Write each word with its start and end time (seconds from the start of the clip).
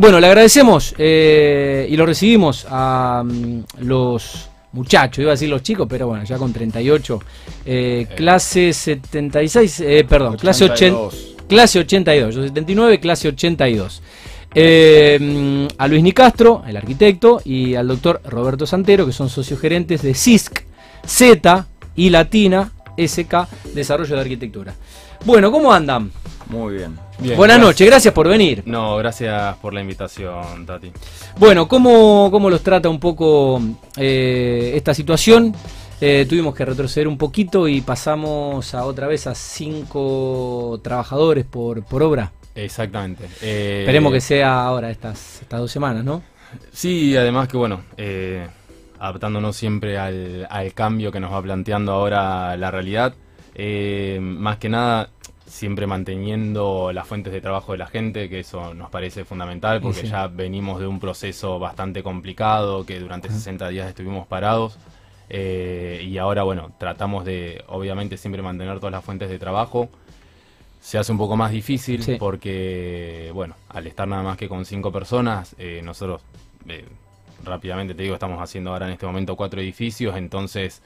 Bueno, 0.00 0.18
le 0.18 0.28
agradecemos 0.28 0.94
eh, 0.96 1.86
y 1.90 1.94
lo 1.94 2.06
recibimos 2.06 2.66
a 2.70 3.22
mm, 3.22 3.64
los 3.80 4.48
muchachos, 4.72 5.18
iba 5.18 5.32
a 5.32 5.34
decir 5.34 5.50
los 5.50 5.62
chicos, 5.62 5.86
pero 5.90 6.06
bueno, 6.06 6.24
ya 6.24 6.38
con 6.38 6.54
38, 6.54 7.20
eh, 7.66 8.06
clase 8.16 8.72
76, 8.72 9.80
eh, 9.80 10.06
perdón, 10.08 10.38
clase 10.38 10.64
80, 10.64 10.98
clase 11.46 11.80
82, 11.80 12.34
yo 12.34 12.42
79, 12.44 12.98
clase 12.98 13.28
82. 13.28 14.02
Eh, 14.54 15.18
mm, 15.20 15.74
a 15.76 15.86
Luis 15.86 16.02
Nicastro, 16.02 16.62
el 16.66 16.78
arquitecto, 16.78 17.42
y 17.44 17.74
al 17.74 17.86
doctor 17.86 18.22
Roberto 18.24 18.64
Santero, 18.66 19.04
que 19.04 19.12
son 19.12 19.28
socios 19.28 19.60
gerentes 19.60 20.00
de 20.00 20.14
CISC, 20.14 20.64
Z 21.04 21.66
y 21.94 22.08
Latina, 22.08 22.72
SK, 22.96 23.74
Desarrollo 23.74 24.14
de 24.14 24.22
Arquitectura. 24.22 24.74
Bueno, 25.26 25.52
¿cómo 25.52 25.70
andan? 25.70 26.10
Muy 26.48 26.76
bien. 26.76 27.09
Buenas 27.20 27.36
gracias. 27.36 27.60
noches, 27.60 27.86
gracias 27.86 28.14
por 28.14 28.28
venir. 28.28 28.62
No, 28.66 28.96
gracias 28.96 29.56
por 29.56 29.74
la 29.74 29.80
invitación, 29.80 30.66
Tati. 30.66 30.90
Bueno, 31.38 31.68
¿cómo, 31.68 32.28
cómo 32.30 32.48
los 32.50 32.62
trata 32.62 32.88
un 32.88 32.98
poco 32.98 33.60
eh, 33.96 34.72
esta 34.74 34.94
situación? 34.94 35.54
Eh, 36.00 36.26
tuvimos 36.28 36.54
que 36.54 36.64
retroceder 36.64 37.06
un 37.06 37.18
poquito 37.18 37.68
y 37.68 37.82
pasamos 37.82 38.74
a 38.74 38.84
otra 38.86 39.06
vez 39.06 39.26
a 39.26 39.34
cinco 39.34 40.80
trabajadores 40.82 41.44
por, 41.44 41.84
por 41.84 42.02
obra. 42.02 42.32
Exactamente. 42.54 43.26
Eh, 43.42 43.80
Esperemos 43.80 44.12
que 44.12 44.20
sea 44.20 44.64
ahora 44.64 44.90
estas, 44.90 45.42
estas 45.42 45.60
dos 45.60 45.70
semanas, 45.70 46.04
¿no? 46.04 46.22
Sí, 46.72 47.16
además 47.16 47.48
que 47.48 47.56
bueno, 47.56 47.82
eh, 47.96 48.46
adaptándonos 48.98 49.54
siempre 49.56 49.98
al, 49.98 50.46
al 50.50 50.72
cambio 50.72 51.12
que 51.12 51.20
nos 51.20 51.32
va 51.32 51.42
planteando 51.42 51.92
ahora 51.92 52.56
la 52.56 52.70
realidad, 52.70 53.14
eh, 53.54 54.18
más 54.20 54.56
que 54.56 54.68
nada 54.68 55.10
siempre 55.50 55.86
manteniendo 55.86 56.92
las 56.92 57.08
fuentes 57.08 57.32
de 57.32 57.40
trabajo 57.40 57.72
de 57.72 57.78
la 57.78 57.86
gente, 57.86 58.28
que 58.28 58.38
eso 58.40 58.72
nos 58.72 58.88
parece 58.88 59.24
fundamental, 59.24 59.80
porque 59.80 60.02
sí. 60.02 60.06
ya 60.06 60.28
venimos 60.28 60.78
de 60.80 60.86
un 60.86 61.00
proceso 61.00 61.58
bastante 61.58 62.02
complicado, 62.04 62.86
que 62.86 63.00
durante 63.00 63.28
60 63.28 63.68
días 63.68 63.88
estuvimos 63.88 64.28
parados, 64.28 64.78
eh, 65.28 66.04
y 66.06 66.18
ahora 66.18 66.44
bueno, 66.44 66.72
tratamos 66.78 67.24
de 67.24 67.64
obviamente 67.66 68.16
siempre 68.16 68.42
mantener 68.42 68.78
todas 68.78 68.92
las 68.92 69.04
fuentes 69.04 69.28
de 69.28 69.38
trabajo. 69.38 69.88
Se 70.80 70.98
hace 70.98 71.12
un 71.12 71.18
poco 71.18 71.36
más 71.36 71.50
difícil 71.50 72.02
Sí. 72.02 72.16
porque, 72.18 73.30
bueno, 73.34 73.54
al 73.68 73.86
estar 73.86 74.06
nada 74.08 74.22
más 74.22 74.36
que 74.38 74.48
con 74.48 74.64
cinco 74.64 74.90
personas, 74.92 75.54
eh, 75.58 75.82
nosotros 75.84 76.22
eh, 76.68 76.84
rápidamente 77.44 77.94
te 77.94 78.04
digo, 78.04 78.14
estamos 78.14 78.40
haciendo 78.40 78.70
ahora 78.70 78.86
en 78.86 78.92
este 78.92 79.04
momento 79.04 79.34
cuatro 79.36 79.60
edificios, 79.60 80.16
entonces 80.16 80.80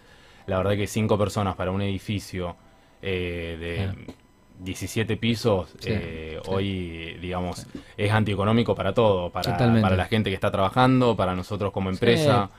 la 0.46 0.56
verdad 0.56 0.72
que 0.72 0.86
cinco 0.86 1.18
personas 1.18 1.54
para 1.54 1.70
un 1.70 1.82
edificio 1.82 2.56
de 3.02 3.90
Claro. 3.92 4.23
17 4.58 5.16
pisos, 5.16 5.70
Sí, 5.80 5.90
eh, 5.90 6.38
sí. 6.42 6.50
hoy, 6.50 7.18
digamos, 7.20 7.66
es 7.96 8.10
antieconómico 8.12 8.74
para 8.74 8.92
todo, 8.94 9.30
para, 9.30 9.56
para 9.80 9.96
la 9.96 10.06
gente 10.06 10.30
que 10.30 10.34
está 10.34 10.50
trabajando, 10.50 11.16
para 11.16 11.34
nosotros 11.34 11.72
como 11.72 11.90
empresa, 11.90 12.50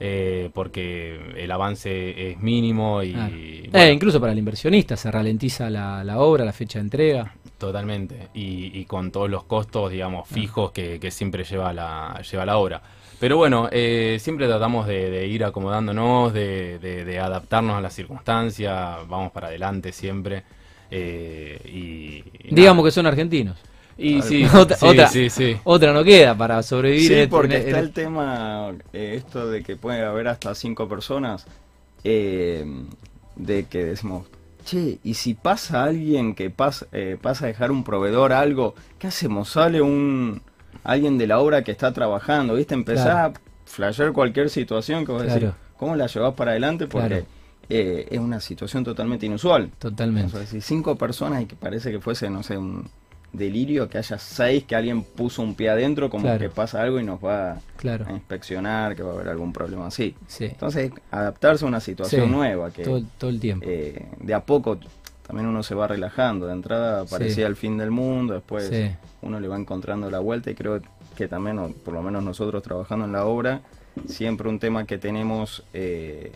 eh, 0.00 0.50
porque 0.54 1.18
el 1.36 1.50
avance 1.50 2.30
es 2.30 2.38
mínimo 2.40 3.02
y... 3.02 3.12
Claro. 3.12 3.34
bueno, 3.72 3.86
Eh, 3.86 3.92
incluso 3.92 4.20
para 4.20 4.32
el 4.32 4.38
inversionista 4.38 4.96
se 4.96 5.10
ralentiza 5.10 5.70
la, 5.70 6.04
la 6.04 6.18
obra, 6.20 6.44
la 6.44 6.52
fecha 6.52 6.78
de 6.78 6.84
entrega. 6.84 7.34
Totalmente, 7.58 8.28
y, 8.34 8.78
y 8.78 8.84
con 8.84 9.10
todos 9.10 9.28
los 9.28 9.42
costos, 9.44 9.90
digamos, 9.90 10.28
fijos 10.28 10.70
que, 10.70 11.00
que 11.00 11.10
siempre 11.10 11.42
lleva 11.42 11.72
la, 11.72 12.22
lleva 12.30 12.46
la 12.46 12.56
obra. 12.58 12.80
Pero 13.18 13.36
bueno, 13.36 13.68
eh, 13.72 14.18
siempre 14.20 14.46
tratamos 14.46 14.86
de, 14.86 15.10
de 15.10 15.26
ir 15.26 15.42
acomodándonos, 15.44 16.32
de, 16.32 16.78
de- 16.78 17.04
de 17.04 17.18
adaptarnos 17.18 17.76
a 17.76 17.80
las 17.80 17.92
circunstancias, 17.94 18.98
vamos 19.08 19.32
para 19.32 19.48
adelante 19.48 19.90
siempre. 19.92 20.44
Eh, 20.90 21.60
y, 21.64 22.48
y 22.48 22.54
Digamos 22.54 22.82
nada. 22.82 22.88
que 22.88 22.92
son 22.92 23.06
argentinos. 23.06 23.58
Y 23.96 24.22
sí, 24.22 24.44
Otra- 24.54 24.76
sí, 24.76 24.86
otra- 24.86 25.08
sí, 25.08 25.28
sí. 25.30 25.56
Otra 25.64 25.92
no 25.92 26.04
queda 26.04 26.36
para 26.36 26.62
sobrevivir. 26.62 27.08
Sí, 27.08 27.14
en- 27.14 27.28
porque 27.30 27.56
en- 27.56 27.62
está 27.66 27.78
en- 27.78 27.84
el 27.84 27.92
tema, 27.92 28.72
eh, 28.92 29.14
esto 29.16 29.50
de 29.50 29.62
que 29.62 29.76
puede 29.76 30.04
haber 30.04 30.28
hasta 30.28 30.54
cinco 30.54 30.88
personas, 30.88 31.46
eh, 32.04 32.64
de 33.36 33.64
que 33.66 33.84
decimos, 33.84 34.26
che, 34.64 34.98
y 35.02 35.14
si 35.14 35.34
pasa 35.34 35.84
alguien 35.84 36.34
que 36.34 36.50
pasa, 36.50 36.86
eh, 36.92 37.16
pasa 37.20 37.44
a 37.44 37.48
dejar 37.48 37.70
un 37.70 37.84
proveedor 37.84 38.32
algo, 38.32 38.74
¿qué 38.98 39.06
hacemos? 39.08 39.48
Sale 39.50 39.80
un 39.80 40.42
alguien 40.84 41.18
de 41.18 41.26
la 41.26 41.40
obra 41.40 41.64
que 41.64 41.72
está 41.72 41.92
trabajando, 41.92 42.54
¿viste? 42.54 42.74
Empezás 42.74 43.04
Claro. 43.06 43.34
a 43.34 43.40
flashear 43.66 44.12
cualquier 44.12 44.48
situación 44.48 45.04
que 45.04 45.12
vos 45.12 45.22
Claro. 45.24 45.40
decís, 45.40 45.54
¿cómo 45.76 45.96
la 45.96 46.06
llevas 46.06 46.34
para 46.34 46.52
adelante? 46.52 46.86
Porque 46.86 47.08
Claro. 47.08 47.26
Eh, 47.68 48.06
es 48.10 48.18
una 48.18 48.40
situación 48.40 48.84
totalmente 48.84 49.26
inusual. 49.26 49.70
Totalmente. 49.78 50.34
O 50.34 50.38
sea, 50.38 50.46
si 50.46 50.60
cinco 50.60 50.96
personas 50.96 51.42
y 51.42 51.46
que 51.46 51.56
parece 51.56 51.90
que 51.90 52.00
fuese, 52.00 52.30
no 52.30 52.42
sé, 52.42 52.56
un 52.56 52.88
delirio, 53.32 53.88
que 53.90 53.98
haya 53.98 54.18
seis, 54.18 54.64
que 54.64 54.74
alguien 54.74 55.02
puso 55.02 55.42
un 55.42 55.54
pie 55.54 55.68
adentro, 55.68 56.08
como 56.08 56.22
Claro. 56.24 56.38
que 56.38 56.48
pasa 56.48 56.80
algo 56.82 56.98
y 56.98 57.04
nos 57.04 57.22
va 57.22 57.58
Claro. 57.76 58.06
a 58.08 58.12
inspeccionar, 58.12 58.96
que 58.96 59.02
va 59.02 59.10
a 59.10 59.14
haber 59.14 59.28
algún 59.28 59.52
problema 59.52 59.86
así. 59.88 60.14
Sí. 60.26 60.46
Entonces, 60.46 60.90
adaptarse 61.10 61.64
a 61.66 61.68
una 61.68 61.80
situación 61.80 62.24
Sí, 62.26 62.30
nueva, 62.32 62.70
que 62.70 62.84
Todo, 62.84 63.02
todo 63.18 63.28
el 63.30 63.38
tiempo. 63.38 63.66
eh, 63.68 64.06
de 64.20 64.32
a 64.34 64.40
poco 64.40 64.78
también 65.26 65.46
uno 65.46 65.62
se 65.62 65.74
va 65.74 65.86
relajando. 65.86 66.46
De 66.46 66.54
entrada 66.54 67.04
parecía 67.04 67.46
el 67.46 67.56
fin 67.56 67.76
del 67.76 67.90
mundo, 67.90 68.32
después 68.32 68.68
Sí. 68.68 68.90
uno 69.20 69.38
le 69.40 69.46
va 69.46 69.58
encontrando 69.58 70.10
la 70.10 70.20
vuelta 70.20 70.50
y 70.50 70.54
creo 70.54 70.80
que 71.14 71.28
también, 71.28 71.58
o 71.58 71.68
por 71.68 71.92
lo 71.92 72.00
menos 72.02 72.24
nosotros 72.24 72.62
trabajando 72.62 73.04
en 73.04 73.12
la 73.12 73.26
obra, 73.26 73.60
siempre 74.06 74.48
un 74.48 74.58
tema 74.58 74.86
que 74.86 74.96
tenemos 74.96 75.64
eh, 75.74 76.32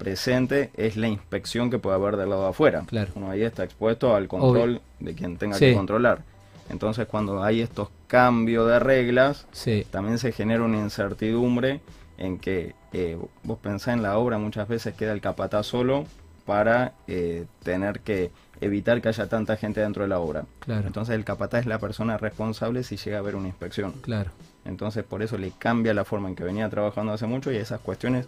presente 0.00 0.70
es 0.76 0.96
la 0.96 1.06
inspección 1.08 1.70
que 1.70 1.78
puede 1.78 1.94
haber 1.96 2.16
del 2.16 2.30
lado 2.30 2.42
de 2.44 2.48
afuera. 2.48 2.82
Claro. 2.86 3.12
Uno 3.14 3.30
ahí 3.30 3.42
está 3.42 3.62
expuesto 3.62 4.16
al 4.16 4.26
control 4.26 4.80
de 4.98 5.14
quien 5.14 5.36
tenga 5.36 5.56
Sí. 5.56 5.66
que 5.66 5.74
controlar. 5.74 6.22
Entonces 6.70 7.06
cuando 7.06 7.42
hay 7.44 7.60
estos 7.60 7.90
cambios 8.06 8.66
de 8.68 8.78
reglas, 8.78 9.46
Sí. 9.52 9.86
también 9.90 10.18
se 10.18 10.32
genera 10.32 10.62
una 10.64 10.78
incertidumbre 10.78 11.80
en 12.18 12.38
que 12.38 12.74
eh, 12.92 13.16
vos 13.44 13.58
pensás 13.58 13.94
en 13.94 14.02
la 14.02 14.18
obra, 14.18 14.38
muchas 14.38 14.66
veces 14.66 14.94
queda 14.94 15.12
el 15.12 15.20
capataz 15.20 15.66
solo 15.66 16.06
para 16.44 16.94
eh, 17.06 17.44
tener 17.62 18.00
que 18.00 18.30
evitar 18.60 19.00
que 19.00 19.08
haya 19.08 19.28
tanta 19.28 19.56
gente 19.56 19.80
dentro 19.80 20.02
de 20.02 20.08
la 20.08 20.18
obra. 20.18 20.44
Claro. 20.60 20.86
Entonces 20.86 21.14
el 21.14 21.24
capataz 21.24 21.60
es 21.60 21.66
la 21.66 21.78
persona 21.78 22.16
responsable 22.18 22.82
si 22.82 22.96
llega 22.96 23.18
a 23.18 23.20
haber 23.20 23.36
una 23.36 23.46
inspección. 23.48 23.92
Claro. 24.00 24.30
Entonces 24.64 25.04
por 25.04 25.22
eso 25.22 25.38
le 25.38 25.52
cambia 25.52 25.94
la 25.94 26.04
forma 26.04 26.28
en 26.28 26.34
que 26.34 26.42
venía 26.44 26.68
trabajando 26.68 27.12
hace 27.12 27.26
mucho 27.26 27.52
y 27.52 27.56
esas 27.56 27.80
cuestiones 27.80 28.26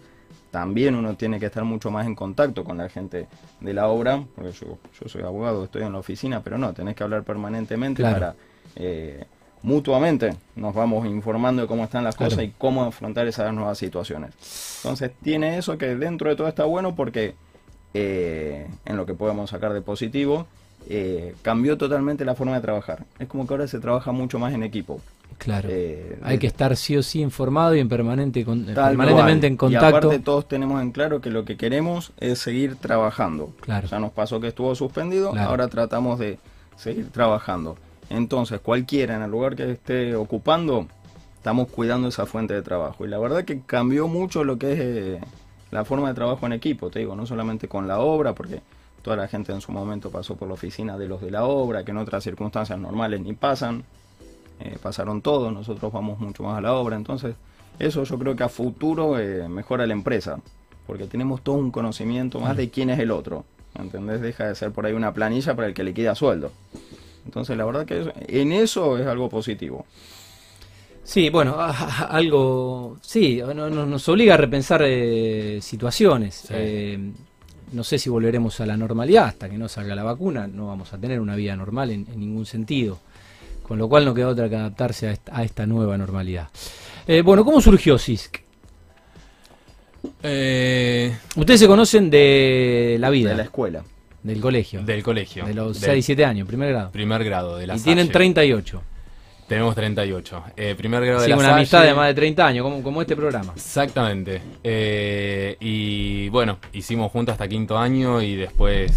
también 0.53 0.93
uno 0.93 1.15
tiene 1.15 1.39
que 1.39 1.47
estar 1.47 1.63
mucho 1.63 1.89
más 1.89 2.05
en 2.05 2.13
contacto 2.13 2.63
con 2.63 2.77
la 2.77 2.87
gente 2.87 3.25
de 3.59 3.73
la 3.73 3.87
obra, 3.87 4.23
porque 4.35 4.51
yo, 4.51 4.77
yo 5.01 5.09
soy 5.09 5.23
abogado, 5.23 5.63
estoy 5.63 5.81
en 5.81 5.91
la 5.91 5.97
oficina, 5.97 6.41
pero 6.43 6.59
no, 6.59 6.71
tenés 6.73 6.95
que 6.95 7.03
hablar 7.03 7.23
permanentemente 7.23 8.03
Claro. 8.03 8.13
para 8.19 8.35
eh, 8.75 9.25
mutuamente 9.63 10.35
nos 10.55 10.75
vamos 10.75 11.07
informando 11.07 11.63
de 11.63 11.67
cómo 11.67 11.83
están 11.83 12.03
las 12.03 12.15
Claro. 12.15 12.29
cosas 12.29 12.45
y 12.45 12.53
cómo 12.55 12.83
afrontar 12.83 13.27
esas 13.27 13.51
nuevas 13.51 13.79
situaciones. 13.79 14.29
Entonces 14.83 15.09
tiene 15.23 15.57
eso 15.57 15.75
que 15.79 15.95
dentro 15.95 16.29
de 16.29 16.35
todo 16.35 16.47
está 16.47 16.65
bueno 16.65 16.93
porque 16.95 17.33
eh, 17.95 18.67
en 18.85 18.95
lo 18.95 19.07
que 19.07 19.15
podemos 19.15 19.49
sacar 19.49 19.73
de 19.73 19.81
positivo, 19.81 20.45
eh, 20.87 21.33
cambió 21.41 21.79
totalmente 21.79 22.25
la 22.25 22.35
forma 22.35 22.53
de 22.53 22.61
trabajar. 22.61 23.05
Es 23.17 23.27
como 23.27 23.47
que 23.47 23.55
ahora 23.55 23.67
se 23.67 23.79
trabaja 23.79 24.11
mucho 24.11 24.37
más 24.37 24.53
en 24.53 24.61
equipo. 24.61 25.01
Claro. 25.37 25.67
Eh, 25.71 26.19
Hay 26.23 26.37
que 26.39 26.47
estar 26.47 26.75
sí 26.77 26.95
o 26.95 27.03
sí 27.03 27.19
informado 27.21 27.75
y 27.75 27.79
en 27.79 27.89
permanente 27.89 28.45
con- 28.45 28.65
permanentemente 28.65 29.41
cual. 29.41 29.51
en 29.51 29.57
contacto. 29.57 29.85
Y 29.85 29.89
aparte 29.89 30.19
todos 30.19 30.47
tenemos 30.47 30.81
en 30.81 30.91
claro 30.91 31.19
que 31.19 31.29
lo 31.29 31.43
que 31.43 31.57
queremos 31.57 32.13
es 32.19 32.39
seguir 32.39 32.75
trabajando. 32.77 33.51
Claro. 33.59 33.87
Ya 33.87 33.99
nos 33.99 34.11
pasó 34.11 34.39
que 34.39 34.47
estuvo 34.47 34.73
suspendido, 34.75 35.31
Claro. 35.31 35.49
ahora 35.49 35.67
tratamos 35.67 36.17
de 36.19 36.39
seguir 36.77 37.09
trabajando. 37.11 37.75
Entonces, 38.09 38.59
cualquiera 38.61 39.15
en 39.15 39.21
el 39.23 39.31
lugar 39.31 39.55
que 39.55 39.71
esté 39.71 40.15
ocupando, 40.15 40.87
estamos 41.35 41.67
cuidando 41.67 42.07
esa 42.07 42.25
fuente 42.25 42.53
de 42.53 42.61
trabajo. 42.61 43.05
Y 43.05 43.09
la 43.09 43.17
verdad 43.19 43.43
que 43.43 43.61
cambió 43.65 44.07
mucho 44.07 44.43
lo 44.45 44.57
que 44.57 44.73
es 44.73 44.79
eh, 44.79 45.19
la 45.71 45.83
forma 45.83 46.07
de 46.07 46.13
trabajo 46.13 46.45
en 46.45 46.53
equipo, 46.53 46.89
te 46.89 46.99
digo, 46.99 47.15
no 47.15 47.25
solamente 47.25 47.67
con 47.67 47.87
la 47.87 47.99
obra, 47.99 48.33
porque 48.33 48.61
toda 49.01 49.17
la 49.17 49.27
gente 49.27 49.51
en 49.51 49.59
su 49.59 49.71
momento 49.73 50.09
pasó 50.09 50.35
por 50.35 50.47
la 50.47 50.53
oficina 50.53 50.97
de 50.97 51.07
los 51.07 51.19
de 51.21 51.31
la 51.31 51.43
obra, 51.43 51.83
que 51.83 51.91
en 51.91 51.97
otras 51.97 52.23
circunstancias 52.23 52.79
normales 52.79 53.19
ni 53.19 53.33
pasan. 53.33 53.83
Eh, 54.65 54.77
pasaron 54.81 55.21
todos, 55.21 55.51
nosotros 55.51 55.91
vamos 55.91 56.19
mucho 56.19 56.43
más 56.43 56.57
a 56.57 56.61
la 56.61 56.73
obra, 56.73 56.95
entonces 56.95 57.35
eso 57.79 58.03
yo 58.05 58.17
creo 58.17 58.35
que 58.35 58.43
a 58.43 58.49
futuro 58.49 59.19
eh, 59.19 59.49
mejora 59.49 59.85
la 59.85 59.91
empresa, 59.93 60.39
porque 60.87 61.05
tenemos 61.05 61.41
todo 61.41 61.55
un 61.55 61.69
conocimiento 61.69 62.39
más 62.39 62.55
de 62.55 62.69
quién 62.69 62.89
es 62.89 62.97
el 62.99 63.11
otro, 63.11 63.43
¿entendés? 63.77 64.21
Deja 64.21 64.47
de 64.47 64.55
ser 64.55 64.71
por 64.71 64.85
ahí 64.85 64.93
una 64.93 65.13
planilla 65.13 65.53
para 65.55 65.67
el 65.67 65.73
que 65.73 65.83
le 65.83 65.93
queda 65.93 66.15
sueldo. 66.15 66.51
Entonces 67.25 67.57
la 67.57 67.65
verdad 67.65 67.85
que 67.85 68.01
eso- 68.01 68.13
en 68.27 68.51
eso 68.53 68.97
es 68.97 69.05
algo 69.05 69.27
positivo. 69.29 69.85
Sí, 71.03 71.29
bueno, 71.29 71.55
a- 71.59 71.71
a- 71.71 72.03
algo, 72.05 72.97
sí, 73.01 73.41
no- 73.41 73.69
no- 73.69 73.85
nos 73.85 74.07
obliga 74.07 74.35
a 74.35 74.37
repensar 74.37 74.81
eh, 74.85 75.59
situaciones. 75.61 76.35
Sí. 76.47 76.53
Eh, 76.55 77.11
no 77.73 77.83
sé 77.83 77.97
si 77.97 78.09
volveremos 78.09 78.59
a 78.61 78.65
la 78.65 78.77
normalidad 78.77 79.25
hasta 79.25 79.49
que 79.49 79.57
no 79.57 79.67
salga 79.67 79.95
la 79.95 80.03
vacuna, 80.03 80.47
no 80.47 80.67
vamos 80.67 80.93
a 80.93 80.97
tener 80.97 81.19
una 81.19 81.35
vida 81.35 81.55
normal 81.57 81.91
en, 81.91 82.05
en 82.13 82.19
ningún 82.19 82.45
sentido. 82.45 82.99
Con 83.63 83.77
lo 83.79 83.87
cual 83.89 84.05
no 84.05 84.13
queda 84.13 84.27
otra 84.27 84.49
que 84.49 84.55
adaptarse 84.55 85.07
a 85.07 85.11
esta, 85.11 85.35
a 85.37 85.43
esta 85.43 85.65
nueva 85.65 85.97
normalidad. 85.97 86.49
Eh, 87.07 87.21
bueno, 87.21 87.43
¿cómo 87.45 87.59
surgió 87.61 87.97
CISC? 87.97 88.39
Eh, 90.21 91.15
Ustedes 91.35 91.59
se 91.61 91.67
conocen 91.67 92.09
de 92.09 92.97
la 92.99 93.09
vida, 93.09 93.29
De 93.31 93.35
la 93.37 93.43
escuela. 93.43 93.83
del 94.21 94.39
colegio, 94.41 94.83
del 94.83 95.03
colegio. 95.03 95.45
de 95.45 95.53
los 95.53 95.79
del 95.79 95.91
6, 95.91 96.05
7 96.05 96.25
años, 96.25 96.47
primer 96.47 96.69
grado. 96.69 96.91
primer 96.91 97.23
grado, 97.23 97.57
de 97.57 97.67
la 97.67 97.75
Y 97.75 97.79
tienen 97.79 98.05
Salle. 98.07 98.13
38. 98.13 98.81
Tenemos 99.47 99.75
38. 99.75 100.43
Eh, 100.55 100.75
primer 100.77 101.05
grado 101.05 101.19
de 101.19 101.25
Sí, 101.25 101.29
la 101.31 101.35
una 101.35 101.45
Salle. 101.45 101.55
amistad 101.57 101.83
de 101.83 101.93
más 101.93 102.07
de 102.07 102.13
30 102.13 102.45
años, 102.47 102.63
como, 102.63 102.81
como 102.81 103.01
este 103.01 103.15
programa. 103.15 103.51
Exactamente. 103.55 104.41
Eh, 104.63 105.57
y 105.59 106.29
bueno, 106.29 106.59
hicimos 106.73 107.11
juntos 107.11 107.33
hasta 107.33 107.47
quinto 107.47 107.77
año 107.77 108.21
y 108.21 108.35
después 108.35 108.91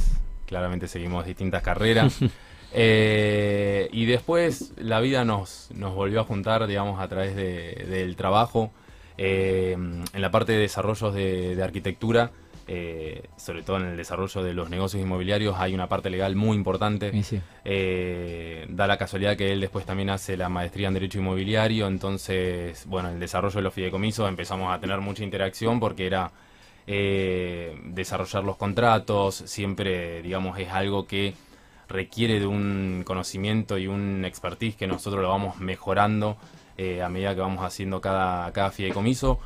claramente 0.46 0.86
seguimos 0.88 1.26
distintas 1.26 1.62
carreras. 1.62 2.18
Eh, 2.72 3.88
y 3.92 4.04
después 4.06 4.72
la 4.76 5.00
vida 5.00 5.24
nos, 5.24 5.68
nos 5.74 5.94
volvió 5.94 6.20
a 6.20 6.24
juntar, 6.24 6.66
digamos, 6.66 7.00
a 7.00 7.08
través 7.08 7.34
de- 7.36 7.86
del 7.88 8.16
trabajo. 8.16 8.70
Eh, 9.18 9.72
en 9.72 10.20
la 10.22 10.30
parte 10.30 10.52
de 10.52 10.58
desarrollos 10.58 11.14
de, 11.14 11.56
de 11.56 11.62
arquitectura, 11.62 12.32
eh, 12.68 13.22
sobre 13.36 13.62
todo 13.62 13.76
en 13.78 13.86
el 13.86 13.96
desarrollo 13.96 14.42
de 14.42 14.52
los 14.52 14.68
negocios 14.68 15.00
inmobiliarios, 15.02 15.54
hay 15.56 15.72
una 15.72 15.88
parte 15.88 16.10
legal 16.10 16.34
muy 16.36 16.56
importante. 16.56 17.12
Sí, 17.12 17.22
sí. 17.22 17.40
Eh, 17.64 18.66
da 18.68 18.86
la 18.86 18.98
casualidad 18.98 19.36
que 19.36 19.52
él 19.52 19.60
después 19.60 19.86
también 19.86 20.10
hace 20.10 20.36
la 20.36 20.48
maestría 20.48 20.88
en 20.88 20.94
Derecho 20.94 21.18
Inmobiliario, 21.18 21.86
entonces, 21.86 22.84
bueno, 22.86 23.08
el 23.10 23.20
desarrollo 23.20 23.56
de 23.56 23.62
los 23.62 23.72
fideicomisos 23.72 24.28
empezamos 24.28 24.74
a 24.74 24.80
tener 24.80 25.00
mucha 25.00 25.22
interacción 25.24 25.80
porque 25.80 26.06
era 26.06 26.32
desarrollar 26.86 28.44
los 28.44 28.56
contratos, 28.56 29.34
siempre, 29.46 30.22
digamos, 30.22 30.58
es 30.58 30.68
algo 30.70 31.06
que 31.06 31.34
requiere 31.88 32.40
de 32.40 32.46
un 32.46 33.02
conocimiento 33.06 33.78
y 33.78 33.86
un 33.86 34.24
expertise 34.24 34.74
que 34.76 34.86
nosotros 34.86 35.22
lo 35.22 35.28
vamos 35.28 35.58
mejorando 35.60 36.36
eh, 36.78 37.02
a 37.02 37.08
medida 37.08 37.34
que 37.34 37.40
vamos 37.40 37.64
haciendo 37.64 38.00
cada, 38.00 38.52
cada 38.52 38.70
fideicomiso. 38.70 39.38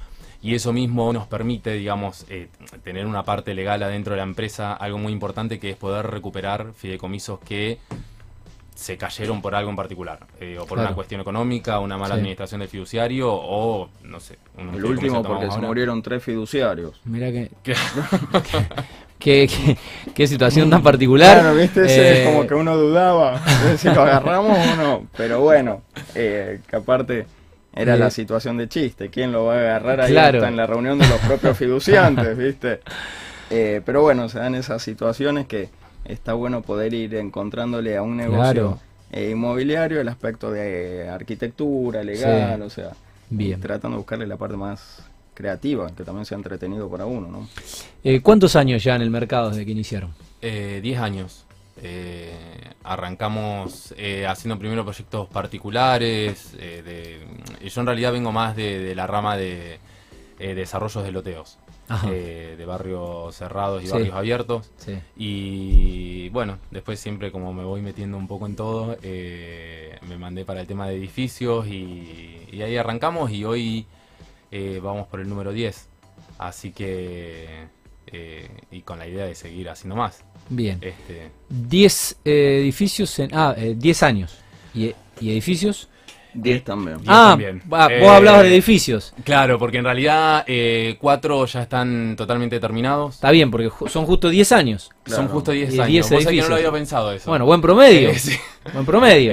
Y 0.42 0.54
eso 0.54 0.72
mismo 0.72 1.12
nos 1.12 1.26
permite, 1.26 1.74
digamos, 1.74 2.24
eh, 2.30 2.48
tener 2.82 3.04
una 3.06 3.24
parte 3.24 3.52
legal 3.54 3.82
adentro 3.82 4.12
de 4.14 4.16
la 4.18 4.22
empresa, 4.22 4.72
algo 4.72 4.96
muy 4.98 5.12
importante 5.12 5.58
que 5.58 5.70
es 5.70 5.76
poder 5.76 6.06
recuperar 6.06 6.72
fideicomisos 6.74 7.40
que 7.40 7.78
se 8.74 8.96
cayeron 8.96 9.42
por 9.42 9.54
algo 9.54 9.68
en 9.68 9.76
particular, 9.76 10.26
eh, 10.40 10.56
o 10.58 10.62
por 10.64 10.76
Claro. 10.78 10.88
una 10.88 10.94
cuestión 10.94 11.20
económica, 11.20 11.78
una 11.80 11.98
mala 11.98 12.14
Sí. 12.14 12.20
administración 12.20 12.60
del 12.60 12.70
fiduciario, 12.70 13.30
o 13.30 13.90
no 14.04 14.18
sé. 14.20 14.38
un 14.56 14.74
El 14.74 14.82
último 14.86 15.20
que 15.22 15.28
porque 15.28 15.46
se 15.46 15.52
ahora. 15.52 15.66
murieron 15.68 16.00
tres 16.00 16.24
fiduciarios. 16.24 16.98
Mira 17.04 17.30
que, 17.30 17.50
Que- 17.62 17.74
qué, 19.20 19.48
qué- 19.64 19.76
qué 20.14 20.26
situación 20.26 20.68
tan 20.70 20.82
particular. 20.90 21.40
Claro, 21.40 21.54
viste, 21.56 21.84
ese 21.84 22.00
Eh, 22.00 22.22
es 22.22 22.28
como 22.28 22.46
que 22.46 22.54
uno 22.54 22.76
dudaba 22.76 23.40
si 23.78 23.88
lo 23.88 24.02
agarramos 24.02 24.58
o 24.58 24.76
no. 24.76 25.06
Pero 25.16 25.40
bueno, 25.40 25.82
eh, 26.16 26.60
que 26.66 26.76
aparte 26.76 27.26
era 27.74 27.94
Eh, 27.94 27.98
la 27.98 28.10
situación 28.10 28.56
de 28.56 28.68
chiste. 28.68 29.10
¿Quién 29.10 29.30
lo 29.30 29.44
va 29.44 29.54
a 29.54 29.58
agarrar 29.58 30.00
ahí 30.00 30.10
Claro. 30.12 30.38
hasta 30.38 30.48
en 30.48 30.56
la 30.56 30.66
reunión 30.66 30.98
de 30.98 31.06
los 31.06 31.18
propios 31.20 31.56
fiduciantes, 31.56 32.36
viste? 32.36 32.80
Eh, 33.50 33.80
pero 33.84 34.02
bueno, 34.02 34.28
se 34.28 34.38
dan 34.38 34.54
esas 34.56 34.82
situaciones 34.82 35.46
que 35.46 35.68
está 36.04 36.32
bueno 36.34 36.62
poder 36.62 36.94
ir 36.94 37.14
encontrándole 37.16 37.96
a 37.96 38.02
un 38.02 38.16
negocio 38.16 38.40
Claro. 38.52 38.78
eh, 39.12 39.30
inmobiliario 39.30 40.00
el 40.00 40.08
aspecto 40.08 40.50
de 40.50 41.08
arquitectura, 41.08 42.02
legal, 42.02 42.58
Sí. 42.58 42.62
o 42.66 42.70
sea, 42.70 42.90
Bien. 43.28 43.60
tratando 43.60 43.96
de 43.96 43.98
buscarle 43.98 44.26
la 44.26 44.36
parte 44.36 44.56
más 44.56 45.02
creativa, 45.40 45.90
que 45.94 46.04
también 46.04 46.24
sea 46.26 46.36
entretenido 46.36 46.88
para 46.90 47.06
uno, 47.06 47.28
¿no? 47.28 47.48
Eh, 48.04 48.20
¿Cuántos 48.20 48.56
años 48.56 48.82
ya 48.84 48.94
en 48.96 49.02
el 49.02 49.10
mercado 49.10 49.50
desde 49.50 49.64
que 49.64 49.72
iniciaron? 49.72 50.12
Eh, 50.42 50.80
10 50.82 50.98
años. 51.00 51.46
Eh, 51.82 52.32
arrancamos 52.84 53.94
eh, 53.96 54.26
haciendo 54.26 54.58
primero 54.58 54.84
proyectos 54.84 55.28
particulares. 55.28 56.52
eh, 56.58 56.82
de, 57.60 57.68
yo 57.68 57.80
en 57.80 57.86
realidad 57.86 58.12
vengo 58.12 58.32
más 58.32 58.54
de, 58.56 58.78
de 58.78 58.94
la 58.94 59.06
rama 59.06 59.36
de 59.36 59.78
eh, 60.38 60.54
desarrollos 60.54 61.02
de 61.04 61.12
loteos. 61.12 61.58
Ajá. 61.88 62.06
eh, 62.12 62.54
de 62.56 62.66
barrios 62.66 63.34
cerrados 63.34 63.82
y 63.82 63.86
Sí. 63.86 63.92
barrios 63.92 64.14
abiertos. 64.14 64.70
Sí. 64.76 64.92
Y 65.16 66.28
bueno, 66.28 66.58
después 66.70 67.00
siempre 67.00 67.32
como 67.32 67.52
me 67.52 67.64
voy 67.64 67.80
metiendo 67.82 68.16
un 68.16 68.28
poco 68.28 68.46
en 68.46 68.54
todo, 68.54 68.96
eh, 69.02 69.98
me 70.08 70.16
mandé 70.16 70.44
para 70.44 70.60
el 70.60 70.68
tema 70.68 70.86
de 70.86 70.94
edificios 70.96 71.66
y, 71.66 72.46
y 72.52 72.62
ahí 72.62 72.76
arrancamos 72.76 73.32
y 73.32 73.44
hoy 73.44 73.86
eh, 74.50 74.80
vamos 74.82 75.06
por 75.08 75.20
el 75.20 75.28
número 75.28 75.52
10. 75.52 75.88
Así 76.38 76.72
que, 76.72 77.66
eh, 78.06 78.48
y 78.70 78.80
con 78.82 78.98
la 78.98 79.06
idea 79.06 79.26
de 79.26 79.34
seguir 79.34 79.68
haciendo 79.68 79.96
más. 79.96 80.24
Bien. 80.48 80.78
Este, 80.80 81.30
10 81.48 82.16
eh, 82.24 82.58
edificios 82.62 83.18
en. 83.18 83.30
Ah, 83.32 83.54
eh, 83.56 83.74
10 83.76 84.02
años. 84.02 84.38
¿Y, 84.74 84.94
y 85.20 85.30
edificios? 85.32 85.88
10 86.32 86.62
también. 86.62 86.98
Diez 86.98 87.08
ah, 87.08 87.30
también. 87.30 87.60
va, 87.72 87.88
Eh, 87.92 88.00
vos 88.00 88.10
hablabas 88.10 88.42
de 88.42 88.50
edificios. 88.54 89.12
claro, 89.24 89.58
porque 89.58 89.78
en 89.78 89.84
realidad 89.84 90.44
eh, 90.46 90.96
cuatro 91.00 91.44
ya 91.46 91.62
están 91.62 92.14
totalmente 92.16 92.60
terminados. 92.60 93.16
Está 93.16 93.32
bien, 93.32 93.50
porque 93.50 93.68
ju- 93.68 93.88
son 93.88 94.06
justo 94.06 94.28
10 94.28 94.52
años. 94.52 94.90
Son 95.06 95.16
Claro. 95.16 95.28
justo 95.28 95.50
10 95.50 95.74
Y 95.74 95.80
años. 95.80 95.86
10 95.88 96.02
Vos 96.04 96.08
sabés 96.08 96.18
que 96.18 96.24
no 96.24 96.30
edificios. 96.30 96.48
lo 96.50 96.54
había 96.56 96.72
pensado 96.72 97.12
eso. 97.12 97.28
Bueno, 97.30 97.46
buen 97.46 97.60
promedio. 97.60 98.10
Eh, 98.10 98.14
sí. 98.20 98.36
Buen 98.72 98.86
promedio. 98.86 99.32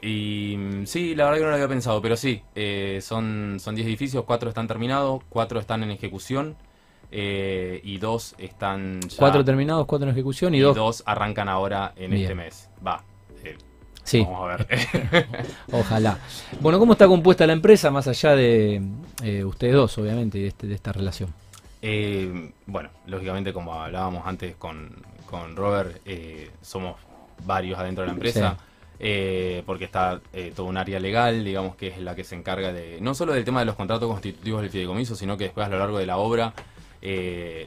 Y 0.00 0.56
mm, 0.56 0.86
sí, 0.86 1.14
la 1.14 1.24
verdad 1.24 1.38
que 1.38 1.42
no 1.44 1.48
lo 1.50 1.54
había 1.56 1.68
pensado, 1.68 2.00
pero 2.00 2.16
sí, 2.16 2.42
eh, 2.54 3.00
son, 3.02 3.58
son 3.60 3.74
10 3.74 3.86
edificios, 3.86 4.24
4 4.24 4.48
están 4.48 4.66
terminados, 4.68 5.22
4 5.28 5.58
están 5.60 5.82
en 5.82 5.90
ejecución 5.90 6.56
eh, 7.10 7.80
y 7.84 7.98
2 7.98 8.36
están 8.38 9.00
ya... 9.02 9.16
cuatro 9.18 9.44
terminados, 9.44 9.86
cuatro 9.86 10.08
en 10.08 10.12
ejecución 10.14 10.54
y, 10.54 10.58
y 10.58 10.60
dos. 10.60 10.74
dos 10.76 11.02
arrancan 11.04 11.48
ahora 11.48 11.92
en 11.96 12.10
Bien. 12.12 12.22
este 12.22 12.34
mes. 12.34 12.70
Va, 12.86 13.02
eh, 13.44 13.56
Sí, 14.04 14.20
vamos 14.20 14.50
a 14.50 14.56
ver. 14.56 14.66
ojalá. 15.72 16.18
Bueno, 16.60 16.78
¿cómo 16.78 16.92
está 16.92 17.06
compuesta 17.06 17.46
la 17.46 17.52
empresa 17.52 17.90
más 17.90 18.08
allá 18.08 18.34
de 18.34 18.82
eh, 19.22 19.44
ustedes 19.44 19.74
dos, 19.74 19.96
obviamente, 19.98 20.38
y 20.38 20.42
de, 20.42 20.48
este- 20.48 20.66
de 20.66 20.74
esta 20.74 20.92
relación? 20.92 21.32
Eh, 21.82 22.50
bueno, 22.66 22.90
lógicamente 23.06 23.52
como 23.52 23.74
hablábamos 23.74 24.26
antes 24.26 24.56
con, 24.56 24.90
con 25.28 25.54
Robert, 25.56 26.00
eh, 26.04 26.50
somos 26.62 26.96
varios 27.44 27.78
adentro 27.78 28.02
de 28.02 28.08
la 28.08 28.14
empresa, 28.14 28.56
eh, 29.04 29.64
porque 29.66 29.84
está 29.84 30.20
eh, 30.32 30.52
todo 30.54 30.66
un 30.66 30.76
área 30.76 31.00
legal, 31.00 31.44
digamos 31.44 31.74
que 31.74 31.88
es 31.88 31.98
la 31.98 32.14
que 32.14 32.22
se 32.22 32.36
encarga 32.36 32.72
de, 32.72 33.00
no 33.00 33.14
solo 33.16 33.32
del 33.32 33.44
tema 33.44 33.58
de 33.58 33.66
los 33.66 33.74
contratos 33.74 34.08
constitutivos 34.08 34.62
del 34.62 34.70
fideicomiso, 34.70 35.16
sino 35.16 35.36
que 35.36 35.44
después 35.44 35.66
a 35.66 35.70
lo 35.70 35.78
largo 35.80 35.98
de 35.98 36.06
la 36.06 36.18
obra, 36.18 36.54
eh, 37.02 37.66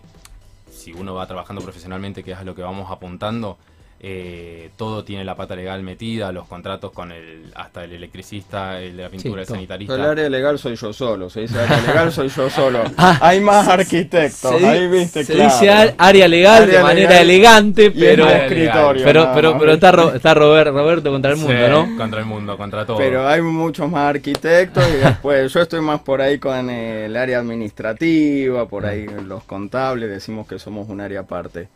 si 0.71 0.93
uno 0.93 1.13
va 1.13 1.27
trabajando 1.27 1.61
profesionalmente, 1.61 2.23
que 2.23 2.31
es 2.31 2.37
a 2.37 2.45
lo 2.45 2.55
que 2.55 2.61
vamos 2.61 2.89
apuntando, 2.89 3.57
eh, 3.99 4.69
todo 4.77 5.03
tiene 5.03 5.23
la 5.23 5.35
pata 5.35 5.55
legal 5.55 5.81
metida, 5.81 6.31
los 6.31 6.47
contratos 6.47 6.91
con 6.91 7.11
el, 7.11 7.51
hasta 7.55 7.83
el 7.85 7.93
electricista, 7.93 8.79
el 8.81 8.97
de 8.97 9.03
la 9.03 9.09
pintura, 9.09 9.41
el 9.41 9.47
todo. 9.47 9.55
sanitarista. 9.55 9.95
El 9.95 10.01
área 10.01 10.29
legal 10.29 10.59
soy 10.59 10.75
yo 10.75 10.93
solo, 10.93 11.29
se 11.29 11.41
dice 11.41 11.59
área 11.59 11.81
legal 11.81 12.11
soy 12.11 12.27
yo 12.29 12.49
solo. 12.49 12.83
Ah, 12.97 13.17
Hay 13.21 13.39
más 13.39 13.67
arquitectos, 13.67 14.59
Se 14.59 14.67
ahí 14.67 14.87
viste, 14.87 15.23
se 15.23 15.33
claro. 15.33 15.49
dice 15.53 15.95
área 15.97 16.27
legal 16.27 16.63
Área 16.63 16.77
de 16.77 16.83
manera 16.83 17.09
legal 17.09 17.21
elegante, 17.23 17.91
pero, 17.91 18.29
el 18.29 18.41
escritorio. 18.41 19.03
pero, 19.05 19.21
nada 19.23 19.33
pero, 19.35 19.57
pero 19.59 19.73
está, 19.73 19.91
Ro- 19.91 20.13
está 20.13 20.33
Robert- 20.33 20.71
Roberto 20.71 21.11
contra 21.11 21.31
el 21.31 21.37
mundo, 21.37 21.53
Sí, 21.53 21.69
¿no? 21.71 21.97
Contra 21.97 22.19
el 22.19 22.25
mundo, 22.25 22.57
contra 22.57 22.85
todo. 22.85 22.97
Pero 22.97 23.27
hay 23.27 23.41
muchos 23.41 23.89
más 23.89 24.09
arquitectos 24.09 24.83
y 24.89 24.97
después 24.97 25.51
yo 25.53 25.61
estoy 25.61 25.81
más 25.81 26.01
por 26.01 26.21
ahí 26.21 26.37
con 26.37 26.69
el 26.69 27.15
área 27.15 27.39
administrativa, 27.39 28.67
por 28.67 28.85
ahí 28.85 29.07
los 29.25 29.43
contables, 29.43 30.09
decimos 30.09 30.47
que 30.47 30.59
somos 30.59 30.89
un 30.89 31.01
área 31.01 31.21
aparte. 31.21 31.67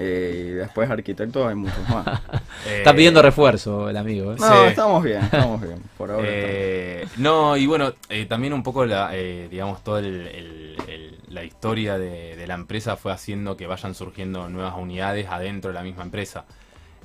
Eh, 0.00 0.44
y 0.46 0.50
después 0.52 0.88
arquitectos 0.88 1.48
hay 1.48 1.56
muchos 1.56 1.88
más. 1.88 2.06
Eh, 2.66 2.78
Está 2.78 2.92
pidiendo 2.94 3.22
refuerzo 3.22 3.88
el 3.88 3.96
amigo. 3.96 4.32
¿eh? 4.32 4.36
No, 4.38 4.46
Sí. 4.48 4.54
estamos 4.68 5.02
bien, 5.02 5.22
estamos 5.22 5.60
bien. 5.60 5.80
Por 5.96 6.10
ahora 6.10 6.22
estamos 6.28 6.44
Eh, 6.50 7.06
no, 7.18 7.56
y 7.56 7.66
bueno, 7.66 7.92
eh, 8.08 8.26
también 8.26 8.52
un 8.52 8.62
poco 8.64 8.84
la, 8.84 9.10
eh, 9.12 9.46
digamos, 9.50 9.82
toda 9.84 10.00
el- 10.00 10.26
el- 10.26 10.76
el- 10.88 11.18
la 11.28 11.44
historia 11.44 11.98
de, 11.98 12.34
de 12.36 12.46
la 12.48 12.54
empresa 12.54 12.96
fue 12.96 13.12
haciendo 13.12 13.56
que 13.56 13.66
vayan 13.68 13.94
surgiendo 13.94 14.48
nuevas 14.48 14.74
unidades 14.76 15.28
adentro 15.28 15.70
de 15.70 15.74
la 15.74 15.82
misma 15.82 16.02
empresa. 16.02 16.44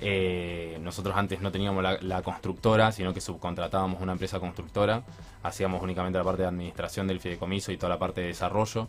Eh, 0.02 0.78
nosotros 0.82 1.16
antes 1.16 1.40
no 1.40 1.52
teníamos 1.52 1.84
la, 1.84 1.98
la 2.02 2.22
constructora, 2.24 2.92
sino 2.92 3.14
que 3.14 3.22
subcontratábamos 3.22 4.02
una 4.02 4.14
empresa 4.14 4.40
constructora. 4.40 5.04
Hacíamos 5.44 5.84
únicamente 5.84 6.18
la 6.18 6.24
parte 6.24 6.42
de 6.42 6.48
administración 6.48 7.08
del 7.08 7.20
fideicomiso 7.20 7.72
y 7.72 7.78
toda 7.78 7.90
la 7.90 8.00
parte 8.00 8.22
de 8.22 8.28
desarrollo. 8.28 8.88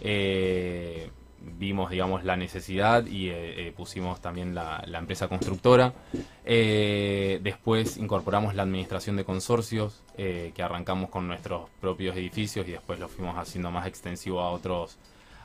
Eh, 0.00 1.10
vimos, 1.40 1.90
digamos, 1.90 2.24
la 2.24 2.36
necesidad 2.36 3.06
y 3.06 3.28
eh, 3.30 3.68
eh, 3.68 3.72
pusimos 3.76 4.20
también 4.20 4.54
la, 4.54 4.84
empresa 4.94 5.28
constructora. 5.28 5.92
Eh, 6.44 7.40
después 7.42 7.96
incorporamos 7.96 8.54
la 8.54 8.62
administración 8.62 9.16
de 9.16 9.24
consorcios, 9.24 10.02
que 10.16 10.62
arrancamos 10.62 11.10
con 11.10 11.28
nuestros 11.28 11.70
propios 11.80 12.16
edificios 12.16 12.66
y 12.66 12.72
después 12.72 12.98
lo 12.98 13.08
fuimos 13.08 13.38
haciendo 13.38 13.70
más 13.70 13.86
extensivo 13.86 14.40
a 14.40 14.50
otros, 14.50 14.98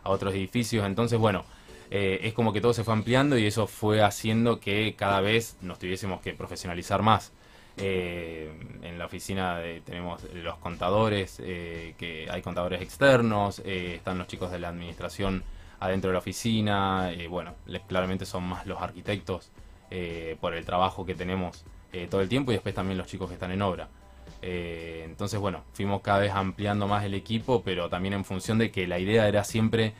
a 0.03 0.09
otros 0.09 0.33
edificios. 0.33 0.85
Entonces, 0.87 1.19
bueno, 1.19 1.45
es 1.91 2.33
como 2.33 2.51
que 2.51 2.59
todo 2.59 2.73
se 2.73 2.83
fue 2.83 2.95
ampliando 2.95 3.37
y 3.37 3.45
eso 3.45 3.67
fue 3.67 4.01
haciendo 4.01 4.59
que 4.59 4.95
cada 4.95 5.21
vez 5.21 5.57
nos 5.61 5.77
tuviésemos 5.77 6.21
que 6.21 6.33
profesionalizar 6.33 7.03
más. 7.03 7.33
En 7.77 8.97
la 8.97 9.05
oficina 9.05 9.59
tenemos 9.85 10.23
los 10.33 10.57
contadores, 10.57 11.37
que 11.37 12.27
hay 12.31 12.41
contadores 12.41 12.81
externos, 12.81 13.59
están 13.59 14.17
los 14.17 14.27
chicos 14.27 14.49
de 14.49 14.57
la 14.57 14.69
administración 14.69 15.43
adentro 15.83 16.09
de 16.09 16.13
la 16.13 16.19
oficina, 16.19 17.11
eh, 17.11 17.27
bueno, 17.27 17.55
claramente 17.87 18.25
son 18.25 18.43
más 18.43 18.65
los 18.65 18.81
arquitectos 18.81 19.51
eh, 19.91 20.37
por 20.39 20.53
el 20.53 20.65
trabajo 20.65 21.05
que 21.05 21.13
tenemos 21.13 21.65
eh, 21.91 22.07
todo 22.09 22.21
el 22.21 22.29
tiempo 22.29 22.51
y 22.51 22.55
después 22.55 22.73
también 22.73 22.97
los 22.97 23.07
chicos 23.07 23.27
que 23.27 23.33
están 23.33 23.51
en 23.51 23.61
obra. 23.61 23.89
Entonces, 24.45 25.39
bueno, 25.39 25.63
fuimos 25.71 26.01
cada 26.01 26.19
vez 26.19 26.31
ampliando 26.33 26.85
más 26.85 27.05
el 27.05 27.13
equipo, 27.13 27.61
pero 27.63 27.87
también 27.87 28.13
en 28.13 28.25
función 28.25 28.57
de 28.57 28.71
que 28.71 28.87
la 28.87 28.99
idea 28.99 29.27
era 29.29 29.45
siempre 29.45 29.93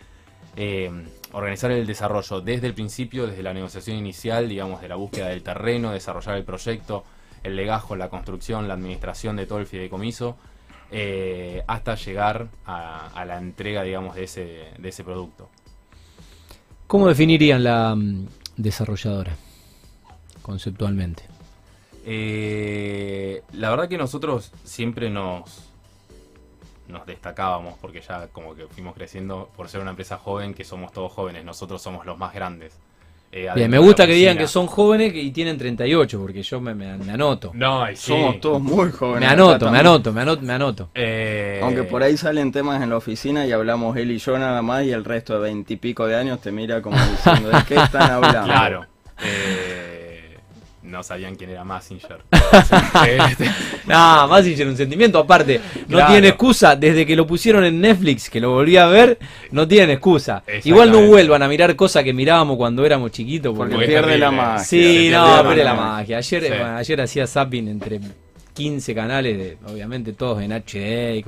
organizar 1.32 1.72
el 1.72 1.88
desarrollo 1.88 2.42
desde 2.42 2.68
el 2.68 2.74
principio, 2.74 3.26
desde 3.26 3.42
la 3.42 3.54
negociación 3.54 3.96
inicial, 3.96 4.50
digamos, 4.50 4.82
de 4.82 4.90
la 4.90 4.96
búsqueda 4.96 5.30
del 5.30 5.44
terreno, 5.44 5.92
desarrollar 5.92 6.36
el 6.36 6.44
proyecto, 6.44 7.06
el 7.44 7.56
legajo, 7.56 7.96
la 7.96 8.10
construcción, 8.10 8.68
la 8.68 8.74
administración 8.74 9.38
de 9.38 9.46
todo 9.46 9.60
el 9.60 9.66
fideicomiso, 9.66 10.36
hasta 11.68 11.96
llegar 11.96 12.50
a, 12.66 13.24
la 13.26 13.38
entrega, 13.38 13.84
digamos, 13.84 14.16
de 14.16 14.26
ese, 14.26 14.74
de 14.78 14.90
ese 14.90 15.06
producto. 15.06 15.50
¿Cómo 16.94 17.08
definirían 17.08 17.64
la 17.64 17.96
mm, 17.96 18.28
desarrolladora 18.56 19.36
conceptualmente? 20.44 21.24
Eh, 22.06 23.42
la 23.54 23.72
verdad 23.72 23.90
que 23.90 23.98
nosotros 23.98 24.52
siempre 24.64 25.10
nos, 25.10 25.72
nos 26.88 27.04
destacábamos 27.08 27.80
porque 27.80 28.00
ya 28.02 28.28
como 28.28 28.54
que 28.54 28.68
fuimos 28.68 28.94
creciendo 28.94 29.50
por 29.58 29.70
ser 29.70 29.82
una 29.82 29.90
empresa 29.90 30.20
joven, 30.20 30.54
que 30.54 30.64
somos 30.64 30.92
todos 30.92 31.12
jóvenes, 31.12 31.44
nosotros 31.44 31.82
somos 31.82 32.06
los 32.06 32.16
más 32.20 32.32
grandes. 32.32 32.78
Eh, 33.36 33.50
Bien, 33.56 33.72
me 33.72 33.80
gusta 33.80 34.06
que 34.06 34.14
digan 34.14 34.38
que 34.38 34.48
son 34.48 34.68
jóvenes 34.68 35.12
y 35.16 35.32
tienen 35.32 35.58
38, 35.58 36.20
porque 36.20 36.44
yo 36.44 36.62
me, 36.62 36.72
anoto. 37.12 37.50
No, 37.56 37.84
somos 37.96 38.40
todos 38.40 38.62
muy 38.62 38.92
jóvenes. 38.92 39.22
Me 39.22 39.26
anoto, 39.26 39.72
me 39.72 39.80
anoto, 39.80 40.14
me 40.14 40.22
anoto, 40.22 40.42
me 40.44 40.54
anoto. 40.54 40.90
Eh, 40.94 41.60
Aunque 41.64 41.82
por 41.82 42.04
ahí 42.04 42.16
salen 42.16 42.52
temas 42.52 42.84
en 42.84 42.92
la 42.92 42.98
oficina 42.98 43.48
y 43.48 43.52
hablamos 43.52 43.98
él 43.98 44.12
y 44.12 44.20
yo 44.20 44.38
nada 44.38 44.62
más 44.62 44.86
y 44.86 44.92
el 44.92 45.04
resto 45.04 45.34
de 45.34 45.40
veintipico 45.50 46.06
de 46.06 46.16
años 46.16 46.42
te 46.42 46.52
mira 46.52 46.84
como 46.84 46.96
diciendo, 46.96 47.50
¿de 47.50 47.64
qué 47.68 47.76
están 47.76 48.12
hablando? 48.12 48.44
Claro. 48.44 48.86
Eh, 49.24 50.03
no 50.94 51.04
sabían 51.04 51.36
quién 51.36 51.50
era 51.50 51.64
Massinger. 51.66 52.20
no, 53.88 54.28
Massinger, 54.28 54.68
un 54.68 54.78
sentimiento 54.78 55.20
aparte. 55.20 55.60
No 55.88 56.06
tiene 56.08 56.30
excusa. 56.30 56.76
Desde 56.76 57.06
que 57.06 57.16
lo 57.16 57.28
pusieron 57.28 57.66
en 57.66 57.82
Netflix, 57.82 58.30
que 58.30 58.40
lo 58.40 58.52
volví 58.52 58.78
a 58.78 58.86
ver, 58.86 59.18
no 59.52 59.68
tienen 59.68 59.90
excusa. 59.90 60.44
Igual 60.64 60.92
no 60.92 61.02
vuelvan 61.02 61.42
a 61.44 61.48
mirar 61.48 61.76
cosas 61.76 62.04
que 62.04 62.14
mirábamos 62.14 62.56
cuando 62.58 62.86
éramos 62.86 63.12
chiquitos. 63.12 63.54
Porque, 63.56 63.76
pierde 63.76 64.18
la 64.18 64.32
magia. 64.32 64.64
Sí, 64.64 65.10
no, 65.12 65.44
pierde 65.44 65.64
la 65.64 65.74
magia. 65.74 66.18
Ayer, 66.18 66.54
ayer 66.54 67.02
hacía 67.02 67.28
zapping 67.28 67.68
entre 67.68 68.00
15 68.54 68.96
canales, 68.96 69.38
de, 69.38 69.58
obviamente 69.66 70.14
todos 70.14 70.42
en 70.42 70.52
HD. 70.52 71.24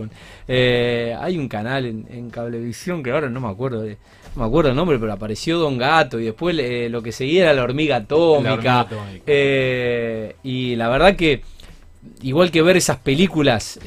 Eh, 0.48 1.16
hay 1.20 1.38
un 1.38 1.48
canal 1.48 1.86
en, 1.86 2.06
en, 2.10 2.30
Cablevisión 2.30 3.02
que 3.04 3.12
ahora 3.12 3.30
no 3.30 3.42
me 3.42 3.50
acuerdo 3.50 3.82
de, 3.82 3.98
no 4.36 4.42
me 4.42 4.48
acuerdo 4.48 4.70
el 4.70 4.76
nombre, 4.76 5.00
pero 5.00 5.12
apareció 5.12 5.58
Don 5.58 5.78
Gato 5.78 6.20
y 6.20 6.26
después 6.26 6.56
eh, 6.60 6.88
lo 6.90 7.02
que 7.02 7.12
seguía 7.12 7.44
era 7.44 7.54
la 7.54 7.64
hormiga 7.64 7.98
atómica. 7.98 8.88
Eh, 9.26 10.36
y 10.44 10.76
la 10.76 10.90
verdad 10.90 11.16
que, 11.16 11.42
igual 12.22 12.52
que 12.52 12.62
ver 12.62 12.78
esas 12.78 12.98
películas, 12.98 13.80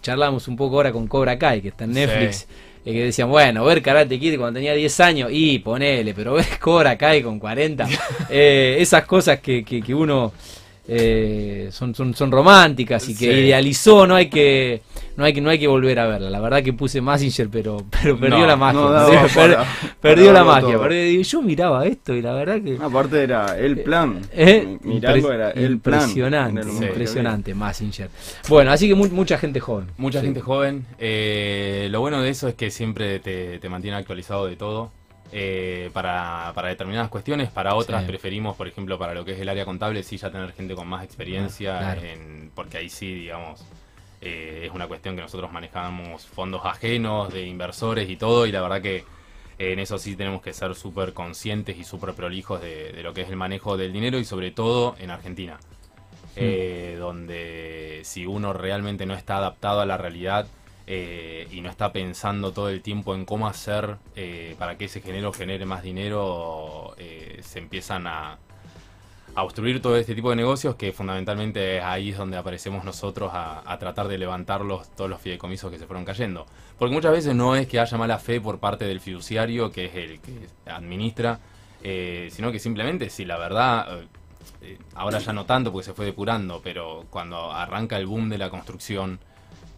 charlamos 0.00 0.48
un 0.48 0.56
poco 0.56 0.76
ahora 0.76 0.92
con 0.92 1.06
Cobra 1.06 1.38
Kai, 1.38 1.60
que 1.60 1.68
está 1.68 1.84
en 1.84 1.92
Netflix. 1.92 2.48
que 2.84 3.04
decían, 3.04 3.28
bueno, 3.28 3.64
ver 3.64 3.82
Karate 3.82 4.18
Kid 4.18 4.38
cuando 4.38 4.58
tenía 4.58 4.74
10 4.74 5.00
años, 5.00 5.30
y 5.32 5.58
ponele, 5.58 6.14
pero 6.14 6.34
ver 6.34 6.58
Cobra 6.58 6.96
Kai 6.96 7.22
con 7.22 7.38
40, 7.38 7.86
esas 8.30 9.04
cosas 9.04 9.40
que, 9.40 9.64
que, 9.64 9.82
que 9.82 9.94
uno 9.94 10.32
eh, 10.88 11.68
son, 11.70 11.94
son, 11.94 12.14
son 12.14 12.30
románticas 12.32 13.08
y 13.08 13.16
que 13.16 13.40
idealizó, 13.40 14.06
no 14.06 14.16
hay 14.16 14.28
que 14.28 14.82
no 15.16 15.24
hay 15.24 15.32
que 15.32 15.40
no 15.40 15.50
hay 15.50 15.58
que 15.58 15.68
volver 15.68 15.98
a 15.98 16.06
verla. 16.06 16.30
La 16.30 16.40
verdad 16.40 16.62
que 16.62 16.72
puse 16.72 17.00
Massinger, 17.00 17.48
pero 17.48 17.84
pero 18.02 18.18
perdió 18.18 18.46
la 18.46 18.56
magia. 18.56 19.26
perdió 20.00 20.32
la 20.32 20.44
magia. 20.44 20.78
yo 21.22 21.42
miraba 21.42 21.86
esto 21.86 22.14
y 22.14 22.22
la 22.22 22.32
verdad 22.34 22.60
que 22.60 22.78
aparte 22.80 23.22
era 23.22 23.58
el 23.58 23.80
plan. 23.80 24.20
¿Eh? 24.32 24.78
Mirarlo 24.82 25.32
era 25.32 25.50
el 25.50 25.78
plan. 25.78 26.02
Impresionante, 26.02 26.86
impresionante 26.86 27.54
Massinger. 27.54 28.10
Bueno, 28.48 28.72
así 28.72 28.88
que 28.88 28.94
mucha 28.94 29.38
gente 29.38 29.60
joven. 29.60 29.86
Mucha 29.96 30.20
gente 30.20 30.40
joven. 30.40 30.84
Eh, 30.98 31.88
lo 31.90 32.00
bueno 32.00 32.22
de 32.22 32.30
eso 32.30 32.48
es 32.48 32.54
que 32.54 32.70
siempre 32.70 33.20
te, 33.20 33.58
te 33.58 33.68
mantiene 33.68 33.96
actualizado 33.96 34.46
de 34.46 34.56
todo. 34.56 34.90
Eh, 35.34 35.88
para, 35.94 36.52
para, 36.54 36.68
determinadas 36.68 37.08
cuestiones, 37.08 37.48
para 37.48 37.74
otras 37.74 38.04
preferimos, 38.04 38.54
por 38.54 38.68
ejemplo, 38.68 38.98
para 38.98 39.14
lo 39.14 39.24
que 39.24 39.32
es 39.32 39.40
el 39.40 39.48
área 39.48 39.64
contable, 39.64 40.02
sí 40.02 40.18
ya 40.18 40.30
tener 40.30 40.52
gente 40.52 40.74
con 40.74 40.86
más 40.86 41.02
experiencia, 41.02 41.96
porque 42.54 42.76
ahí 42.76 42.90
sí, 42.90 43.14
digamos, 43.14 43.64
eh, 44.20 44.64
es 44.66 44.72
una 44.74 44.86
cuestión 44.86 45.16
que 45.16 45.22
nosotros 45.22 45.50
manejamos 45.50 46.26
fondos 46.26 46.66
ajenos 46.66 47.32
de 47.32 47.46
inversores 47.46 48.10
y 48.10 48.16
todo, 48.16 48.46
y 48.46 48.52
la 48.52 48.60
verdad 48.60 48.82
que 48.82 49.06
en 49.58 49.78
eso 49.78 49.96
sí 49.96 50.16
tenemos 50.16 50.42
que 50.42 50.52
ser 50.52 50.74
súper 50.74 51.14
conscientes 51.14 51.78
y 51.78 51.84
súper 51.84 52.12
prolijos 52.12 52.60
de, 52.60 53.00
lo 53.02 53.14
que 53.14 53.22
es 53.22 53.30
el 53.30 53.36
manejo 53.36 53.78
del 53.78 53.90
dinero 53.90 54.18
y 54.18 54.26
sobre 54.26 54.50
todo 54.50 54.96
en 54.98 55.10
Argentina, 55.10 55.58
eh, 56.36 56.96
donde 56.98 58.02
si 58.04 58.26
uno 58.26 58.52
realmente 58.52 59.06
no 59.06 59.14
está 59.14 59.38
adaptado 59.38 59.80
a 59.80 59.86
la 59.86 59.96
realidad, 59.96 60.46
eh, 60.86 61.46
y 61.52 61.60
no 61.60 61.70
está 61.70 61.92
pensando 61.92 62.52
todo 62.52 62.68
el 62.68 62.82
tiempo 62.82 63.14
en 63.14 63.24
cómo 63.24 63.46
hacer 63.46 63.96
eh, 64.16 64.56
para 64.58 64.76
que 64.76 64.86
ese 64.86 65.00
género 65.00 65.32
genere 65.32 65.64
más 65.64 65.82
dinero, 65.82 66.94
eh, 66.98 67.38
se 67.42 67.60
empiezan 67.60 68.08
a, 68.08 68.38
a, 69.36 69.44
obstruir 69.44 69.80
todo 69.80 69.96
este 69.96 70.16
tipo 70.16 70.30
de 70.30 70.36
negocios 70.36 70.74
que 70.74 70.92
fundamentalmente 70.92 71.80
ahí 71.80 72.10
es 72.10 72.18
donde 72.18 72.36
aparecemos 72.36 72.84
nosotros 72.84 73.30
a, 73.32 73.76
tratar 73.78 74.08
de 74.08 74.18
levantar 74.18 74.62
todos 74.96 75.08
los 75.08 75.20
fideicomisos 75.20 75.70
que 75.70 75.78
se 75.78 75.86
fueron 75.86 76.04
cayendo. 76.04 76.46
Porque 76.78 76.94
muchas 76.94 77.12
veces 77.12 77.34
no 77.36 77.54
es 77.54 77.68
que 77.68 77.78
haya 77.78 77.96
mala 77.96 78.18
fe 78.18 78.40
por 78.40 78.58
parte 78.58 78.84
del 78.84 79.00
fiduciario, 79.00 79.70
que 79.70 79.84
es 79.84 79.94
el 79.94 80.20
que 80.20 80.48
administra, 80.66 81.38
sino 82.30 82.50
que 82.50 82.58
simplemente 82.58 83.08
si 83.08 83.24
la 83.24 83.38
verdad... 83.38 84.00
ahora 84.94 85.18
ya 85.20 85.32
no 85.32 85.44
tanto 85.46 85.70
porque 85.70 85.86
se 85.86 85.94
fue 85.94 86.06
depurando, 86.06 86.60
pero 86.62 87.04
cuando 87.08 87.52
arranca 87.52 87.96
el 87.98 88.06
boom 88.06 88.28
de 88.28 88.38
la 88.38 88.50
construcción, 88.50 89.20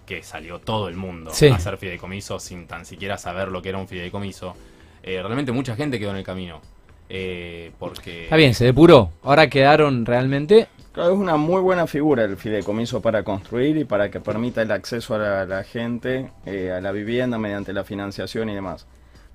que 0.07 0.23
salió 0.23 0.59
todo 0.59 0.89
el 0.89 0.97
mundo 0.97 1.31
a 1.31 1.55
hacer 1.55 1.77
fideicomiso 1.79 2.39
sin 2.39 2.67
tan 2.67 2.85
siquiera 2.85 3.19
saber 3.19 3.49
lo 3.49 3.63
que 3.63 3.71
era 3.71 3.79
un 3.79 3.89
fideicomiso, 3.89 4.55
eh, 5.03 5.21
realmente 5.23 5.53
mucha 5.53 5.77
gente 5.77 5.99
quedó 5.99 6.11
en 6.11 6.17
el 6.17 6.25
camino. 6.25 6.61
Eh, 7.09 7.73
porque... 7.79 8.25
Está 8.25 8.37
bien, 8.37 8.55
se 8.55 8.65
depuró. 8.65 9.11
Ahora 9.23 9.49
quedaron 9.49 10.07
realmente... 10.07 10.69
Claro, 10.93 11.13
es 11.13 11.19
una 11.19 11.37
muy 11.37 11.61
buena 11.61 11.87
figura 11.87 12.25
el 12.25 12.37
fideicomiso 12.37 13.03
para 13.03 13.25
construir 13.25 13.77
y 13.77 13.85
para 13.85 14.11
que 14.11 14.21
permita 14.21 14.63
el 14.63 14.71
acceso 14.71 15.17
a 15.17 15.45
la, 15.45 15.65
gente 15.65 16.31
eh, 16.47 16.71
a 16.71 16.81
la 16.81 16.93
vivienda 16.93 17.37
mediante 17.37 17.73
la 17.73 17.85
financiación 17.85 18.49
y 18.49 18.55
demás. 18.55 18.87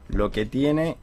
Lo 0.08 0.32
que 0.32 0.46
tiene 0.46 0.96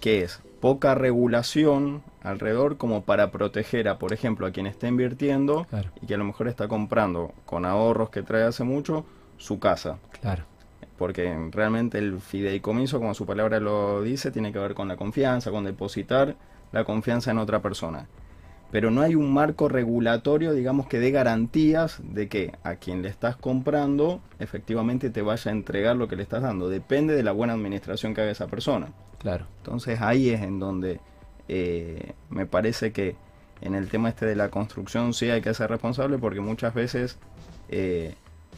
que 0.00 0.22
es 0.22 0.40
poca 0.60 0.94
regulación 0.94 2.02
alrededor 2.24 2.78
como 2.78 3.04
para 3.04 3.30
proteger 3.30 3.88
a, 3.88 3.98
por 3.98 4.12
ejemplo, 4.12 4.46
a 4.46 4.50
quien 4.50 4.66
está 4.66 4.88
invirtiendo 4.88 5.66
y 6.02 6.06
que 6.06 6.14
a 6.14 6.18
lo 6.18 6.24
mejor 6.24 6.48
está 6.48 6.66
comprando 6.66 7.32
con 7.44 7.64
ahorros 7.64 8.10
que 8.10 8.22
trae 8.22 8.42
hace 8.42 8.64
mucho 8.64 9.04
su 9.36 9.60
casa. 9.60 9.98
Claro. 10.20 10.44
Porque 10.98 11.36
realmente 11.52 11.98
el 11.98 12.20
fideicomiso, 12.20 12.98
como 12.98 13.14
su 13.14 13.26
palabra 13.26 13.60
lo 13.60 14.02
dice, 14.02 14.30
tiene 14.30 14.52
que 14.52 14.58
ver 14.58 14.74
con 14.74 14.88
la 14.88 14.96
confianza, 14.96 15.50
con 15.50 15.64
depositar 15.64 16.34
la 16.72 16.84
confianza 16.84 17.30
en 17.30 17.38
otra 17.38 17.60
persona. 17.60 18.06
Pero 18.70 18.90
no 18.90 19.02
hay 19.02 19.14
un 19.14 19.32
marco 19.32 19.68
regulatorio, 19.68 20.52
digamos, 20.52 20.88
que 20.88 20.98
dé 20.98 21.10
garantías 21.10 22.00
de 22.02 22.28
que 22.28 22.54
a 22.64 22.76
quien 22.76 23.02
le 23.02 23.08
estás 23.08 23.36
comprando 23.36 24.20
efectivamente 24.38 25.10
te 25.10 25.22
vaya 25.22 25.50
a 25.50 25.54
entregar 25.54 25.94
lo 25.94 26.08
que 26.08 26.16
le 26.16 26.22
estás 26.22 26.42
dando. 26.42 26.68
Depende 26.68 27.14
de 27.14 27.22
la 27.22 27.32
buena 27.32 27.52
administración 27.52 28.14
que 28.14 28.22
haga 28.22 28.30
esa 28.30 28.46
persona. 28.46 28.88
Claro. 29.18 29.46
Entonces 29.58 30.00
ahí 30.00 30.30
es 30.30 30.42
en 30.42 30.58
donde 30.58 31.00
eh, 31.48 32.12
me 32.30 32.46
parece 32.46 32.92
que 32.92 33.16
en 33.60 33.74
el 33.74 33.88
tema 33.88 34.08
este 34.08 34.26
de 34.26 34.36
la 34.36 34.50
construcción 34.50 35.14
sí 35.14 35.30
hay 35.30 35.40
que 35.40 35.54
ser 35.54 35.70
responsable 35.70 36.18
porque 36.18 36.40
muchas 36.40 36.74
veces 36.74 37.18
eh, 37.68 38.14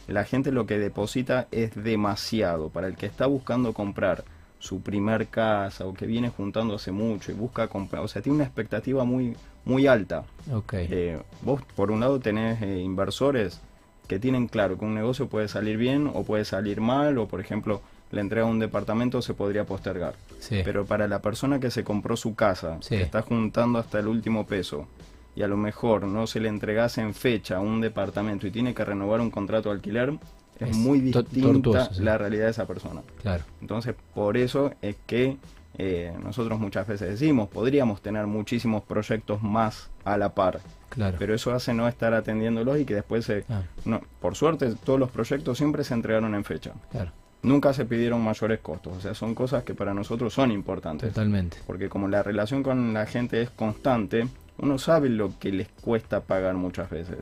la 0.07 0.23
gente 0.23 0.51
lo 0.51 0.65
que 0.65 0.79
deposita 0.79 1.47
es 1.51 1.75
demasiado. 1.81 2.69
Para 2.69 2.87
el 2.87 2.95
que 2.95 3.05
está 3.05 3.25
buscando 3.25 3.73
comprar 3.73 4.23
su 4.59 4.81
primer 4.81 5.27
casa 5.27 5.85
o 5.85 5.93
que 5.93 6.07
viene 6.07 6.29
juntando 6.29 6.75
hace 6.75 6.91
mucho 6.91 7.31
y 7.31 7.35
busca 7.35 7.67
comprar, 7.67 8.03
o 8.03 8.07
sea, 8.07 8.21
tiene 8.21 8.37
una 8.37 8.45
expectativa 8.45 9.03
muy, 9.03 9.35
muy 9.65 9.87
alta. 9.87 10.23
Okay. 10.51 10.87
Eh, 10.89 11.19
vos 11.41 11.61
por 11.75 11.91
un 11.91 11.99
lado 11.99 12.19
tenés 12.19 12.61
inversores 12.61 13.61
que 14.07 14.19
tienen 14.19 14.47
claro 14.47 14.77
que 14.77 14.85
un 14.85 14.95
negocio 14.95 15.27
puede 15.27 15.47
salir 15.47 15.77
bien 15.77 16.09
o 16.13 16.23
puede 16.23 16.45
salir 16.45 16.81
mal 16.81 17.17
o 17.17 17.27
por 17.27 17.41
ejemplo 17.41 17.81
la 18.11 18.21
entrega 18.21 18.45
de 18.45 18.51
un 18.51 18.59
departamento 18.59 19.21
se 19.21 19.33
podría 19.33 19.65
postergar. 19.65 20.15
Pero 20.49 20.85
para 20.85 21.07
la 21.07 21.21
persona 21.21 21.59
que 21.59 21.71
se 21.71 21.83
compró 21.83 22.15
su 22.15 22.35
casa, 22.35 22.79
que 22.87 23.01
está 23.01 23.21
juntando 23.21 23.79
hasta 23.79 23.99
el 23.99 24.07
último 24.07 24.45
peso, 24.45 24.87
y 25.35 25.43
a 25.43 25.47
lo 25.47 25.57
mejor 25.57 26.07
no 26.07 26.25
se 26.25 26.39
le 26.39 26.49
entregase 26.49 27.01
en 27.01 27.13
fecha 27.13 27.59
un 27.59 27.81
departamento 27.81 28.47
y 28.47 28.51
tiene 28.51 28.73
que 28.73 28.83
renovar 28.83 29.21
un 29.21 29.29
contrato 29.29 29.69
de 29.69 29.75
alquiler, 29.75 30.13
es, 30.59 30.75
muy 30.75 30.99
distinta 30.99 31.91
la 31.99 32.17
realidad 32.17 32.45
de 32.45 32.51
esa 32.51 32.65
persona. 32.65 33.01
Claro. 33.21 33.43
Entonces, 33.61 33.93
por 34.15 34.37
eso 34.37 34.71
es 34.81 34.95
que 35.05 35.37
eh, 35.77 36.11
nosotros 36.23 36.59
muchas 36.59 36.87
veces 36.87 37.09
decimos, 37.09 37.49
podríamos 37.49 38.01
tener 38.01 38.25
muchísimos 38.25 38.81
proyectos 38.83 39.43
más 39.43 39.91
a 40.03 40.17
la 40.17 40.33
par. 40.33 40.59
Claro. 40.89 41.17
Pero 41.19 41.35
eso 41.35 41.53
hace 41.53 41.73
no 41.75 41.87
estar 41.87 42.15
atendiéndolos 42.15 42.79
y 42.79 42.85
que 42.85 42.95
después, 42.95 43.25
se, 43.25 43.45
ah. 43.49 43.61
no, 43.85 44.01
por 44.19 44.35
suerte, 44.35 44.73
todos 44.83 44.99
los 44.99 45.11
proyectos 45.11 45.59
siempre 45.59 45.83
se 45.83 45.93
entregaron 45.93 46.33
en 46.33 46.45
fecha. 46.45 46.71
Claro 46.89 47.11
nunca 47.41 47.73
se 47.73 47.85
pidieron 47.85 48.23
mayores 48.23 48.59
costos. 48.59 48.97
O 48.97 49.01
sea, 49.01 49.13
son 49.13 49.35
cosas 49.35 49.63
que 49.63 49.73
para 49.73 49.93
nosotros 49.93 50.33
son 50.33 50.51
importantes. 50.51 51.09
Totalmente. 51.09 51.57
Porque 51.65 51.89
como 51.89 52.07
la 52.07 52.23
relación 52.23 52.63
con 52.63 52.93
la 52.93 53.05
gente 53.05 53.41
es 53.41 53.49
constante, 53.49 54.27
uno 54.57 54.77
sabe 54.77 55.09
lo 55.09 55.37
que 55.39 55.51
les 55.51 55.67
cuesta 55.69 56.21
pagar 56.21 56.55
muchas 56.55 56.89
veces. 56.89 57.19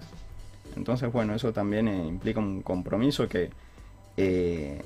Entonces, 0.75 1.11
bueno, 1.11 1.35
eso 1.35 1.53
también 1.53 1.87
eh, 1.87 2.07
implica 2.07 2.39
un 2.39 2.61
compromiso 2.61 3.27
que 3.27 3.49
eh, 4.17 4.81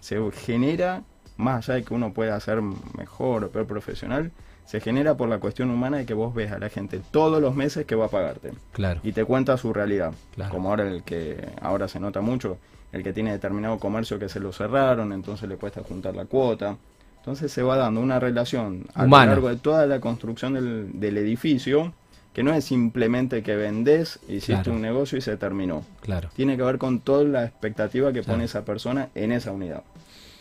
se, 0.00 0.30
genera, 0.32 1.02
más 1.36 1.68
allá 1.68 1.76
de 1.76 1.84
que 1.84 1.94
uno 1.94 2.12
pueda 2.12 2.38
ser 2.40 2.60
mejor 2.62 3.44
o 3.44 3.50
peor 3.50 3.66
profesional, 3.66 4.30
se 4.66 4.80
genera 4.80 5.16
por 5.16 5.28
la 5.28 5.38
cuestión 5.38 5.70
humana 5.70 5.96
de 5.96 6.06
que 6.06 6.14
vos 6.14 6.32
ves 6.32 6.52
a 6.52 6.58
la 6.60 6.68
gente 6.68 7.00
todos 7.10 7.42
los 7.42 7.56
meses 7.56 7.86
que 7.86 7.96
va 7.96 8.06
a 8.06 8.08
pagarte. 8.08 8.52
Claro. 8.72 9.00
Y 9.02 9.12
te 9.12 9.24
cuenta 9.24 9.56
su 9.56 9.72
realidad. 9.72 10.12
Claro. 10.34 10.52
Como 10.52 10.70
ahora 10.70 10.88
el 10.88 11.02
que 11.02 11.44
ahora 11.60 11.88
se 11.88 11.98
nota 11.98 12.20
mucho, 12.20 12.56
el 12.92 13.02
que 13.02 13.12
tiene 13.12 13.32
determinado 13.32 13.78
comercio 13.78 14.18
que 14.18 14.28
se 14.28 14.40
lo 14.40 14.52
cerraron, 14.52 15.12
entonces 15.12 15.48
le 15.48 15.56
cuesta 15.56 15.82
juntar 15.82 16.14
la 16.16 16.24
cuota. 16.24 16.76
Entonces 17.18 17.52
se 17.52 17.62
va 17.62 17.76
dando 17.76 18.00
una 18.00 18.18
relación 18.18 18.86
a 18.94 19.04
Humana. 19.04 19.26
lo 19.26 19.30
largo 19.32 19.48
de 19.50 19.56
toda 19.56 19.86
la 19.86 20.00
construcción 20.00 20.54
del, 20.54 20.98
del 20.98 21.18
edificio, 21.18 21.92
que 22.32 22.42
no 22.42 22.54
es 22.54 22.64
simplemente 22.64 23.42
que 23.42 23.56
vendés, 23.56 24.18
hiciste 24.28 24.54
Claro. 24.54 24.72
un 24.72 24.82
negocio 24.82 25.18
y 25.18 25.20
se 25.20 25.36
terminó. 25.36 25.84
Claro. 26.00 26.30
Tiene 26.34 26.56
que 26.56 26.62
ver 26.62 26.78
con 26.78 27.00
toda 27.00 27.24
la 27.24 27.44
expectativa 27.44 28.12
que 28.12 28.20
Claro. 28.20 28.34
pone 28.34 28.44
esa 28.44 28.64
persona 28.64 29.08
en 29.14 29.32
esa 29.32 29.52
unidad. 29.52 29.82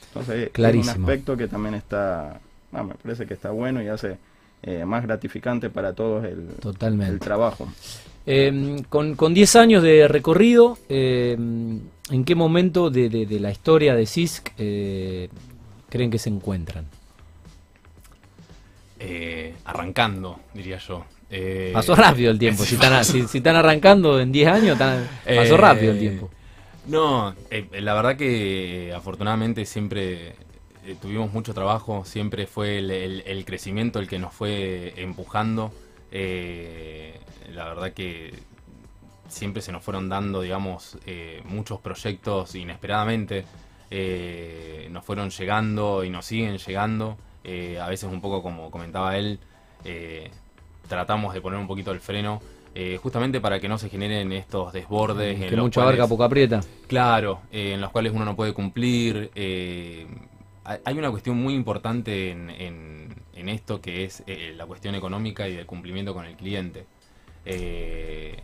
Entonces 0.08 0.48
es 0.48 0.50
Clarísimo. 0.52 0.96
un 0.96 1.02
aspecto 1.02 1.36
que 1.38 1.48
también 1.48 1.76
está, 1.76 2.40
ah, 2.74 2.84
me 2.84 2.94
parece 2.96 3.26
que 3.26 3.34
está 3.34 3.52
bueno 3.52 3.82
y 3.84 3.88
hace 3.90 4.18
eh, 4.64 4.84
más 4.86 5.04
gratificante 5.04 5.70
para 5.70 5.94
todos 5.94 6.26
el, 6.26 6.48
Totalmente. 6.62 7.14
el 7.14 7.20
trabajo. 7.20 7.68
Eh, 8.32 8.84
con, 8.90 9.16
con 9.16 9.34
10 9.34 9.56
años 9.56 9.82
de 9.82 10.08
recorrido, 10.08 10.78
eh, 10.88 11.36
¿en 11.36 12.24
qué 12.26 12.36
momento 12.36 12.92
de, 12.92 13.10
de- 13.10 13.26
de 13.26 13.40
la 13.40 13.50
historia 13.50 13.96
de 13.96 14.06
CISC 14.06 14.52
eh, 14.60 15.30
creen 15.90 16.12
que 16.12 16.20
se 16.20 16.30
encuentran? 16.30 16.86
Eh, 19.00 19.56
arrancando, 19.66 20.40
diría 20.54 20.78
yo. 20.78 21.06
Eh, 21.32 21.72
Pasó 21.74 21.96
rápido 21.96 22.30
el 22.32 22.38
tiempo. 22.38 22.64
Si 22.66 22.76
están, 22.76 22.94
a- 22.94 23.04
si, 23.04 23.28
si 23.28 23.38
están 23.40 23.56
arrancando 23.56 24.20
en 24.20 24.32
10 24.32 24.48
años, 24.48 24.78
pasó 24.78 25.58
rápido 25.58 25.94
el 25.94 26.00
tiempo. 26.00 26.30
No, 26.88 27.34
la 27.80 27.94
verdad 27.96 28.16
que 28.16 28.94
afortunadamente 28.96 29.66
siempre 29.66 30.36
tuvimos 31.02 31.32
mucho 31.34 31.54
trabajo, 31.56 32.04
siempre 32.06 32.46
fue 32.46 32.78
el, 32.80 32.92
el- 32.92 33.24
el 33.26 33.44
crecimiento 33.46 33.98
el 34.00 34.08
que 34.08 34.20
nos 34.20 34.34
fue 34.36 34.94
empujando. 34.98 35.72
Eh, 36.12 37.16
la 37.54 37.66
verdad 37.66 37.94
que 37.94 38.34
siempre 39.28 39.62
se 39.62 39.72
nos 39.72 39.84
fueron 39.84 40.10
dando, 40.10 40.42
digamos, 40.42 40.98
eh, 41.06 41.42
muchos 41.46 41.80
proyectos 41.80 42.56
inesperadamente. 42.56 43.46
Eh, 43.92 44.88
nos 44.92 45.04
fueron 45.06 45.30
llegando 45.30 46.04
y 46.04 46.10
nos 46.10 46.26
siguen 46.26 46.58
llegando. 46.58 47.18
Eh, 47.44 47.80
a 47.80 47.88
veces 47.88 48.10
un 48.12 48.22
poco 48.22 48.42
como 48.44 48.70
comentaba 48.72 49.18
él, 49.18 49.40
tratamos 50.88 51.34
de 51.34 51.42
poner 51.42 51.60
un 51.60 51.68
poquito 51.68 51.92
el 51.92 52.00
freno. 52.00 52.42
justamente 53.02 53.42
para 53.42 53.60
que 53.60 53.68
no 53.68 53.78
se 53.78 53.90
generen 53.90 54.32
estos 54.32 54.72
desbordes. 54.72 55.36
en 55.42 55.50
Que 55.50 55.56
los 55.56 55.66
mucho 55.66 55.82
cuales- 55.82 55.96
abarca, 56.00 56.08
poco 56.10 56.24
aprieta. 56.24 56.62
Claro, 56.88 57.42
en 57.52 57.82
los 57.82 57.92
cuales 57.92 58.14
uno 58.14 58.24
no 58.24 58.36
puede 58.38 58.54
cumplir. 58.54 59.32
hay 59.36 60.98
una 60.98 61.10
cuestión 61.12 61.36
muy 61.38 61.56
importante 61.56 62.30
en, 62.32 62.50
en- 62.52 63.16
en 63.34 63.50
esto 63.50 63.82
que 63.82 64.04
es 64.06 64.24
la 64.56 64.66
cuestión 64.66 64.96
económica 64.96 65.48
y 65.48 65.56
del 65.56 65.66
cumplimiento 65.66 66.14
con 66.14 66.26
el 66.26 66.36
cliente. 66.38 66.86
Eh, 67.52 68.38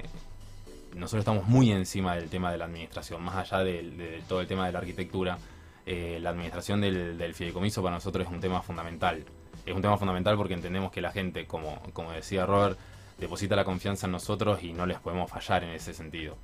nosotros 0.96 1.20
estamos 1.20 1.48
muy 1.48 1.72
encima 1.72 2.16
del 2.16 2.28
tema 2.28 2.52
de 2.52 2.58
la 2.58 2.66
administración, 2.66 3.22
más 3.22 3.36
allá 3.36 3.64
de, 3.64 4.24
todo 4.28 4.42
el 4.42 4.48
tema 4.48 4.66
de 4.66 4.72
la 4.72 4.80
arquitectura. 4.80 5.38
eh, 5.86 6.18
la 6.20 6.32
administración 6.32 6.82
del, 6.82 7.34
fideicomiso 7.36 7.84
para 7.84 7.96
nosotros 7.96 8.26
es 8.26 8.34
un 8.34 8.40
tema 8.40 8.62
fundamental. 8.64 9.24
Es 9.66 9.76
un 9.76 9.82
tema 9.82 9.98
fundamental 9.98 10.36
porque 10.38 10.56
entendemos 10.56 10.92
que 10.92 11.02
la 11.02 11.12
gente, 11.12 11.46
como, 11.46 11.80
como 11.94 12.12
decía 12.12 12.46
Robert, 12.48 12.80
deposita 13.20 13.56
la 13.56 13.64
confianza 13.64 14.08
en 14.08 14.14
nosotros 14.14 14.64
y 14.64 14.74
no 14.74 14.88
les 14.88 15.00
podemos 15.00 15.30
fallar 15.30 15.64
en 15.64 15.70
ese 15.70 15.94
sentido. 15.94 16.36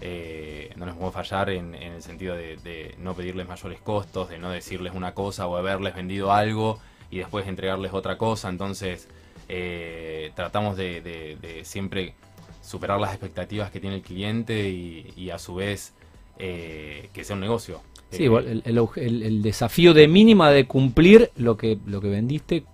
Eh, 0.00 0.72
no 0.76 0.86
les 0.86 0.94
podemos 0.94 1.14
fallar 1.14 1.50
en, 1.50 1.74
en 1.74 1.92
el 1.92 2.02
sentido 2.02 2.34
de, 2.34 2.56
de 2.56 2.96
no 2.98 3.14
pedirles 3.14 3.46
mayores 3.46 3.80
costos, 3.80 4.28
de 4.28 4.38
no 4.38 4.50
decirles 4.50 4.92
una 4.94 5.14
cosa 5.14 5.46
o 5.46 5.56
haberles 5.56 5.94
vendido 5.94 6.32
algo 6.32 6.80
y 7.10 7.18
después 7.18 7.46
entregarles 7.46 7.92
otra 7.92 8.18
cosa. 8.18 8.48
Entonces, 8.48 9.08
eh, 9.48 10.30
tratamos 10.34 10.76
de, 10.76 11.00
de- 11.00 11.36
de 11.40 11.64
siempre 11.64 12.14
superar 12.62 13.00
las 13.00 13.10
expectativas 13.12 13.70
que 13.70 13.80
tiene 13.80 13.96
el 13.96 14.02
cliente 14.02 14.68
y, 14.68 15.12
y 15.16 15.30
a 15.30 15.38
su 15.38 15.54
vez 15.54 15.94
eh, 16.38 17.08
que 17.12 17.24
sea 17.24 17.34
un 17.34 17.40
negocio. 17.40 17.80
Sí, 18.10 18.24
Eh, 18.26 18.62
el, 18.96 19.42
desafío 19.42 19.92
de 19.94 20.08
mínima 20.08 20.50
de 20.50 20.66
cumplir 20.66 21.30
lo 21.36 21.56
que, 21.56 21.78
lo 21.86 22.00
que 22.00 22.08
vendiste 22.08 22.64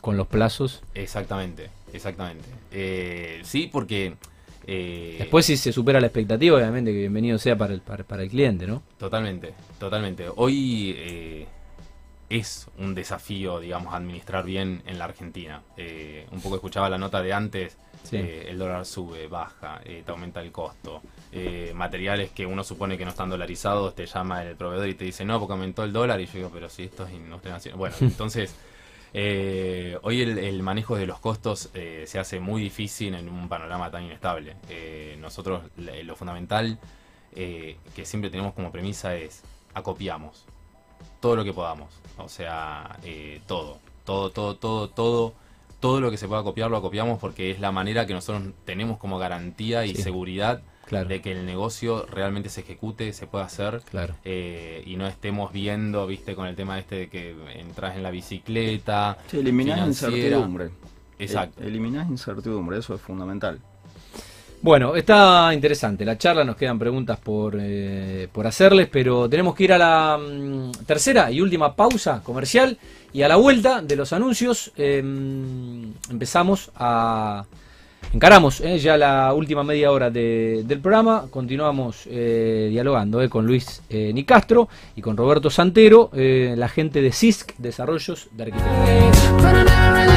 con 0.00 0.16
los 0.16 0.26
plazos. 0.26 0.82
Exactamente, 0.94 1.68
exactamente. 1.92 2.44
Eh, 2.72 3.40
sí, 3.44 3.68
porque... 3.72 4.14
eh, 4.66 5.16
Después 5.18 5.46
si 5.46 5.56
se 5.56 5.72
supera 5.72 6.00
la 6.00 6.08
expectativa, 6.08 6.56
obviamente 6.56 6.92
que 6.92 6.98
bienvenido 6.98 7.38
sea 7.38 7.56
para 7.56 7.74
el, 7.74 7.80
para, 7.80 8.04
para 8.04 8.22
el 8.24 8.30
cliente, 8.30 8.66
¿no? 8.66 8.82
Totalmente, 8.98 9.54
totalmente. 9.78 10.26
Hoy 10.34 10.96
es 12.38 12.68
un 12.78 12.94
desafío, 12.94 13.60
digamos, 13.60 13.92
administrar 13.94 14.44
bien 14.44 14.82
en 14.86 14.98
la 14.98 15.04
Argentina. 15.04 15.62
Eh, 15.76 16.26
un 16.30 16.40
poco 16.40 16.54
escuchaba 16.56 16.88
la 16.88 16.98
nota 16.98 17.22
de 17.22 17.32
antes, 17.32 17.76
Sí. 18.04 18.16
eh, 18.16 18.46
el 18.48 18.58
dólar 18.58 18.84
sube, 18.84 19.28
baja, 19.28 19.80
eh, 19.84 20.02
te 20.04 20.10
aumenta 20.10 20.40
el 20.40 20.50
costo. 20.50 21.02
Materiales 21.74 22.30
que 22.30 22.44
uno 22.44 22.64
supone 22.64 22.98
que 22.98 23.04
no 23.04 23.10
están 23.10 23.30
dolarizados, 23.30 23.94
te 23.94 24.06
llama 24.06 24.42
el 24.42 24.56
proveedor 24.56 24.88
y 24.88 24.94
te 24.94 25.04
dice, 25.04 25.24
no, 25.24 25.38
porque 25.38 25.52
aumentó 25.52 25.84
el 25.84 25.92
dólar. 25.92 26.20
Y 26.20 26.26
yo 26.26 26.32
digo, 26.34 26.50
pero 26.52 26.68
si 26.68 26.84
esto 26.84 27.06
es 27.06 27.12
industria 27.12 27.54
nacional. 27.54 27.78
Bueno, 27.78 27.96
entonces... 28.00 28.54
Hoy 29.14 30.22
el, 30.22 30.38
el 30.38 30.62
manejo 30.62 30.96
de 30.96 31.06
los 31.06 31.18
costos 31.20 31.68
se 32.06 32.18
hace 32.18 32.40
muy 32.40 32.62
difícil 32.62 33.14
en 33.14 33.28
un 33.28 33.46
panorama 33.46 33.90
tan 33.90 34.04
inestable. 34.04 34.56
Nosotros 35.18 35.64
lo 35.76 36.16
fundamental 36.16 36.78
que 37.34 38.04
siempre 38.04 38.30
tenemos 38.30 38.54
como 38.54 38.72
premisa 38.72 39.14
es 39.14 39.42
acopiamos 39.74 40.46
todo 41.22 41.36
lo 41.36 41.44
que 41.44 41.54
podamos. 41.54 41.88
O 42.18 42.28
sea, 42.28 42.98
eh, 43.04 43.40
todo, 43.46 43.78
todo, 44.04 44.28
todo, 44.30 44.56
todo, 44.56 44.88
todo, 44.90 45.32
todo 45.80 46.00
lo 46.02 46.10
que 46.10 46.18
se 46.18 46.28
pueda 46.28 46.42
copiar 46.42 46.70
lo 46.70 46.76
acopiamos 46.76 47.18
porque 47.18 47.50
es 47.50 47.60
la 47.60 47.72
manera 47.72 48.06
que 48.06 48.12
nosotros 48.12 48.52
tenemos 48.66 48.98
como 48.98 49.18
garantía 49.18 49.86
y 49.86 49.94
Sí. 49.94 50.02
seguridad 50.02 50.60
Claro. 50.84 51.08
de 51.08 51.22
que 51.22 51.32
el 51.32 51.46
negocio 51.46 52.04
realmente 52.10 52.50
se 52.50 52.60
ejecute, 52.60 53.12
se 53.14 53.26
pueda 53.26 53.44
hacer 53.46 53.80
Claro. 53.90 54.14
eh, 54.24 54.82
y 54.84 54.96
no 54.96 55.06
estemos 55.06 55.50
viendo, 55.52 56.06
viste, 56.06 56.34
con 56.34 56.46
el 56.46 56.54
tema 56.56 56.78
este 56.78 56.96
de 56.96 57.08
que 57.08 57.34
entras 57.58 57.96
en 57.96 58.02
la 58.02 58.10
bicicleta. 58.10 59.16
Sí, 59.28 59.38
eliminás 59.38 59.78
financiera. 59.78 60.16
incertidumbre. 60.16 60.70
Exacto. 61.18 61.62
Eh, 61.62 61.68
eliminás 61.68 62.10
incertidumbre, 62.10 62.78
eso 62.78 62.94
es 62.94 63.00
fundamental. 63.00 63.60
Bueno, 64.62 64.94
está 64.94 65.50
interesante. 65.52 66.04
La 66.04 66.16
charla, 66.16 66.44
nos 66.44 66.54
quedan 66.54 66.78
preguntas 66.78 67.18
por, 67.18 67.56
eh, 67.58 68.28
por 68.30 68.46
hacerles, 68.46 68.88
pero 68.90 69.28
tenemos 69.28 69.56
que 69.56 69.64
ir 69.64 69.72
a 69.72 69.78
la 69.78 70.16
mm, 70.18 70.70
tercera 70.86 71.32
y 71.32 71.40
última 71.40 71.74
pausa 71.74 72.22
comercial. 72.22 72.78
Y 73.12 73.22
a 73.22 73.28
la 73.28 73.34
vuelta 73.36 73.82
de 73.82 73.96
los 73.96 74.12
anuncios 74.12 74.70
eh, 74.76 75.02
empezamos 76.10 76.70
a... 76.76 77.44
Encaramos 78.12 78.60
eh, 78.60 78.78
ya 78.78 78.96
la 78.96 79.32
última 79.32 79.64
media 79.64 79.90
hora 79.90 80.10
de- 80.10 80.62
del 80.66 80.80
programa, 80.80 81.26
continuamos 81.30 82.02
eh, 82.06 82.68
dialogando 82.70 83.28
con 83.30 83.46
Luis 83.46 83.80
Nicastro 83.90 84.68
y 84.96 85.00
con 85.00 85.16
Roberto 85.16 85.48
Santero, 85.50 86.10
la 86.12 86.68
gente 86.68 87.00
de 87.00 87.10
CISC, 87.10 87.54
Desarrollos 87.58 88.28
de 88.32 88.42
Arquitectura. 88.44 90.11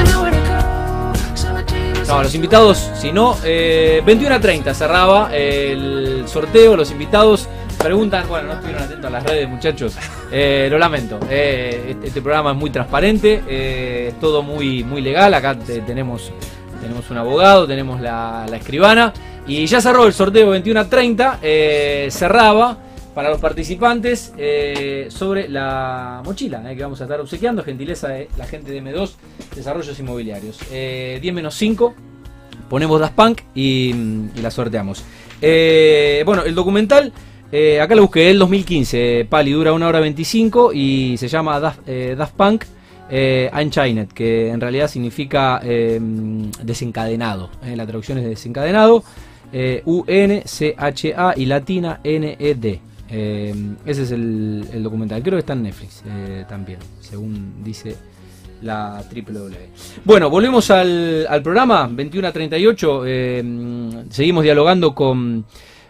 Los 2.23 2.33
invitados, 2.35 2.89
si 2.95 3.11
no, 3.11 3.37
eh, 3.43 4.01
21 4.05 4.35
a 4.35 4.39
30 4.39 4.73
cerraba 4.73 5.29
el 5.35 6.23
sorteo. 6.27 6.75
Los 6.75 6.91
invitados 6.91 7.47
preguntan, 7.77 8.27
bueno, 8.27 8.47
no 8.47 8.53
estuvieron 8.55 8.83
atentos 8.83 9.05
a 9.05 9.09
las 9.09 9.23
redes, 9.23 9.47
muchachos. 9.47 9.95
Eh, 10.31 10.67
lo 10.71 10.77
lamento. 10.77 11.19
eh, 11.29 11.87
este, 11.91 12.07
este 12.07 12.21
programa 12.21 12.51
es 12.51 12.57
muy 12.57 12.69
transparente, 12.71 13.43
eh, 13.47 14.07
es 14.09 14.19
todo 14.19 14.41
muy, 14.41 14.83
muy 14.83 15.01
legal. 15.01 15.33
Acá 15.33 15.57
te- 15.57 15.81
tenemos, 15.81 16.31
tenemos 16.81 17.09
un 17.09 17.17
abogado, 17.17 17.67
tenemos 17.67 18.01
la, 18.01 18.45
escribana. 18.55 19.13
Y 19.47 19.65
ya 19.67 19.79
cerró 19.79 20.07
el 20.07 20.13
sorteo 20.13 20.49
21 20.49 20.79
a 20.79 20.85
30. 20.89 21.39
eh, 21.41 22.07
cerraba 22.11 22.77
para 23.15 23.29
los 23.29 23.39
participantes 23.39 24.33
eh, 24.37 25.07
sobre 25.09 25.47
la 25.49 26.21
mochila 26.25 26.69
eh, 26.69 26.75
que 26.75 26.83
vamos 26.83 26.99
a 27.01 27.05
estar 27.05 27.19
obsequiando. 27.21 27.63
Gentileza 27.63 28.09
de 28.09 28.27
la 28.37 28.45
gente 28.45 28.71
de 28.71 28.83
M2 28.83 29.13
Desarrollos 29.55 29.97
Inmobiliarios. 29.99 30.59
Eh, 30.71 31.17
10 31.21 31.33
menos 31.33 31.55
5. 31.55 31.95
Ponemos 32.69 32.99
Das 32.99 33.11
Punk 33.11 33.41
y, 33.55 33.93
la 34.41 34.51
sorteamos. 34.51 35.03
Eh, 35.41 36.23
bueno, 36.25 36.43
el 36.43 36.53
documental, 36.55 37.13
acá 37.81 37.95
lo 37.95 38.01
busqué, 38.03 38.29
el 38.31 38.39
2015. 38.39 39.21
eh, 39.21 39.25
Pali 39.25 39.51
dura 39.51 39.71
1 39.71 39.87
hora 39.87 39.99
25 39.99 40.73
y 40.73 41.15
se 41.17 41.27
llama 41.27 41.59
Das, 41.59 41.77
Daft 42.17 42.33
Punk 42.35 42.65
Unchained, 43.09 44.09
que 44.09 44.49
en 44.49 44.59
realidad 44.59 44.87
significa 44.89 45.61
desencadenado. 46.63 47.49
la 47.63 47.85
traducción 47.85 48.17
es 48.17 48.25
desencadenado. 48.25 49.03
eh, 49.53 49.81
U-N-C-H-A 49.85 51.33
y 51.37 51.45
latina 51.45 51.99
N-E-D. 52.03 52.81
Eh, 53.09 53.53
ese 53.85 54.03
es 54.03 54.11
el, 54.11 54.81
documental. 54.81 55.21
Creo 55.21 55.33
que 55.33 55.39
está 55.39 55.53
en 55.53 55.63
Netflix 55.63 56.03
eh, 56.05 56.45
también, 56.47 56.79
según 56.99 57.63
dice 57.63 57.95
la 58.61 59.03
www. 59.13 59.55
Bueno, 60.03 60.29
volvemos 60.29 60.71
al, 60.71 61.41
programa 61.43 61.87
21 61.91 62.27
a 62.27 62.31
38. 62.31 63.03
eh, 63.05 63.43
seguimos 64.09 64.43
dialogando 64.43 64.95
con 64.95 65.45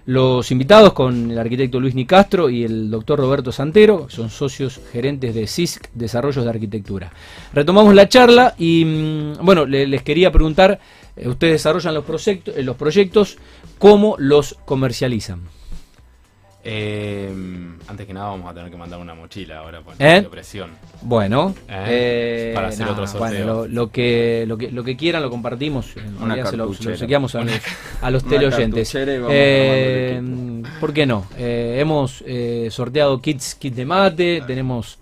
los 0.07 0.51
invitados 0.51 0.93
con 0.93 1.31
el 1.31 1.39
arquitecto 1.39 1.79
Luis 1.79 1.95
Nicastro 1.95 2.49
y 2.49 2.63
el 2.63 2.91
doctor 2.91 3.19
Roberto 3.19 3.51
Santero, 3.51 4.05
son 4.09 4.29
socios 4.29 4.79
gerentes 4.91 5.33
de 5.33 5.47
CISC 5.47 5.89
Desarrollos 5.93 6.43
de 6.43 6.49
Arquitectura. 6.51 7.11
Retomamos 7.53 7.95
la 7.95 8.07
charla 8.07 8.53
y 8.57 8.85
mm, 8.85 9.43
bueno, 9.43 9.65
les 9.65 10.03
quería 10.03 10.31
preguntar, 10.31 10.79
eh, 11.15 11.27
ustedes 11.27 11.53
desarrollan 11.53 11.95
los 11.95 12.05
los 12.57 12.75
proyectos, 12.75 13.37
¿cómo 13.79 14.15
los 14.19 14.57
comercializan? 14.65 15.54
Eh, 16.67 17.29
antes 17.87 18.07
que 18.07 18.13
nada 18.13 18.29
vamos 18.29 18.49
a 18.49 18.53
tener 18.55 18.71
que 18.71 18.77
mandar 18.77 18.99
una 18.99 19.13
mochila 19.13 19.59
ahora 19.59 19.81
por 19.81 19.93
¿Eh? 19.99 20.27
presión. 20.31 20.71
Bueno, 21.03 21.53
¿Eh? 21.69 22.53
para 22.55 22.69
hacer 22.69 22.87
otro 22.87 23.05
sorteo. 23.05 23.67
lo, 23.67 23.91
que, 23.91 24.45
lo, 24.47 24.57
que, 24.57 24.71
lo 24.71 24.83
que 24.83 24.97
quieran 24.97 25.21
lo 25.21 25.29
compartimos. 25.29 25.93
se 25.93 26.57
lo, 26.57 26.65
obsequiamos 26.65 27.35
a, 27.35 28.09
los 28.09 28.25
teleoyentes. 28.25 28.91
¿Por 30.79 30.91
qué 30.91 31.05
no? 31.05 31.27
hemos 31.37 32.23
sorteado 32.69 33.21
kits, 33.21 33.53
kits 33.53 33.75
de 33.75 33.85
mate, 33.85 34.43
tenemos 34.47 34.97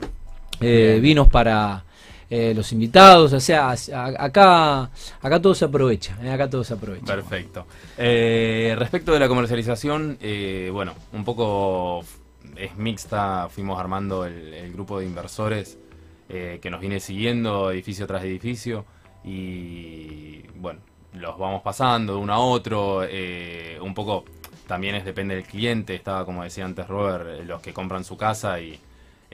vinos 0.59 1.29
para 1.29 1.85
eh, 2.35 2.51
los 2.55 2.71
invitados, 2.71 3.31
o 3.31 3.39
sea, 3.39 3.75
acá, 4.17 4.89
acá 5.21 5.39
todo 5.39 5.53
se 5.53 5.65
aprovecha, 5.65 6.17
eh, 6.23 6.31
acá 6.31 6.49
todo 6.49 6.63
se 6.63 6.73
aprovecha. 6.73 7.05
Perfecto. 7.05 7.67
Eh, 7.95 8.73
respecto 8.75 9.11
de 9.13 9.19
la 9.19 9.27
comercialización, 9.27 10.17
bueno, 10.71 10.95
un 11.11 11.23
poco 11.23 12.03
es 12.55 12.75
mixta, 12.75 13.49
fuimos 13.49 13.79
armando 13.79 14.25
el, 14.25 14.73
grupo 14.73 14.99
de 14.99 15.05
inversores 15.05 15.77
que 16.27 16.69
nos 16.71 16.81
viene 16.81 16.99
siguiendo 16.99 17.69
edificio 17.69 18.07
tras 18.07 18.23
edificio 18.23 18.83
y 19.23 20.41
bueno, 20.55 20.79
los 21.13 21.37
vamos 21.37 21.61
pasando 21.61 22.13
de 22.13 22.19
uno 22.19 22.33
a 22.33 22.39
otro, 22.39 23.03
un 23.79 23.93
poco 23.93 24.25
también 24.65 24.95
es 24.95 25.05
depende 25.05 25.35
del 25.35 25.43
cliente, 25.43 25.93
estaba 25.93 26.25
como 26.25 26.43
decía 26.43 26.65
antes 26.65 26.87
Robert, 26.87 27.45
los 27.45 27.61
que 27.61 27.73
compran 27.73 28.03
su 28.03 28.17
casa 28.17 28.59
y 28.59 28.79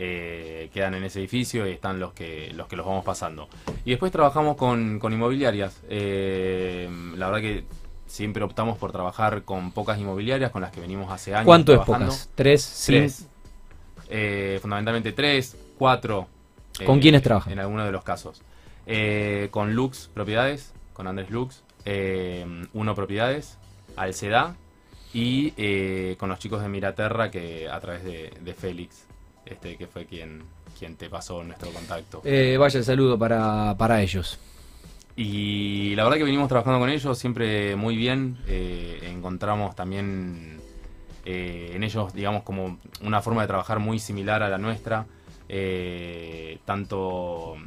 eh, 0.02 0.70
quedan 0.74 0.94
en 0.94 1.04
ese 1.04 1.20
edificio 1.20 1.68
y 1.68 1.72
están 1.72 2.00
los 2.00 2.14
que 2.14 2.54
los 2.54 2.68
que 2.68 2.78
los 2.78 2.86
vamos 2.86 3.04
pasando. 3.04 3.50
Y 3.84 3.90
después 3.90 4.14
trabajamos 4.14 4.56
con, 4.56 4.98
inmobiliarias. 5.04 5.82
Eh, 5.90 6.90
la 7.18 7.26
verdad 7.26 7.42
que 7.42 7.66
siempre 8.08 8.42
optamos 8.46 8.78
por 8.78 8.94
trabajar 8.94 9.44
con 9.44 9.74
pocas 9.74 10.00
inmobiliarias 10.00 10.52
con 10.52 10.62
las 10.62 10.72
que 10.72 10.80
venimos 10.80 11.12
hace 11.12 11.36
años. 11.36 11.46
¿Cuánto 11.46 11.74
es 11.74 11.82
pocas? 11.82 12.30
¿Tres? 12.34 12.84
Tres. 12.86 13.28
Eh, 14.10 14.60
fundamentalmente 14.62 15.12
tres, 15.12 15.58
cuatro. 15.78 16.30
¿Con 16.86 17.02
quiénes 17.02 17.22
trabajan? 17.22 17.52
En 17.52 17.60
algunos 17.60 17.86
de 17.86 17.92
los 17.92 18.06
casos. 18.06 18.42
con 19.52 19.76
Lux 19.76 20.10
Propiedades, 20.14 20.72
con 20.94 21.08
Andrés 21.08 21.30
Lux. 21.30 21.62
Uno 22.72 22.96
Propiedades, 22.96 23.58
Alceda 23.98 24.56
y 25.14 26.16
con 26.16 26.30
los 26.30 26.40
chicos 26.40 26.62
de 26.62 26.70
Miraterra 26.70 27.30
que 27.30 27.68
a 27.68 27.82
través 27.82 28.06
de, 28.06 28.32
de 28.40 28.54
Félix 28.54 29.09
este, 29.46 29.78
que 29.78 29.88
fue 29.88 30.06
quien, 30.06 30.44
quien 30.78 30.96
te 30.96 31.10
pasó 31.10 31.44
nuestro 31.44 31.70
contacto. 31.72 32.22
Eh, 32.24 32.58
vaya 32.58 32.80
el 32.80 32.86
saludo 32.86 33.18
para, 33.18 34.02
ellos. 34.02 34.40
Y 35.16 35.96
la 35.96 36.04
verdad 36.04 36.18
que 36.18 36.24
venimos 36.24 36.48
trabajando 36.48 36.80
con 36.80 36.90
ellos 36.90 37.18
siempre 37.18 37.76
muy 37.76 37.96
bien. 37.96 38.38
Eh, 38.48 39.10
encontramos 39.12 39.76
también 39.76 40.62
eh, 41.26 41.72
en 41.74 41.84
ellos, 41.84 42.14
digamos, 42.14 42.44
como 42.44 42.80
una 43.02 43.22
forma 43.22 43.42
de 43.42 43.48
trabajar 43.48 43.80
muy 43.80 44.00
similar 44.00 44.44
a 44.44 44.50
la 44.50 44.58
nuestra. 44.58 45.06
tanto 46.66 47.58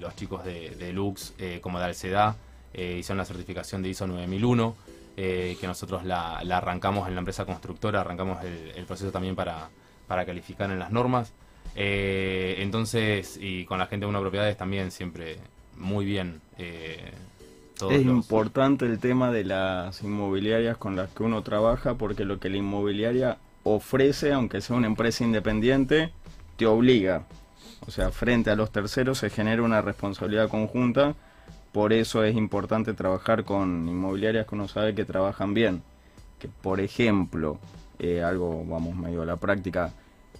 los 0.00 0.16
chicos 0.16 0.44
de, 0.44 0.92
Lux 0.92 1.34
como 1.60 1.78
de 1.78 1.84
Alceda 1.84 2.36
hicieron 2.72 3.18
la 3.18 3.24
certificación 3.24 3.82
de 3.82 3.88
ISO 3.88 4.06
9001, 4.06 4.76
que 5.16 5.58
nosotros 5.62 6.04
la, 6.04 6.38
arrancamos 6.38 7.08
en 7.08 7.14
la 7.14 7.20
empresa 7.20 7.44
constructora, 7.44 8.00
arrancamos 8.00 8.42
el 8.44 8.84
proceso 8.84 9.10
también 9.10 9.34
para, 9.34 9.68
para 10.06 10.24
calificar 10.24 10.70
en 10.70 10.78
las 10.78 10.90
normas. 10.90 11.32
Eh, 11.74 12.56
entonces, 12.58 13.38
y 13.40 13.64
con 13.64 13.78
la 13.78 13.86
gente 13.86 14.06
de 14.06 14.10
una 14.10 14.20
propiedades 14.20 14.56
también 14.56 14.90
siempre 14.90 15.38
muy 15.76 16.04
bien. 16.04 16.40
Eh, 16.58 17.12
es 17.90 18.02
importante 18.02 18.86
el 18.86 18.98
tema 18.98 19.30
de 19.30 19.44
las 19.44 20.02
inmobiliarias 20.02 20.78
con 20.78 20.96
las 20.96 21.10
que 21.10 21.22
uno 21.22 21.42
trabaja 21.42 21.94
porque 21.94 22.24
lo 22.24 22.40
que 22.40 22.48
la 22.48 22.56
inmobiliaria 22.56 23.36
ofrece, 23.64 24.32
aunque 24.32 24.62
sea 24.62 24.76
una 24.76 24.86
empresa 24.86 25.24
independiente, 25.24 26.10
te 26.56 26.66
obliga. 26.66 27.26
O 27.86 27.90
sea, 27.90 28.10
frente 28.10 28.50
a 28.50 28.56
los 28.56 28.70
terceros 28.70 29.18
se 29.18 29.28
genera 29.28 29.62
una 29.62 29.82
responsabilidad 29.82 30.48
conjunta. 30.48 31.14
Por 31.72 31.92
eso 31.92 32.24
es 32.24 32.34
importante 32.34 32.94
trabajar 32.94 33.44
con 33.44 33.86
inmobiliarias 33.86 34.46
que 34.46 34.54
uno 34.54 34.68
sabe 34.68 34.94
que 34.94 35.04
trabajan 35.04 35.52
bien. 35.52 35.82
Que, 36.38 36.48
por 36.48 36.80
ejemplo, 36.80 37.58
eh, 37.98 38.22
algo, 38.22 38.64
vamos, 38.66 38.96
medio 38.96 39.22
a 39.22 39.26
la 39.26 39.36
práctica, 39.36 39.92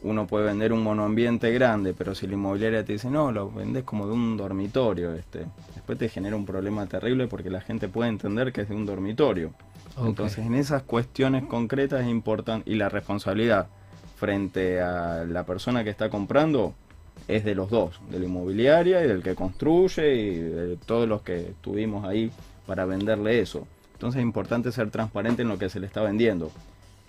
uno 0.03 0.27
puede 0.27 0.47
vender 0.47 0.73
un 0.73 0.83
monoambiente 0.83 1.53
grande, 1.53 1.95
pero 1.95 2.15
si 2.15 2.27
la 2.27 2.35
inmobiliaria 2.35 2.85
te 2.85 2.93
dice, 2.93 3.11
no, 3.11 3.33
lo 3.33 3.51
vendes 3.51 3.85
como 3.85 4.07
de 4.07 4.13
un 4.13 4.37
dormitorio, 4.37 5.15
este, 5.15 5.47
después 5.75 5.99
te 5.99 6.09
genera 6.09 6.37
un 6.37 6.45
problema 6.45 6.87
terrible 6.87 7.27
porque 7.27 7.51
la 7.51 7.61
gente 7.61 7.89
puede 7.89 8.11
entender 8.11 8.53
que 8.53 8.63
es 8.63 8.69
de 8.69 8.75
un 8.75 8.87
dormitorio. 8.87 9.53
Entonces, 9.99 10.45
en 10.45 10.55
esas 10.55 10.83
cuestiones 10.83 11.45
concretas 11.45 12.03
es 12.03 12.09
importante, 12.09 12.71
y 12.71 12.75
la 12.75 12.91
responsabilidad 12.91 13.69
frente 14.17 14.81
a 14.81 15.25
la 15.25 15.45
persona 15.45 15.85
que 15.85 15.91
está 15.91 16.11
comprando 16.11 16.75
es 17.29 17.45
de 17.45 17.55
los 17.55 17.71
dos, 17.71 17.99
de 18.11 18.19
la 18.19 18.27
inmobiliaria 18.27 19.03
y 19.03 19.09
del 19.09 19.23
que 19.23 19.35
construye 19.35 20.15
y 20.15 20.39
de 20.39 20.77
todos 20.77 21.09
los 21.09 21.23
que 21.23 21.49
estuvimos 21.49 22.05
ahí 22.05 22.31
para 22.67 22.85
venderle 22.85 23.41
eso. 23.41 23.67
Entonces 23.95 24.19
es 24.19 24.23
importante 24.23 24.71
ser 24.71 24.91
transparente 24.91 25.43
en 25.43 25.49
lo 25.49 25.59
que 25.59 25.71
se 25.71 25.81
le 25.81 25.87
está 25.87 26.03
vendiendo. 26.03 26.51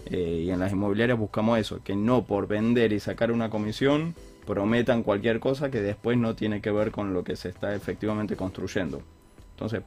Eh, 0.10 0.44
y 0.46 0.52
en 0.52 0.60
las 0.60 0.72
inmobiliarias 0.72 1.18
buscamos 1.18 1.60
eso, 1.60 1.84
que 1.84 1.96
no 1.96 2.24
por 2.24 2.48
vender 2.48 2.94
y 2.94 3.00
sacar 3.00 3.32
una 3.32 3.50
comisión 3.50 4.16
prometan 4.46 5.04
cualquier 5.04 5.42
cosa 5.42 5.70
que 5.70 5.82
después 5.82 6.18
no 6.18 6.34
tiene 6.34 6.62
que 6.62 6.72
ver 6.72 6.92
con 6.92 7.14
lo 7.14 7.26
que 7.26 7.36
se 7.36 7.50
está 7.50 7.76
efectivamente 7.76 8.38
construyendo. 8.38 9.02
Entonces, 9.52 9.82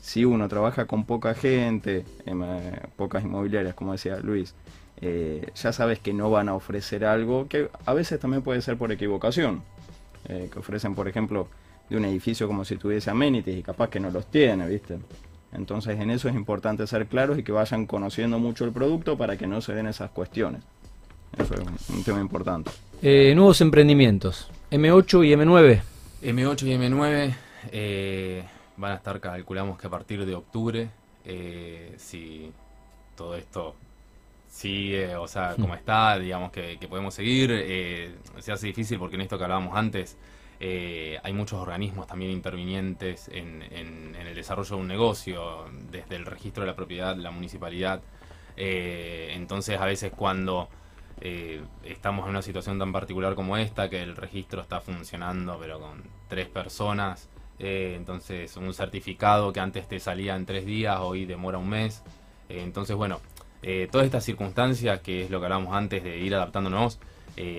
si 0.00 0.24
uno 0.24 0.48
trabaja 0.48 0.86
con 0.86 1.04
poca 1.04 1.34
gente, 1.34 2.04
eh, 2.26 2.80
pocas 2.96 3.22
inmobiliarias, 3.22 3.74
como 3.74 3.92
decía 3.92 4.18
Luis, 4.18 4.56
eh, 5.00 5.52
ya 5.54 5.72
sabes 5.72 6.00
que 6.00 6.12
no 6.12 6.28
van 6.28 6.48
a 6.48 6.54
ofrecer 6.54 7.04
algo 7.04 7.46
que 7.46 7.70
a 7.86 7.94
veces 7.94 8.18
también 8.18 8.42
puede 8.42 8.62
ser 8.62 8.76
por 8.76 8.90
equivocación. 8.90 9.62
que 10.24 10.56
ofrecen, 10.56 10.94
por 10.94 11.08
ejemplo, 11.08 11.48
de 11.90 11.96
un 11.96 12.04
edificio 12.04 12.46
como 12.46 12.64
si 12.64 12.76
tuviese 12.76 13.10
amenities 13.10 13.58
y 13.58 13.62
capaz 13.62 13.90
que 13.90 13.98
no 13.98 14.08
los 14.10 14.26
tiene, 14.30 14.68
¿viste? 14.68 14.98
Entonces 15.52 16.00
en 16.00 16.10
eso 16.10 16.28
es 16.28 16.34
importante 16.34 16.86
ser 16.86 17.06
claros 17.06 17.38
y 17.38 17.42
que 17.42 17.52
vayan 17.52 17.86
conociendo 17.86 18.38
mucho 18.38 18.64
el 18.64 18.72
producto 18.72 19.16
para 19.16 19.36
que 19.36 19.46
no 19.46 19.60
se 19.60 19.74
den 19.74 19.86
esas 19.86 20.10
cuestiones. 20.10 20.62
Eso 21.36 21.54
es 21.54 21.90
un 21.90 22.04
tema 22.04 22.20
importante. 22.20 22.70
Eh, 23.02 23.32
nuevos 23.34 23.60
emprendimientos, 23.60 24.50
M8 24.70 25.26
y 25.26 25.32
M9. 25.34 25.80
M8 26.22 26.66
y 26.66 26.90
M9 26.90 27.34
eh, 27.72 28.44
van 28.76 28.92
a 28.92 28.94
estar, 28.96 29.20
calculamos 29.20 29.78
que 29.78 29.86
a 29.86 29.90
partir 29.90 30.24
de 30.24 30.34
octubre, 30.34 30.88
eh, 31.24 31.94
si 31.98 32.52
todo 33.16 33.34
esto 33.34 33.74
sigue, 34.48 35.16
o 35.16 35.26
sea, 35.26 35.54
como 35.54 35.74
hmm. 35.74 35.78
está, 35.78 36.18
digamos 36.18 36.52
que, 36.52 36.78
que 36.78 36.86
podemos 36.88 37.14
seguir. 37.14 37.50
se 38.38 38.52
hace 38.52 38.66
difícil 38.66 38.98
porque 38.98 39.16
en 39.16 39.22
esto 39.22 39.38
que 39.38 39.44
hablábamos 39.44 39.76
antes, 39.76 40.16
eh, 40.64 41.18
hay 41.24 41.32
muchos 41.32 41.58
organismos 41.58 42.06
también 42.06 42.30
intervinientes 42.30 43.28
en, 43.32 43.64
el 44.14 44.32
desarrollo 44.32 44.76
de 44.76 44.82
un 44.82 44.86
negocio, 44.86 45.64
desde 45.90 46.14
el 46.14 46.24
registro 46.24 46.62
de 46.62 46.68
la 46.68 46.76
propiedad, 46.76 47.16
la 47.16 47.32
municipalidad. 47.32 48.00
Eh, 48.56 49.32
entonces, 49.34 49.80
a 49.80 49.84
veces 49.86 50.12
cuando 50.14 50.68
eh, 51.20 51.62
estamos 51.82 52.26
en 52.26 52.30
una 52.30 52.42
situación 52.42 52.78
tan 52.78 52.92
particular 52.92 53.34
como 53.34 53.56
esta, 53.56 53.90
que 53.90 54.04
el 54.04 54.14
registro 54.14 54.62
está 54.62 54.80
funcionando, 54.80 55.58
pero 55.60 55.80
con 55.80 56.00
tres 56.28 56.46
personas, 56.46 57.28
entonces 57.58 58.56
un 58.56 58.72
certificado 58.72 59.52
que 59.52 59.58
antes 59.58 59.88
te 59.88 59.98
salía 59.98 60.36
en 60.36 60.46
tres 60.46 60.64
días, 60.64 60.98
hoy 61.00 61.24
demora 61.24 61.58
un 61.58 61.70
mes. 61.70 62.04
entonces, 62.48 62.94
bueno, 62.94 63.20
todas 63.90 64.04
estas 64.04 64.24
circunstancias, 64.24 65.00
que 65.00 65.24
es 65.24 65.30
lo 65.30 65.40
que 65.40 65.46
hablábamos 65.46 65.74
antes 65.74 66.04
de 66.04 66.18
ir 66.18 66.34
adaptándonos, 66.36 67.00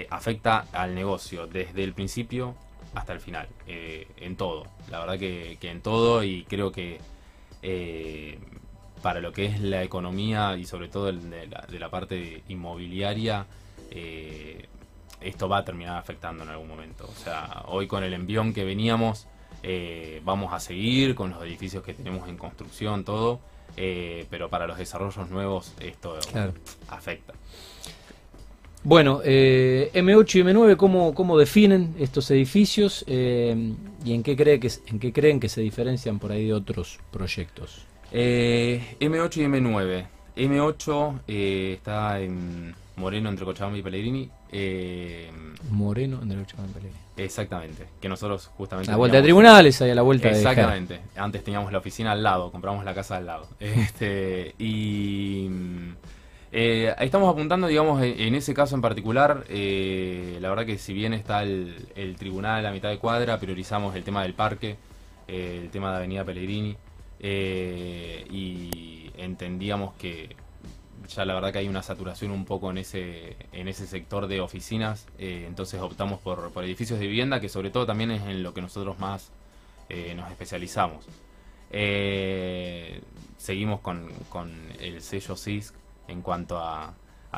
afecta 0.10 0.68
al 0.72 0.96
negocio 0.96 1.48
desde 1.48 1.84
el 1.84 1.94
principio 1.94 2.56
hasta 2.95 3.13
el 3.13 3.19
final, 3.19 3.47
eh, 3.67 4.08
en 4.17 4.36
todo. 4.36 4.65
La 4.89 4.99
verdad 4.99 5.17
que, 5.17 5.58
en 5.62 5.82
todo 5.82 6.23
y 6.23 6.43
creo 6.43 6.71
que 6.71 6.99
eh, 7.62 8.39
para 9.01 9.19
lo 9.19 9.32
que 9.32 9.45
es 9.45 9.60
la 9.60 9.84
economía 9.84 10.56
y 10.58 10.65
sobre 10.65 10.88
todo 10.88 11.12
de, 11.12 11.79
la, 11.79 11.89
parte 11.89 12.43
inmobiliaria, 12.47 13.45
eh, 13.91 14.67
esto 15.21 15.49
va 15.49 15.60
a 15.60 15.65
terminar 15.65 15.97
afectando 15.97 16.43
en 16.43 16.49
algún 16.49 16.67
momento. 16.67 17.10
O 17.10 17.23
sea, 17.23 17.63
hoy 17.67 17.88
con 17.88 18.03
el 18.03 18.13
envión 18.13 18.53
que 18.53 18.63
veníamos, 18.63 19.27
vamos 20.23 20.51
a 20.53 20.60
seguir 20.60 21.15
con 21.15 21.29
los 21.29 21.41
edificios 21.43 21.84
que 21.84 21.93
tenemos 21.93 22.27
en 22.27 22.38
construcción, 22.38 23.06
todo, 23.06 23.39
pero 23.75 24.49
para 24.49 24.67
los 24.67 24.77
desarrollos 24.77 25.29
nuevos 25.29 25.73
esto 25.79 26.19
afecta. 26.89 27.34
Bueno, 28.84 29.22
eh, 29.24 29.91
M8 29.93 30.36
y 30.36 30.43
M9, 30.43 30.76
¿cómo, 30.76 31.13
cómo 31.13 31.38
definen 31.38 31.96
estos 32.00 32.30
edificios 32.32 33.06
eh, 33.08 33.74
y 34.04 34.13
en 34.13 34.24
qué, 34.24 34.36
cree 34.36 34.60
que, 34.60 34.69
en 34.88 35.00
qué 35.00 35.13
creen 35.13 35.39
que 35.39 35.48
se 35.48 35.62
diferencian 35.62 36.19
por 36.19 36.32
ahí 36.32 36.48
de 36.48 36.54
otros 36.54 37.00
proyectos? 37.12 37.86
Eh, 38.12 38.96
M8 39.00 39.38
y 39.38 39.46
M9. 39.46 40.06
M8 40.36 41.19
eh, 41.28 41.74
está 41.78 42.19
en 42.19 42.76
Moreno 42.96 43.30
entre 43.30 43.46
Cochabamba 43.46 43.78
y 43.78 43.82
Pellegrini. 43.82 44.30
Eh, 44.52 45.32
Moreno 45.72 46.19
entre 46.22 46.39
Cochabamba 46.39 46.72
y 46.72 46.74
Pellegrini. 46.74 47.04
Exactamente, 47.17 47.86
que 48.02 48.10
nosotros 48.10 48.50
justamente... 48.58 48.91
La 48.91 48.98
vuelta 48.98 49.17
de 49.17 49.24
tribunales, 49.24 49.82
ahí 49.82 49.91
a 49.91 49.96
la 49.96 50.02
vuelta 50.02 50.30
Exactamente, 50.30 51.00
antes 51.15 51.43
teníamos 51.43 51.72
la 51.72 51.78
oficina 51.78 52.12
al 52.12 52.24
lado, 52.24 52.52
compramos 52.52 52.84
la 52.84 52.93
casa 52.93 53.17
al 53.17 53.28
lado. 53.28 53.48
Este, 53.60 54.56
y 54.58 55.48
eh, 56.56 56.94
estamos 57.00 57.34
apuntando, 57.34 57.66
digamos, 57.66 58.00
en 58.04 58.36
ese 58.36 58.54
caso 58.54 58.76
en 58.76 58.82
particular, 58.82 59.44
eh, 59.50 60.38
la 60.39 60.50
verdad 60.50 60.68
que 60.68 60.78
si 60.78 60.94
bien 60.94 61.12
está 61.16 61.42
el, 61.42 62.16
tribunal 62.20 62.63
a 62.68 62.72
mitad 62.72 62.89
de 62.89 63.00
cuadra, 63.00 63.39
priorizamos 63.39 63.96
el 63.96 64.04
tema 64.04 64.22
del 64.22 64.36
parque, 64.36 64.78
eh, 65.28 65.62
el 65.63 65.72
tema 65.72 65.89
de 65.89 65.98
Avenida 65.98 66.24
Pellegrini, 66.24 66.78
y 67.20 69.10
entendíamos 69.18 69.96
que 69.96 70.36
ya 71.08 71.26
la 71.26 71.34
verdad 71.34 71.52
que 71.52 71.58
hay 71.58 71.68
una 71.68 71.82
saturación 71.82 72.30
un 72.30 72.46
poco 72.46 72.70
en 72.70 72.78
ese, 72.78 73.36
en 73.52 73.68
ese 73.68 73.88
sector 73.88 74.28
de 74.28 74.39
oficinas, 74.39 75.08
entonces 75.18 75.82
optamos 75.82 76.20
por, 76.20 76.52
edificios 76.63 77.00
de 77.00 77.08
vivienda, 77.08 77.39
que 77.39 77.50
sobre 77.50 77.72
todo 77.72 77.88
también 77.88 78.12
es 78.12 78.22
en 78.28 78.44
lo 78.44 78.54
que 78.54 78.62
nosotros 78.62 79.00
más 79.00 79.32
nos 80.16 80.30
especializamos. 80.30 81.08
Seguimos 83.38 83.80
con, 83.80 84.12
el 84.80 85.02
sello 85.02 85.36
CISC 85.36 85.83
en 86.08 86.22
cuanto 86.22 86.60
a, 86.60 86.94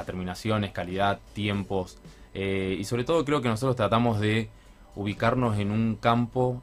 terminaciones, 0.05 0.71
calidad, 0.71 1.19
tiempos, 1.33 1.97
y 2.33 2.83
sobre 2.83 3.05
todo 3.05 3.23
creo 3.23 3.41
que 3.41 3.47
nosotros 3.47 3.77
tratamos 3.77 4.19
de 4.19 4.49
ubicarnos 4.95 5.57
en 5.57 5.71
un 5.71 5.95
campo 5.95 6.61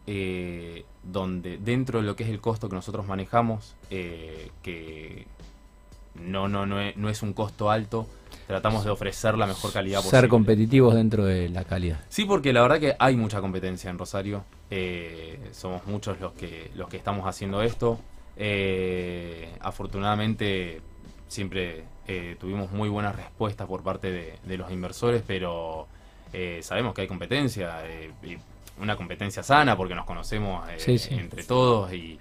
donde 1.03 1.57
dentro 1.57 2.01
de 2.01 2.07
lo 2.07 2.15
que 2.15 2.25
es 2.25 2.29
el 2.29 2.43
costo 2.43 2.69
que 2.69 2.75
nosotros 2.75 3.07
manejamos, 3.07 3.75
que 3.89 5.27
no, 6.15 6.49
no, 6.49 6.67
no, 6.67 6.81
es, 6.81 6.97
no 6.97 7.09
es 7.09 7.23
un 7.23 7.33
costo 7.33 7.71
alto. 7.71 8.07
Tratamos 8.47 8.85
de 8.85 8.91
ofrecer 8.91 9.39
la 9.39 9.47
mejor 9.47 9.73
calidad 9.73 9.99
posible. 9.99 10.21
Ser 10.21 10.29
competitivos 10.29 10.95
dentro 10.95 11.25
de 11.25 11.49
la 11.49 11.65
calidad. 11.65 12.01
Sí, 12.09 12.25
porque 12.25 12.53
la 12.53 12.63
verdad 12.63 12.81
que 12.81 12.97
hay 12.99 13.17
mucha 13.17 13.41
competencia 13.41 13.91
en 13.91 13.99
Rosario. 13.99 14.45
Eh, 14.71 15.39
somos 15.53 15.87
muchos 15.87 16.21
los 16.21 16.33
que, 16.33 16.71
los 16.75 16.89
que 16.89 16.97
estamos 16.97 17.27
haciendo 17.27 17.63
esto. 17.63 17.99
Eh, 18.37 19.55
afortunadamente 19.61 20.81
siempre 21.29 21.85
eh, 22.07 22.37
tuvimos 22.41 22.71
muy 22.73 22.89
buenas 22.89 23.17
respuestas 23.17 23.67
por 23.67 23.83
parte 23.83 24.39
de, 24.45 24.57
los 24.57 24.71
inversores, 24.71 25.23
pero 25.27 25.87
sabemos 26.63 26.95
que 26.95 27.03
hay 27.03 27.09
competencia, 27.09 27.83
una 28.81 28.97
competencia 28.97 29.43
sana 29.43 29.77
porque 29.77 29.95
nos 29.95 30.07
conocemos 30.07 30.67
entre 30.87 31.45
todos 31.45 31.93
y, 31.93 32.19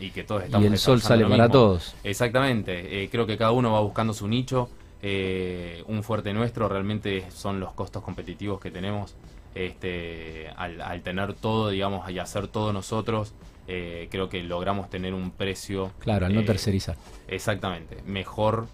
y 0.00 0.10
que 0.10 0.24
todos 0.24 0.44
estamos 0.44 0.64
y 0.64 0.72
el 0.72 0.78
sol 0.78 1.00
sale 1.00 1.26
para 1.26 1.48
todos. 1.48 1.94
Exactamente 2.04 3.02
eh, 3.02 3.08
creo 3.10 3.26
que 3.26 3.36
cada 3.36 3.52
uno 3.52 3.72
va 3.72 3.80
buscando 3.80 4.12
su 4.12 4.28
nicho 4.28 4.68
eh, 5.02 5.84
un 5.86 6.02
fuerte 6.02 6.32
nuestro 6.32 6.68
realmente 6.68 7.30
son 7.30 7.60
los 7.60 7.72
costos 7.72 8.02
competitivos 8.02 8.60
que 8.60 8.70
tenemos 8.70 9.14
este 9.54 10.48
al, 10.56 11.02
tener 11.02 11.34
todo 11.34 11.70
digamos 11.70 12.10
y 12.10 12.18
hacer 12.18 12.48
todo 12.48 12.72
nosotros 12.72 13.32
eh, 13.66 14.08
creo 14.10 14.28
que 14.28 14.42
logramos 14.42 14.90
tener 14.90 15.14
un 15.14 15.30
precio 15.30 15.92
claro 15.98 16.26
al 16.26 16.34
no 16.34 16.44
tercerizar. 16.44 16.96
exactamente 17.28 18.02
mejor 18.06 18.66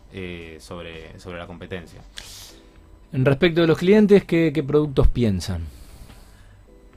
sobre 0.59 1.19
sobre 1.19 1.39
la 1.39 1.47
competencia. 1.47 2.01
En 3.13 3.25
respecto 3.25 3.61
de 3.61 3.67
los 3.67 3.79
clientes 3.79 4.25
qué, 4.25 4.53
qué 4.55 4.63
productos 4.63 5.09
piensan 5.09 5.67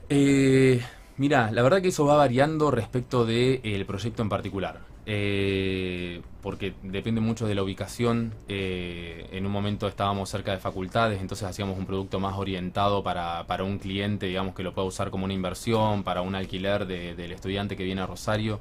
eh, 0.08 0.80
Mira, 1.16 1.52
la 1.52 1.62
verdad 1.62 1.80
que 1.80 1.88
eso 1.88 2.04
va 2.04 2.16
variando 2.16 2.70
respecto 2.70 3.24
del 3.24 3.60
el 3.62 3.86
proyecto 3.86 4.22
en 4.22 4.28
particular. 4.28 4.80
Eh, 5.06 6.22
porque 6.42 6.74
depende 6.82 7.20
mucho 7.20 7.46
de 7.46 7.54
la 7.54 7.62
ubicación. 7.62 8.32
Eh, 8.48 9.28
en 9.32 9.46
un 9.46 9.52
momento 9.52 9.86
estábamos 9.86 10.28
cerca 10.28 10.52
de 10.52 10.58
facultades, 10.58 11.20
entonces 11.20 11.48
hacíamos 11.48 11.78
un 11.78 11.86
producto 11.86 12.20
más 12.20 12.36
orientado 12.36 13.02
para, 13.02 13.46
para 13.46 13.64
un 13.64 13.78
cliente, 13.78 14.26
digamos, 14.26 14.54
que 14.54 14.62
lo 14.62 14.74
pueda 14.74 14.86
usar 14.86 15.10
como 15.10 15.24
una 15.24 15.34
inversión, 15.34 16.04
para 16.04 16.22
un 16.22 16.34
alquiler 16.34 16.86
del 16.86 17.32
estudiante 17.32 17.76
que 17.76 17.84
viene 17.84 18.00
a 18.00 18.06
Rosario. 18.06 18.60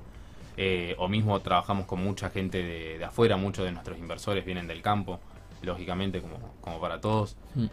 Eh, 0.56 0.96
o 1.00 1.08
mismo 1.08 1.40
trabajamos 1.40 1.88
con 1.88 2.04
mucha 2.04 2.30
gente 2.30 2.62
de, 2.62 3.04
afuera, 3.04 3.38
muchos 3.38 3.66
de 3.66 3.72
nuestros 3.72 3.98
inversores 3.98 4.46
vienen 4.46 4.68
del 4.68 4.82
campo, 4.82 5.20
lógicamente, 5.62 6.22
como, 6.22 6.38
como 6.62 6.80
para 6.80 7.02
todos. 7.02 7.36
Mm. 7.56 7.66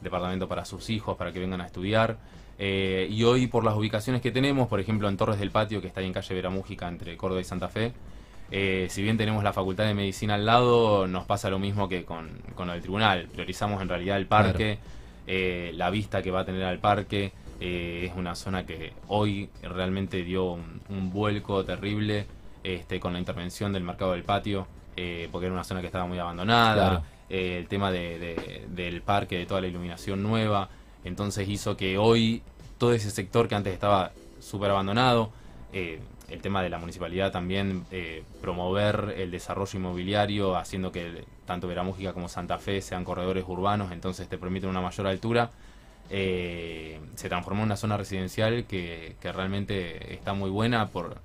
departamento 0.00 0.48
para 0.48 0.64
sus 0.64 0.90
hijos, 0.90 1.16
para 1.16 1.32
que 1.32 1.38
vengan 1.38 1.60
a 1.60 1.66
estudiar. 1.66 2.18
Eh, 2.58 3.06
y 3.08 3.22
hoy 3.22 3.46
por 3.46 3.64
las 3.64 3.76
ubicaciones 3.76 4.20
que 4.20 4.32
tenemos, 4.32 4.66
por 4.66 4.80
ejemplo 4.80 5.08
en 5.08 5.16
Torres 5.16 5.38
del 5.38 5.52
Patio, 5.52 5.80
que 5.80 5.86
está 5.86 6.00
ahí 6.00 6.06
en 6.06 6.12
calle 6.12 6.34
Veramújica 6.34 6.88
entre 6.88 7.16
Córdoba 7.16 7.40
y 7.40 7.44
Santa 7.44 7.68
Fe, 7.68 7.92
eh, 8.50 8.88
si 8.90 9.02
bien 9.02 9.16
tenemos 9.16 9.44
la 9.44 9.52
Facultad 9.52 9.84
de 9.84 9.94
Medicina 9.94 10.34
al 10.34 10.44
lado, 10.44 11.06
nos 11.06 11.24
pasa 11.24 11.50
lo 11.50 11.58
mismo 11.58 11.88
que 11.88 12.04
con, 12.04 12.30
con 12.56 12.68
el 12.70 12.80
tribunal. 12.80 13.28
Priorizamos 13.32 13.80
en 13.80 13.88
realidad 13.88 14.16
el 14.16 14.26
parque, 14.26 14.78
eh, 15.26 15.72
la 15.76 15.90
vista 15.90 16.20
que 16.20 16.30
va 16.32 16.40
a 16.40 16.44
tener 16.44 16.64
al 16.64 16.78
parque. 16.78 17.32
es 17.60 18.12
una 18.16 18.34
zona 18.34 18.64
que 18.64 18.92
hoy 19.08 19.50
realmente 19.62 20.22
dio 20.22 20.52
un, 20.52 21.10
vuelco 21.12 21.64
terrible 21.64 22.26
este, 22.64 22.98
con 22.98 23.12
la 23.12 23.18
intervención 23.18 23.72
del 23.72 23.84
mercado 23.84 24.12
del 24.12 24.24
patio, 24.24 24.66
porque 25.30 25.46
era 25.46 25.54
una 25.54 25.64
zona 25.64 25.80
que 25.80 25.86
estaba 25.86 26.06
muy 26.06 26.18
abandonada. 26.18 27.04
el 27.28 27.68
tema 27.68 27.92
del 27.92 29.02
parque, 29.04 29.38
de 29.38 29.46
toda 29.46 29.60
la 29.60 29.68
iluminación 29.68 30.22
nueva. 30.22 30.68
Entonces 31.08 31.48
hizo 31.48 31.76
que 31.76 31.98
hoy 31.98 32.42
todo 32.78 32.92
ese 32.92 33.10
sector 33.10 33.48
que 33.48 33.54
antes 33.54 33.72
estaba 33.72 34.12
súper 34.40 34.70
abandonado, 34.70 35.30
eh, 35.72 36.00
el 36.28 36.40
tema 36.42 36.62
de 36.62 36.68
la 36.68 36.78
municipalidad 36.78 37.32
también, 37.32 37.84
eh, 37.90 38.22
promover 38.40 39.14
el 39.16 39.30
desarrollo 39.30 39.78
inmobiliario, 39.78 40.56
haciendo 40.56 40.92
que 40.92 41.24
tanto 41.46 41.66
Veramújica 41.66 42.12
como 42.12 42.28
Santa 42.28 42.58
Fe 42.58 42.82
sean 42.82 43.04
corredores 43.04 43.44
urbanos, 43.48 43.90
entonces 43.92 44.28
te 44.28 44.36
permiten 44.36 44.68
una 44.68 44.82
mayor 44.82 45.06
altura. 45.06 45.50
Eh, 46.10 47.00
se 47.16 47.28
transformó 47.28 47.60
en 47.62 47.66
una 47.66 47.76
zona 47.76 47.96
residencial 47.96 48.64
que, 48.64 49.16
realmente 49.22 50.14
está 50.14 50.34
muy 50.34 50.50
buena 50.50 50.88
por, 50.88 51.16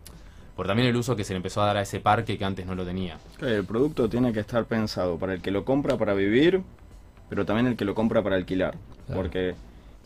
por 0.55 0.67
también 0.67 0.87
el 0.87 0.95
uso 0.95 1.15
que 1.15 1.23
se 1.23 1.33
le 1.33 1.37
empezó 1.37 1.61
a 1.61 1.67
dar 1.67 1.77
a 1.77 1.81
ese 1.81 1.99
parque 1.99 2.37
que 2.37 2.45
antes 2.45 2.65
no 2.65 2.75
lo 2.75 2.85
tenía. 2.85 3.17
El 3.41 3.65
producto 3.65 4.09
tiene 4.09 4.31
que 4.31 4.39
estar 4.39 4.63
pensado 4.65 5.17
para 5.17 5.33
el 5.33 5.41
que 5.41 5.51
lo 5.51 5.65
compra 5.65 5.97
para 5.97 6.13
vivir, 6.13 6.61
pero 7.29 7.45
también 7.45 7.67
el 7.67 7.75
que 7.75 7.85
lo 7.85 7.95
compra 7.95 8.21
para 8.21 8.37
alquilar. 8.37 8.77
Porque 9.13 9.55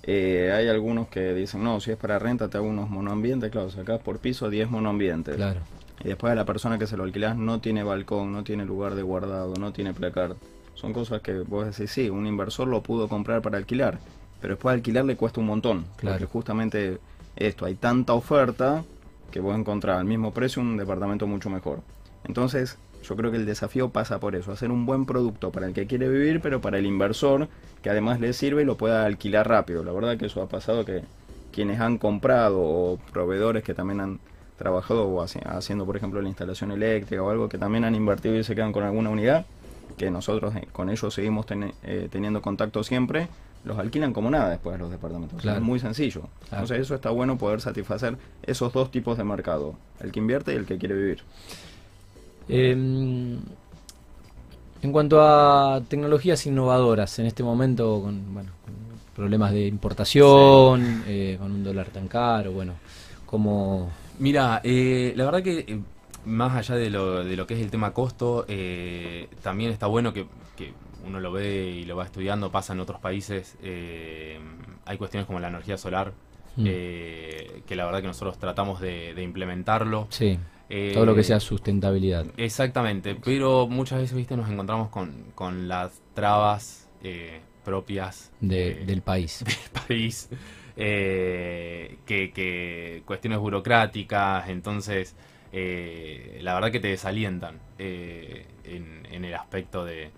eh, 0.10 0.54
hay 0.56 0.70
algunos 0.70 1.10
que 1.10 1.34
dicen, 1.34 1.62
no, 1.62 1.82
si 1.82 1.92
es 1.92 1.98
para 1.98 2.18
renta 2.18 2.48
te 2.48 2.58
hago 2.58 2.68
unos 2.68 2.90
monoambientes, 2.90 3.52
claro, 3.52 3.70
sacás 3.70 4.00
por 4.02 4.20
piso 4.20 4.50
10 4.50 4.72
monoambientes. 4.72 5.36
Claro. 5.36 5.60
Y 6.02 6.08
después 6.08 6.32
a 6.32 6.36
la 6.36 6.46
persona 6.46 6.80
que 6.80 6.88
se 6.88 6.96
lo 6.96 7.04
alquilás 7.04 7.36
no 7.36 7.60
tiene 7.60 7.84
balcón, 7.84 8.32
no 8.32 8.46
tiene 8.46 8.64
lugar 8.64 8.96
de 8.96 9.02
guardado, 9.02 9.56
no 9.56 9.74
tiene 9.74 9.94
placard. 9.94 10.38
Son 10.76 10.94
cosas 10.94 11.22
que 11.22 11.40
vos 11.40 11.66
decís, 11.66 11.92
sí, 11.92 12.10
un 12.10 12.26
inversor 12.26 12.70
lo 12.70 12.82
pudo 12.82 13.10
comprar 13.10 13.42
para 13.42 13.58
alquilar, 13.58 14.00
pero 14.40 14.54
después 14.54 14.74
alquilar 14.74 15.04
le 15.04 15.18
cuesta 15.18 15.42
un 15.42 15.48
montón. 15.48 15.86
Claro. 15.98 16.16
Porque 16.16 16.32
justamente 16.32 17.00
esto, 17.36 17.66
hay 17.66 17.76
tanta 17.76 18.14
oferta 18.14 18.86
que 19.30 19.42
vos 19.42 19.58
encontrar 19.58 19.98
al 19.98 20.06
mismo 20.06 20.32
precio 20.34 20.62
un 20.62 20.78
departamento 20.78 21.28
mucho 21.28 21.50
mejor. 21.50 21.82
Entonces, 22.24 22.78
yo 23.08 23.16
creo 23.16 23.32
que 23.32 23.38
el 23.38 23.46
desafío 23.46 23.90
pasa 23.90 24.20
por 24.20 24.36
eso, 24.36 24.52
hacer 24.52 24.72
un 24.72 24.86
buen 24.86 25.06
producto 25.06 25.52
para 25.52 25.68
el 25.68 25.74
que 25.74 25.88
quiere 25.88 26.10
vivir, 26.10 26.42
pero 26.42 26.60
para 26.60 26.78
el 26.78 26.86
inversor 26.86 27.48
que 27.82 27.90
además 27.90 28.20
le 28.20 28.34
sirve 28.34 28.64
y 28.64 28.66
lo 28.66 28.76
pueda 28.76 29.06
alquilar 29.06 29.48
rápido. 29.48 29.84
La 29.84 29.94
verdad 29.94 30.18
que 30.18 30.26
eso 30.26 30.42
ha 30.42 30.50
pasado 30.50 30.84
que 30.84 31.04
quienes 31.52 31.80
han 31.80 31.98
comprado 31.98 32.60
o 32.60 33.00
proveedores 33.14 33.64
que 33.64 33.74
también 33.74 34.02
han 34.02 34.20
trabajado 34.58 35.08
o 35.08 35.22
haciendo, 35.22 35.86
por 35.86 35.96
ejemplo, 35.96 36.22
la 36.22 36.28
instalación 36.28 36.72
eléctrica 36.72 37.22
o 37.24 37.30
algo 37.30 37.48
que 37.48 37.58
también 37.58 37.86
han 37.86 37.96
invertido 37.96 38.36
y 38.36 38.44
se 38.44 38.56
quedan 38.56 38.74
con 38.74 38.84
alguna 38.84 39.10
unidad, 39.10 39.46
que 39.98 40.12
nosotros 40.12 40.56
eh, 40.56 40.68
con 40.72 40.90
ellos 40.90 41.14
seguimos 41.14 41.46
eh, 41.84 42.10
teniendo 42.12 42.42
contacto 42.42 42.84
siempre, 42.84 43.28
los 43.64 43.78
alquilan 43.78 44.14
como 44.14 44.30
nada 44.30 44.50
después 44.50 44.74
de 44.74 44.80
los 44.80 44.92
departamentos. 44.92 45.44
es 45.44 45.62
muy 45.62 45.80
sencillo. 45.80 46.24
Entonces 46.52 46.80
eso 46.80 46.96
está 46.96 47.10
bueno 47.10 47.38
poder 47.38 47.62
satisfacer 47.62 48.18
esos 48.44 48.74
dos 48.74 48.92
tipos 48.92 49.18
de 49.18 49.24
mercado, 49.24 49.76
el 50.00 50.12
que 50.12 50.20
invierte 50.20 50.54
y 50.54 50.58
el 50.58 50.66
que 50.66 50.78
quiere 50.78 50.96
vivir. 50.96 51.24
Em, 52.50 53.40
en 54.82 54.92
cuanto 54.92 55.22
a 55.22 55.82
tecnologías 55.88 56.46
innovadoras, 56.46 57.20
en 57.20 57.26
este 57.26 57.44
momento 57.44 58.02
con, 58.02 58.24
problemas 59.16 59.52
de 59.52 59.66
importación, 59.66 61.04
eh, 61.08 61.38
con 61.40 61.52
un 61.52 61.64
dólar 61.64 61.88
tan 61.88 62.08
caro, 62.08 62.52
bueno, 62.52 62.74
como... 63.26 63.90
Mira, 64.20 64.62
eh, 64.64 65.14
la 65.16 65.26
verdad 65.26 65.44
que 65.44 65.60
eh, 65.60 65.80
más 66.26 66.56
allá 66.56 66.76
de 66.76 66.90
lo, 66.90 67.24
de 67.24 67.36
lo 67.36 67.48
que 67.48 67.56
es 67.56 67.62
el 67.62 67.72
tema 67.72 67.94
costo, 67.94 68.46
también 69.42 69.72
está 69.72 69.88
bueno 69.88 70.14
que, 70.14 70.28
uno 71.06 71.22
lo 71.22 71.32
ve 71.32 71.70
y 71.70 71.86
lo 71.86 71.96
va 71.96 72.04
estudiando, 72.04 72.52
pasa 72.52 72.74
en 72.74 72.82
otros 72.82 73.00
países, 73.00 73.56
hay 74.86 74.98
cuestiones 74.98 75.26
como 75.26 75.40
la 75.40 75.48
energía 75.48 75.78
solar, 75.78 76.12
mm. 76.58 76.64
que 76.64 77.76
la 77.76 77.86
verdad 77.86 78.02
que 78.02 78.08
nosotros 78.08 78.38
tratamos 78.38 78.82
de, 78.82 79.14
de 79.14 79.24
implementarlo. 79.24 80.08
Sí. 80.10 80.38
Todo 80.94 81.06
lo 81.06 81.16
que 81.16 81.24
sea 81.24 81.40
sustentabilidad. 81.40 82.26
Exactamente, 82.38 83.16
pero 83.16 83.68
muchas 83.68 84.00
veces 84.00 84.18
viste 84.18 84.36
nos 84.36 84.50
encontramos 84.50 84.90
con, 84.90 85.68
las 85.68 86.02
trabas 86.14 86.90
eh, 87.04 87.40
propias 87.64 88.32
del 88.40 89.02
país. 89.02 89.44
Del 89.46 89.84
país. 89.88 90.30
Eh, 90.80 91.98
que, 92.06 93.02
cuestiones 93.06 93.40
burocráticas, 93.40 94.48
entonces 94.50 95.16
eh, 95.52 96.40
la 96.42 96.54
verdad 96.54 96.72
que 96.72 96.80
te 96.80 96.90
desalientan 96.90 97.60
eh, 97.80 98.46
en, 98.64 99.26
el 99.26 99.34
aspecto 99.34 99.86
de, 99.86 100.12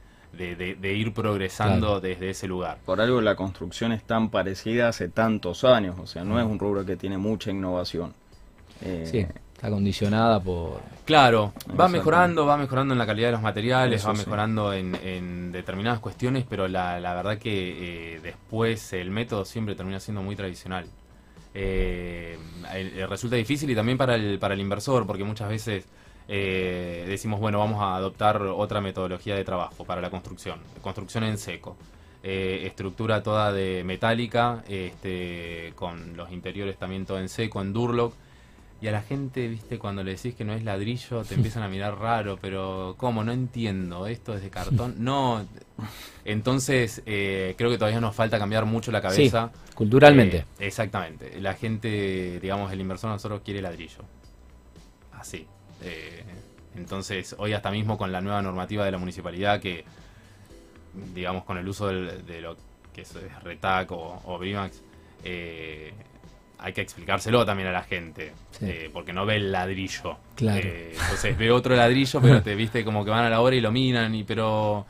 ir 0.83 1.13
progresando 1.13 2.01
desde 2.01 2.31
ese 2.31 2.47
lugar. 2.47 2.79
Por 2.85 2.99
algo 2.99 3.21
la 3.21 3.35
construcción 3.35 3.91
es 3.91 4.03
tan 4.03 4.29
parecida 4.29 4.89
hace 4.89 5.07
tantos 5.07 5.63
años, 5.63 5.95
o 5.99 6.07
sea, 6.07 6.23
no 6.23 6.39
es 6.39 6.45
un 6.45 6.59
rubro 6.59 6.85
que 6.85 6.95
tiene 6.95 7.17
mucha 7.17 7.51
innovación. 7.51 8.13
Eh, 8.81 9.03
sí, 9.05 9.25
está 9.59 9.69
condicionada 9.69 10.39
por... 10.39 10.79
Claro, 11.03 11.51
va 11.77 11.89
mejorando, 11.89 12.45
va 12.45 12.55
mejorando 12.55 12.93
en 12.93 12.97
la 12.97 13.05
calidad 13.05 13.27
de 13.27 13.31
los 13.33 13.41
materiales, 13.41 14.07
va 14.07 14.13
mejorando 14.13 14.71
en, 14.71 15.51
determinadas 15.51 15.99
cuestiones, 15.99 16.45
pero 16.49 16.69
la, 16.69 16.97
verdad 17.13 17.37
que 17.37 18.21
después 18.23 18.93
el 18.93 19.11
método 19.11 19.43
siempre 19.43 19.75
termina 19.75 19.99
siendo 19.99 20.21
muy 20.21 20.37
tradicional. 20.37 20.85
Eh, 21.53 22.37
resulta 23.09 23.35
difícil 23.35 23.69
y 23.69 23.75
también 23.75 23.97
para 23.97 24.15
el, 24.15 24.39
para 24.39 24.53
el 24.53 24.61
inversor, 24.61 25.05
porque 25.05 25.25
muchas 25.25 25.49
veces 25.49 25.85
eh, 26.29 27.03
decimos, 27.05 27.41
bueno, 27.41 27.59
vamos 27.59 27.81
a 27.81 27.97
adoptar 27.97 28.41
otra 28.41 28.79
metodología 28.79 29.35
de 29.35 29.43
trabajo 29.43 29.83
para 29.83 29.99
la 29.99 30.09
construcción, 30.09 30.59
construcción 30.81 31.25
en 31.25 31.37
seco. 31.37 31.75
Eh, 32.23 32.61
estructura 32.65 33.23
toda 33.23 33.51
de 33.51 33.83
metálica, 33.83 34.63
este, 34.69 35.73
con 35.75 36.15
los 36.15 36.31
interiores 36.31 36.77
también 36.77 37.05
todo 37.05 37.19
en 37.19 37.27
seco, 37.27 37.61
en 37.61 37.73
Durlock 37.73 38.13
y 38.81 38.87
a 38.87 38.91
la 38.91 39.01
gente, 39.01 39.47
viste, 39.47 39.77
cuando 39.77 40.03
le 40.03 40.11
decís 40.11 40.35
que 40.35 40.45
no 40.45 40.53
es 40.53 40.63
ladrillo, 40.63 41.23
te 41.23 41.35
empiezan 41.35 41.63
a 41.63 41.67
mirar 41.69 41.97
raro, 41.97 42.37
pero 42.41 42.95
¿cómo? 42.97 43.23
No 43.23 43.31
entiendo, 43.31 44.07
¿esto 44.07 44.33
es 44.35 44.41
de 44.41 44.49
cartón? 44.49 44.95
No. 44.99 45.45
Entonces, 46.25 47.01
eh, 47.05 47.55
creo 47.57 47.69
que 47.69 47.77
todavía 47.77 48.01
nos 48.01 48.15
falta 48.15 48.37
cambiar 48.37 48.65
mucho 48.65 48.91
la 48.91 49.01
cabeza. 49.01 49.51
culturalmente. 49.75 50.37
Eh, 50.37 50.45
exactamente. 50.59 51.39
La 51.39 51.53
gente, 51.53 52.39
digamos, 52.41 52.71
el 52.71 52.81
inversor 52.81 53.09
nosotros 53.09 53.41
quiere 53.43 53.61
ladrillo. 53.61 54.03
Así. 55.13 55.47
Eh, 55.81 56.23
entonces, 56.75 57.35
hoy 57.37 57.53
hasta 57.53 57.71
mismo 57.71 57.97
con 57.97 58.11
la 58.11 58.21
nueva 58.21 58.41
normativa 58.41 58.85
de 58.85 58.91
la 58.91 58.97
municipalidad 58.97 59.59
que, 59.59 59.83
digamos, 61.13 61.43
con 61.43 61.57
el 61.57 61.67
uso 61.67 61.87
de 61.87 62.41
lo 62.41 62.55
que 62.93 63.01
es 63.01 63.13
Retac 63.43 63.91
o, 63.91 64.21
o 64.25 64.37
Brimax, 64.37 64.81
eh, 65.23 65.93
hay 66.61 66.73
que 66.73 66.81
explicárselo 66.81 67.45
también 67.45 67.69
a 67.69 67.71
la 67.71 67.83
gente, 67.83 68.33
eh, 68.61 68.89
porque 68.91 69.13
no 69.13 69.25
ve 69.25 69.37
el 69.37 69.51
ladrillo. 69.51 70.17
Claro. 70.35 70.61
Eh, 70.63 70.91
entonces 70.91 71.37
ve 71.37 71.51
otro 71.51 71.75
ladrillo, 71.75 72.21
pero 72.21 72.41
te 72.43 72.55
viste 72.55 72.83
como 72.83 73.05
que 73.05 73.11
van 73.11 73.25
a 73.25 73.29
la 73.29 73.41
hora 73.41 73.55
y 73.55 73.61
lo 73.61 73.71
miran, 73.71 74.13
y 74.15 74.23
pero... 74.23 74.85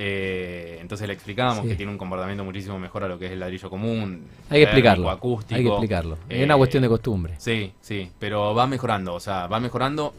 Eh, 0.00 0.78
entonces 0.80 1.08
le 1.08 1.14
explicábamos 1.14 1.66
que 1.66 1.74
tiene 1.74 1.90
un 1.90 1.98
comportamiento 1.98 2.44
muchísimo 2.44 2.78
mejor 2.78 3.02
a 3.02 3.08
lo 3.08 3.18
que 3.18 3.26
es 3.26 3.32
el 3.32 3.40
ladrillo 3.40 3.68
común. 3.68 4.28
Hay 4.48 4.60
que 4.60 4.62
explicarlo. 4.64 5.10
Acústico, 5.10 5.56
hay 5.56 5.64
que 5.64 5.70
explicarlo. 5.70 6.18
es 6.28 6.44
una 6.44 6.56
cuestión 6.56 6.84
de 6.84 6.88
costumbre. 6.88 7.34
Sí, 7.38 7.72
sí, 7.80 8.08
pero 8.16 8.54
va 8.54 8.68
mejorando, 8.68 9.14
o 9.14 9.20
sea, 9.20 9.48
va 9.48 9.58
mejorando. 9.58 10.14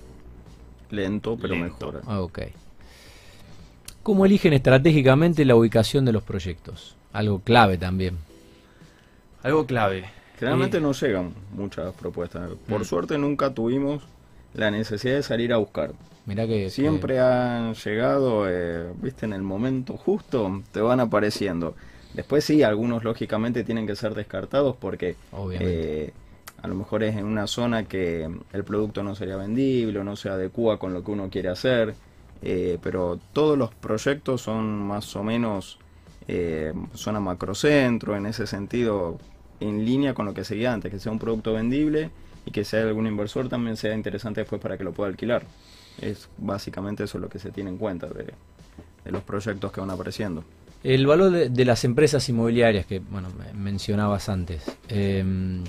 Lento, 0.89 1.37
pero 1.39 1.55
mejora. 1.55 2.01
Ah, 2.07 2.19
ok. 2.19 2.39
¿Cómo 4.03 4.25
eligen 4.25 4.51
estratégicamente 4.51 5.45
la 5.45 5.55
ubicación 5.55 6.03
de 6.03 6.11
los 6.11 6.23
proyectos? 6.23 6.97
Algo 7.13 7.39
clave 7.39 7.77
también. 7.77 8.17
Algo 9.43 9.65
clave. 9.65 10.18
Generalmente 10.39 10.79
no 10.79 10.93
llegan 10.93 11.33
muchas 11.53 11.93
propuestas. 11.95 12.49
Por 12.69 12.81
mm. 12.81 12.85
suerte 12.85 13.17
nunca 13.17 13.53
tuvimos 13.53 14.03
la 14.53 14.71
necesidad 14.71 15.15
de 15.15 15.23
salir 15.23 15.51
a 15.51 15.57
buscar. 15.57 15.91
Mira 16.25 16.47
que 16.47 16.69
siempre 16.69 17.19
han 17.19 17.73
llegado, 17.73 18.49
eh, 18.49 18.89
viste, 19.01 19.25
en 19.25 19.33
el 19.33 19.41
momento 19.41 19.97
justo 19.97 20.63
te 20.71 20.79
van 20.79 21.01
apareciendo. 21.01 21.75
Después 22.13 22.45
sí, 22.45 22.63
algunos 22.63 23.03
lógicamente 23.03 23.65
tienen 23.65 23.85
que 23.85 23.97
ser 23.97 24.15
descartados 24.15 24.77
porque 24.77 25.17
eh, 25.59 26.13
a 26.61 26.67
lo 26.69 26.75
mejor 26.75 27.03
es 27.03 27.17
en 27.17 27.25
una 27.25 27.45
zona 27.45 27.83
que 27.83 28.29
el 28.53 28.63
producto 28.63 29.03
no 29.03 29.15
sería 29.15 29.35
vendible 29.35 29.99
o 29.99 30.03
no 30.05 30.15
se 30.15 30.29
adecua 30.29 30.79
con 30.79 30.93
lo 30.93 31.03
que 31.03 31.11
uno 31.11 31.29
quiere 31.29 31.49
hacer. 31.49 31.95
Eh, 32.41 32.77
pero 32.81 33.19
todos 33.33 33.57
los 33.57 33.73
proyectos 33.75 34.41
son 34.41 34.87
más 34.87 35.13
o 35.17 35.23
menos 35.23 35.79
zona 36.93 37.19
macrocentro, 37.19 38.15
en 38.15 38.27
ese 38.27 38.45
sentido 38.45 39.17
en 39.59 39.85
línea 39.85 40.13
con 40.13 40.25
lo 40.25 40.33
que 40.33 40.43
seguía 40.43 40.73
antes, 40.73 40.91
que 40.91 40.99
sea 40.99 41.11
un 41.11 41.19
producto 41.19 41.53
vendible 41.53 42.09
y 42.45 42.51
que 42.51 42.63
sea 42.63 42.81
algún 42.81 43.07
inversor 43.07 43.49
también 43.49 43.77
sea 43.77 43.93
interesante 43.93 44.41
después 44.41 44.61
para 44.61 44.77
que 44.77 44.83
lo 44.83 44.91
pueda 44.93 45.09
alquilar. 45.09 45.43
Es 46.01 46.29
básicamente 46.37 47.03
eso 47.03 47.19
lo 47.19 47.29
que 47.29 47.39
se 47.39 47.51
tiene 47.51 47.69
en 47.69 47.77
cuenta 47.77 48.07
de, 48.07 48.33
los 49.11 49.23
proyectos 49.23 49.71
que 49.71 49.81
van 49.81 49.89
apareciendo. 49.89 50.43
El 50.83 51.05
valor 51.07 51.31
de, 51.31 51.65
las 51.65 51.83
empresas 51.83 52.29
inmobiliarias 52.29 52.85
que 52.85 52.99
bueno 52.99 53.29
mencionabas 53.53 54.29
antes, 54.29 54.63
em, 54.87 55.63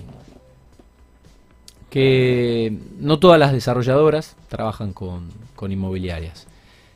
que 1.88 2.78
no 3.00 3.18
todas 3.18 3.40
las 3.40 3.52
desarrolladoras 3.52 4.36
trabajan 4.48 4.92
con, 4.92 5.30
con 5.56 5.72
inmobiliarias, 5.72 6.46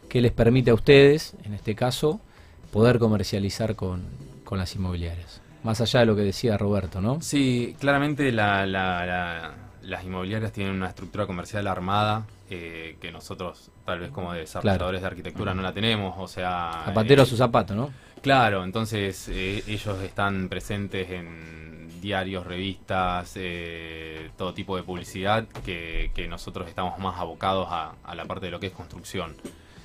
que 0.08 0.20
les 0.20 0.30
permite 0.30 0.70
a 0.70 0.74
ustedes, 0.74 1.34
en 1.44 1.54
este 1.54 1.74
caso, 1.74 2.20
poder 2.72 3.00
comercializar 3.00 3.74
con, 3.74 4.02
con 4.44 4.58
las 4.58 4.76
inmobiliarias 4.76 5.43
más 5.64 5.80
allá 5.80 6.00
de 6.00 6.06
lo 6.06 6.14
que 6.14 6.22
decía 6.22 6.56
Roberto, 6.56 7.00
¿no? 7.00 7.20
Sí, 7.22 7.74
claramente 7.80 8.30
las 8.30 10.04
inmobiliarias 10.04 10.52
tienen 10.52 10.74
una 10.74 10.88
estructura 10.88 11.26
comercial 11.26 11.66
armada 11.66 12.26
eh, 12.50 12.96
que 13.00 13.10
nosotros, 13.10 13.70
tal 13.86 14.00
vez 14.00 14.10
como 14.10 14.34
desarrolladores 14.34 15.00
de 15.00 15.06
arquitectura, 15.06 15.54
no 15.54 15.62
la 15.62 15.72
tenemos, 15.72 16.14
o 16.18 16.28
sea... 16.28 16.82
Zapatero 16.84 17.22
a 17.22 17.26
su 17.26 17.36
zapato, 17.36 17.74
¿no? 17.74 17.90
Claro, 18.20 18.62
entonces 18.62 19.28
eh, 19.30 19.64
ellos 19.66 20.02
están 20.02 20.50
presentes 20.50 21.10
en 21.10 21.88
diarios, 22.02 22.46
revistas, 22.46 23.32
eh, 23.36 24.30
todo 24.36 24.52
tipo 24.52 24.76
de 24.76 24.82
publicidad, 24.82 25.46
que, 25.64 26.10
nosotros 26.28 26.68
estamos 26.68 26.98
más 26.98 27.18
abocados 27.18 27.68
a, 27.70 28.14
la 28.14 28.26
parte 28.26 28.46
de 28.46 28.52
lo 28.52 28.60
que 28.60 28.66
es 28.66 28.72
construcción. 28.72 29.34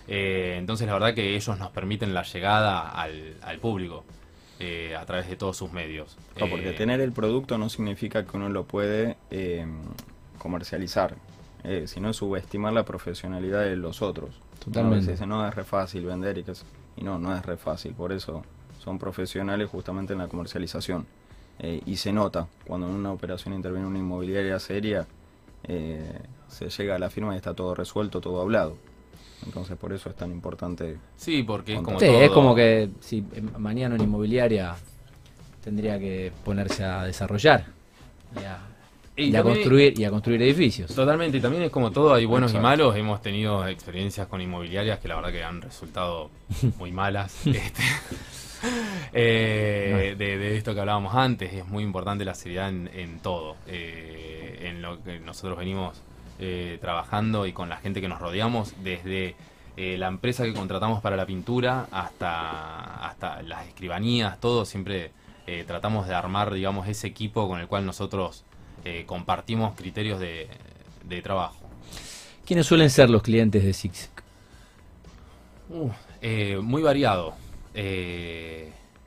entonces 0.07 0.87
la 0.87 0.93
verdad 0.93 1.13
que 1.13 1.35
ellos 1.35 1.57
nos 1.57 1.71
permiten 1.71 2.13
la 2.13 2.23
llegada 2.23 2.89
al 2.89 3.59
público. 3.61 4.03
Eh, 4.61 4.93
a 4.93 5.05
través 5.05 5.29
de 5.29 5.37
todos 5.37 5.55
sus 5.55 5.71
medios. 5.71 6.17
porque 6.37 6.71
eh, 6.71 6.73
tener 6.73 6.99
el 6.99 7.13
producto 7.13 7.57
no 7.57 7.69
significa 7.69 8.25
que 8.25 8.35
uno 8.35 8.49
lo 8.49 8.65
puede 8.65 9.15
eh, 9.31 9.65
comercializar, 10.37 11.15
sino 11.85 12.11
subestimar 12.11 12.73
la 12.73 12.83
profesionalidad 12.83 13.63
de 13.63 13.77
los 13.77 14.01
otros. 14.01 14.31
Totalmente. 14.63 15.11
Dice, 15.11 15.25
no 15.25 15.47
es 15.47 15.55
re 15.55 15.63
fácil 15.63 16.05
vender 16.05 16.39
y 16.39 16.43
que 16.43 16.51
y 16.97 17.03
no, 17.03 17.17
no 17.17 17.33
es 17.33 17.45
re 17.45 17.55
fácil, 17.55 17.93
por 17.93 18.11
eso 18.11 18.43
son 18.79 18.99
profesionales 18.99 19.69
justamente 19.69 20.11
en 20.11 20.19
la 20.19 20.27
comercialización. 20.27 21.05
y 21.61 21.95
se 21.95 22.11
nota 22.11 22.47
cuando 22.67 22.87
en 22.87 22.95
una 22.95 23.13
operación 23.13 23.53
interviene 23.53 23.87
una 23.87 23.99
inmobiliaria 23.99 24.59
seria, 24.59 25.07
se 25.65 26.69
llega 26.69 26.95
a 26.95 26.99
la 26.99 27.09
firma 27.09 27.33
y 27.33 27.37
está 27.37 27.53
todo 27.53 27.75
resuelto, 27.75 28.19
todo 28.19 28.41
hablado. 28.41 28.75
Entonces 29.45 29.77
por 29.77 29.93
eso 29.93 30.09
es 30.09 30.15
tan 30.15 30.31
importante. 30.31 30.97
Sí, 31.15 31.43
porque 31.43 31.75
es 31.75 31.81
como... 31.81 31.99
Sí, 31.99 32.05
es 32.05 32.29
como 32.31 32.55
que 32.55 32.89
si 32.99 33.23
mañana 33.57 33.95
una 33.95 34.03
inmobiliaria 34.03 34.75
tendría 35.63 35.99
que 35.99 36.31
ponerse 36.43 36.83
a 36.83 37.03
desarrollar 37.03 37.65
y 39.15 39.35
a, 39.35 39.43
construir 39.43 39.99
y 39.99 40.05
a 40.05 40.09
construir 40.09 40.41
edificios. 40.41 40.93
Totalmente, 40.93 41.37
y 41.37 41.41
también 41.41 41.63
es 41.63 41.71
como 41.71 41.91
todo, 41.91 42.13
hay 42.13 42.25
buenos 42.25 42.53
y 42.53 42.59
malos. 42.59 42.95
Hemos 42.95 43.21
tenido 43.21 43.67
experiencias 43.67 44.27
con 44.27 44.41
inmobiliarias 44.41 44.99
que 44.99 45.07
la 45.07 45.15
verdad 45.15 45.31
que 45.31 45.43
han 45.43 45.61
resultado 45.61 46.29
muy 46.77 46.91
malas. 46.91 47.35
este, 47.45 47.83
eh, 49.13 50.15
de, 50.17 50.57
esto 50.57 50.73
que 50.73 50.79
hablábamos 50.79 51.13
antes, 51.15 51.53
es 51.53 51.67
muy 51.67 51.83
importante 51.83 52.23
la 52.23 52.33
seriedad 52.33 52.69
en, 52.69 53.19
todo. 53.19 53.57
Eh, 53.67 54.69
en 54.69 54.81
lo 54.81 55.03
que 55.03 55.19
nosotros 55.19 55.57
venimos 55.57 56.01
eh, 56.41 56.77
trabajando 56.79 57.45
y 57.47 57.51
con 57.51 57.67
la 57.67 57.75
gente 57.75 57.99
que 57.99 58.07
nos 58.07 58.21
rodeamos, 58.21 58.73
desde 58.81 59.35
eh, 59.75 59.97
la 59.97 60.07
empresa 60.07 60.45
que 60.45 60.53
contratamos 60.53 61.01
para 61.01 61.17
la 61.17 61.25
pintura 61.25 61.87
hasta, 61.91 63.05
hasta 63.05 63.41
las 63.41 63.67
escribanías, 63.67 64.39
todo, 64.39 64.63
siempre 64.63 65.11
eh, 65.47 65.65
tratamos 65.67 66.07
de 66.07 66.15
armar, 66.15 66.53
digamos, 66.53 66.87
ese 66.87 67.07
equipo 67.07 67.49
con 67.49 67.59
el 67.59 67.67
cual 67.67 67.85
nosotros 67.85 68.45
compartimos 69.05 69.75
criterios 69.75 70.21
de, 70.21 70.47
trabajo. 71.21 71.57
¿Quiénes 72.45 72.65
suelen 72.65 72.89
ser 72.89 73.09
los 73.09 73.21
clientes 73.21 73.61
de 73.61 73.73
Six? 73.73 74.09
Uh, 75.69 75.91
muy 76.61 76.81
variado. 76.81 77.33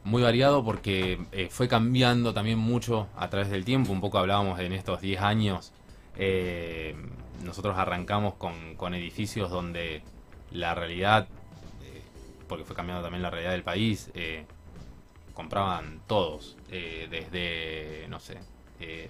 muy 0.05 0.23
variado 0.23 0.63
porque 0.63 1.49
fue 1.49 1.67
cambiando 1.67 2.35
también 2.35 2.59
mucho 2.59 3.09
a 3.17 3.31
través 3.31 3.49
del 3.49 3.65
tiempo. 3.65 3.91
Un 3.91 4.03
poco 4.03 4.19
hablábamos 4.19 4.61
en 4.61 4.75
estos 4.75 5.01
10 5.01 5.23
años 5.23 5.73
eh, 6.17 6.95
nosotros 7.45 7.77
arrancamos 7.77 8.35
con, 8.35 8.95
edificios 8.95 9.51
donde 9.51 10.03
la 10.51 10.75
realidad, 10.75 11.29
eh, 11.83 12.03
porque 12.49 12.65
fue 12.65 12.77
cambiando 12.77 13.03
también 13.03 13.23
la 13.23 13.31
realidad 13.31 13.53
del 13.53 13.63
país, 13.63 14.11
eh, 14.15 14.45
compraban 15.35 16.03
todos, 16.07 16.57
desde, 16.69 18.07
no 18.09 18.21
sé, 18.21 18.39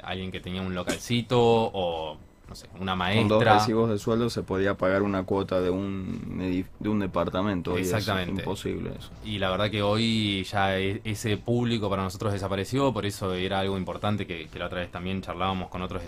alguien 0.02 0.30
que 0.30 0.40
tenía 0.40 0.62
un 0.62 0.74
localcito 0.74 1.38
o 1.40 2.16
no 2.52 2.56
sé, 2.56 2.68
una 2.78 2.94
maestra. 2.94 3.28
Con 3.38 3.44
dos 3.44 3.44
recibos 3.44 3.88
de 3.88 3.98
sueldo 3.98 4.28
se 4.28 4.42
podía 4.42 4.76
pagar 4.76 5.02
una 5.02 5.22
cuota 5.24 5.60
de 5.60 5.70
un, 5.70 6.66
de 6.78 6.88
un 6.88 7.00
departamento. 7.00 7.78
Exactamente. 7.78 8.30
Y 8.30 8.34
es 8.34 8.40
imposible 8.40 8.90
eso. 8.98 9.10
Y 9.24 9.38
la 9.38 9.50
verdad 9.50 9.70
que 9.70 9.82
hoy 9.82 10.44
ya 10.44 10.78
e, 10.78 11.00
ese 11.04 11.38
público 11.38 11.88
para 11.88 12.02
nosotros 12.02 12.32
desapareció, 12.32 12.92
por 12.92 13.06
eso 13.06 13.32
era 13.32 13.60
algo 13.60 13.78
importante 13.78 14.26
que, 14.26 14.48
que 14.48 14.58
la 14.58 14.66
otra 14.66 14.80
vez 14.80 14.90
también 14.90 15.22
charlábamos 15.22 15.70
con 15.70 15.80
otros 15.80 16.02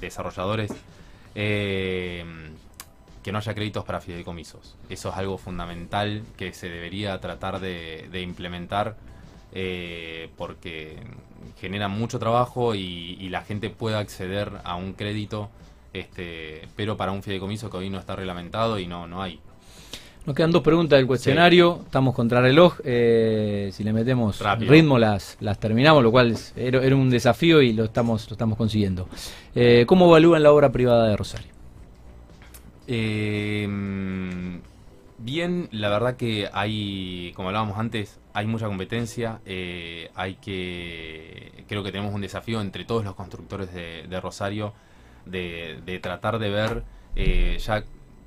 desarrolladores 0.00 0.72
eh, 1.34 2.24
que 3.22 3.32
no 3.32 3.38
haya 3.38 3.54
créditos 3.54 3.84
para 3.84 4.00
fideicomisos. 4.00 4.76
Eso 4.90 5.08
es 5.10 5.16
algo 5.16 5.38
fundamental 5.38 6.24
que 6.36 6.52
se 6.52 6.68
debería 6.68 7.18
tratar 7.20 7.60
de, 7.60 8.20
implementar 8.20 8.96
eh, 9.52 10.28
porque 10.36 10.98
genera 11.58 11.88
mucho 11.88 12.18
trabajo 12.18 12.74
y, 12.74 13.28
la 13.30 13.42
gente 13.42 13.70
puede 13.70 13.96
acceder 13.96 14.52
a 14.64 14.76
un 14.76 14.92
crédito, 14.92 15.48
este, 15.94 16.68
pero 16.76 16.96
para 16.96 17.12
un 17.12 17.22
fideicomiso 17.22 17.70
que 17.70 17.78
hoy 17.78 17.88
no 17.88 17.98
está 17.98 18.14
reglamentado 18.14 18.78
y 18.78 18.86
no, 18.86 19.06
no 19.06 19.22
hay. 19.22 19.40
Nos 20.26 20.34
quedan 20.34 20.52
dos 20.52 20.62
preguntas 20.62 20.98
del 20.98 21.06
cuestionario. 21.06 21.80
Estamos 21.84 22.14
contra 22.14 22.40
reloj. 22.40 22.78
Eh, 22.82 23.68
si 23.74 23.84
le 23.84 23.92
metemos 23.92 24.40
ritmo, 24.58 24.98
las, 24.98 25.36
las 25.40 25.60
terminamos, 25.60 26.02
lo 26.02 26.10
cual 26.10 26.34
era, 26.56 26.96
un 26.96 27.10
desafío 27.10 27.60
y 27.60 27.74
lo 27.74 27.84
estamos, 27.84 28.30
lo 28.30 28.34
estamos 28.34 28.56
consiguiendo. 28.56 29.06
Eh, 29.54 29.84
¿Cómo 29.86 30.06
evalúan 30.06 30.42
la 30.42 30.50
obra 30.50 30.72
privada 30.72 31.08
de 31.08 31.16
Rosario? 31.16 31.52
Eh, 32.86 33.68
bien, 35.18 35.68
la 35.72 35.90
verdad 35.90 36.16
que 36.16 36.48
hay, 36.54 37.32
como 37.36 37.48
hablábamos 37.48 37.78
antes, 37.78 38.18
hay 38.32 38.46
mucha 38.46 38.66
competencia. 38.66 39.40
hay 39.44 40.34
que, 40.36 41.64
creo 41.68 41.82
que 41.82 41.92
tenemos 41.92 42.14
un 42.14 42.22
desafío 42.22 42.62
entre 42.62 42.86
todos 42.86 43.04
los 43.04 43.14
constructores 43.14 43.74
de, 43.74 44.20
Rosario 44.22 44.72
de, 45.26 46.00
tratar 46.02 46.38
de 46.38 46.50
ver 46.50 46.84
ya 47.58 47.84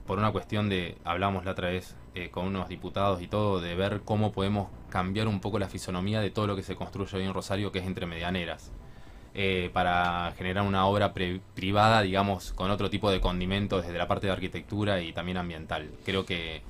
por 0.08 0.18
una 0.18 0.32
cuestión 0.32 0.70
de, 0.70 0.98
hablamos 1.04 1.46
la 1.46 1.52
otra 1.52 1.70
vez 1.70 1.96
eh, 2.16 2.30
con 2.32 2.46
unos 2.48 2.70
diputados 2.70 3.22
y 3.22 3.28
todo, 3.28 3.60
de 3.60 3.76
ver 3.76 4.02
cómo 4.04 4.32
podemos 4.32 4.70
cambiar 4.90 5.28
un 5.28 5.40
poco 5.40 5.60
la 5.60 5.68
fisonomía 5.68 6.22
de 6.22 6.32
todo 6.32 6.48
lo 6.48 6.56
que 6.56 6.64
se 6.64 6.76
construye 6.76 7.18
hoy 7.18 7.24
en 7.26 7.34
Rosario, 7.34 7.72
que 7.72 7.80
es 7.80 7.86
entre 7.86 8.08
medianeras, 8.08 8.72
eh, 9.36 9.70
para 9.74 10.34
generar 10.38 10.64
una 10.64 10.88
obra 10.88 11.14
privada, 11.14 12.02
digamos, 12.02 12.54
con 12.54 12.72
otro 12.72 12.90
tipo 12.90 13.12
de 13.12 13.20
condimentos 13.20 13.86
desde 13.86 13.98
la 13.98 14.08
parte 14.08 14.28
de 14.28 14.34
arquitectura 14.34 15.02
y 15.02 15.14
también 15.14 15.38
ambiental. 15.38 15.92
Creo 16.06 16.26
que 16.26 16.62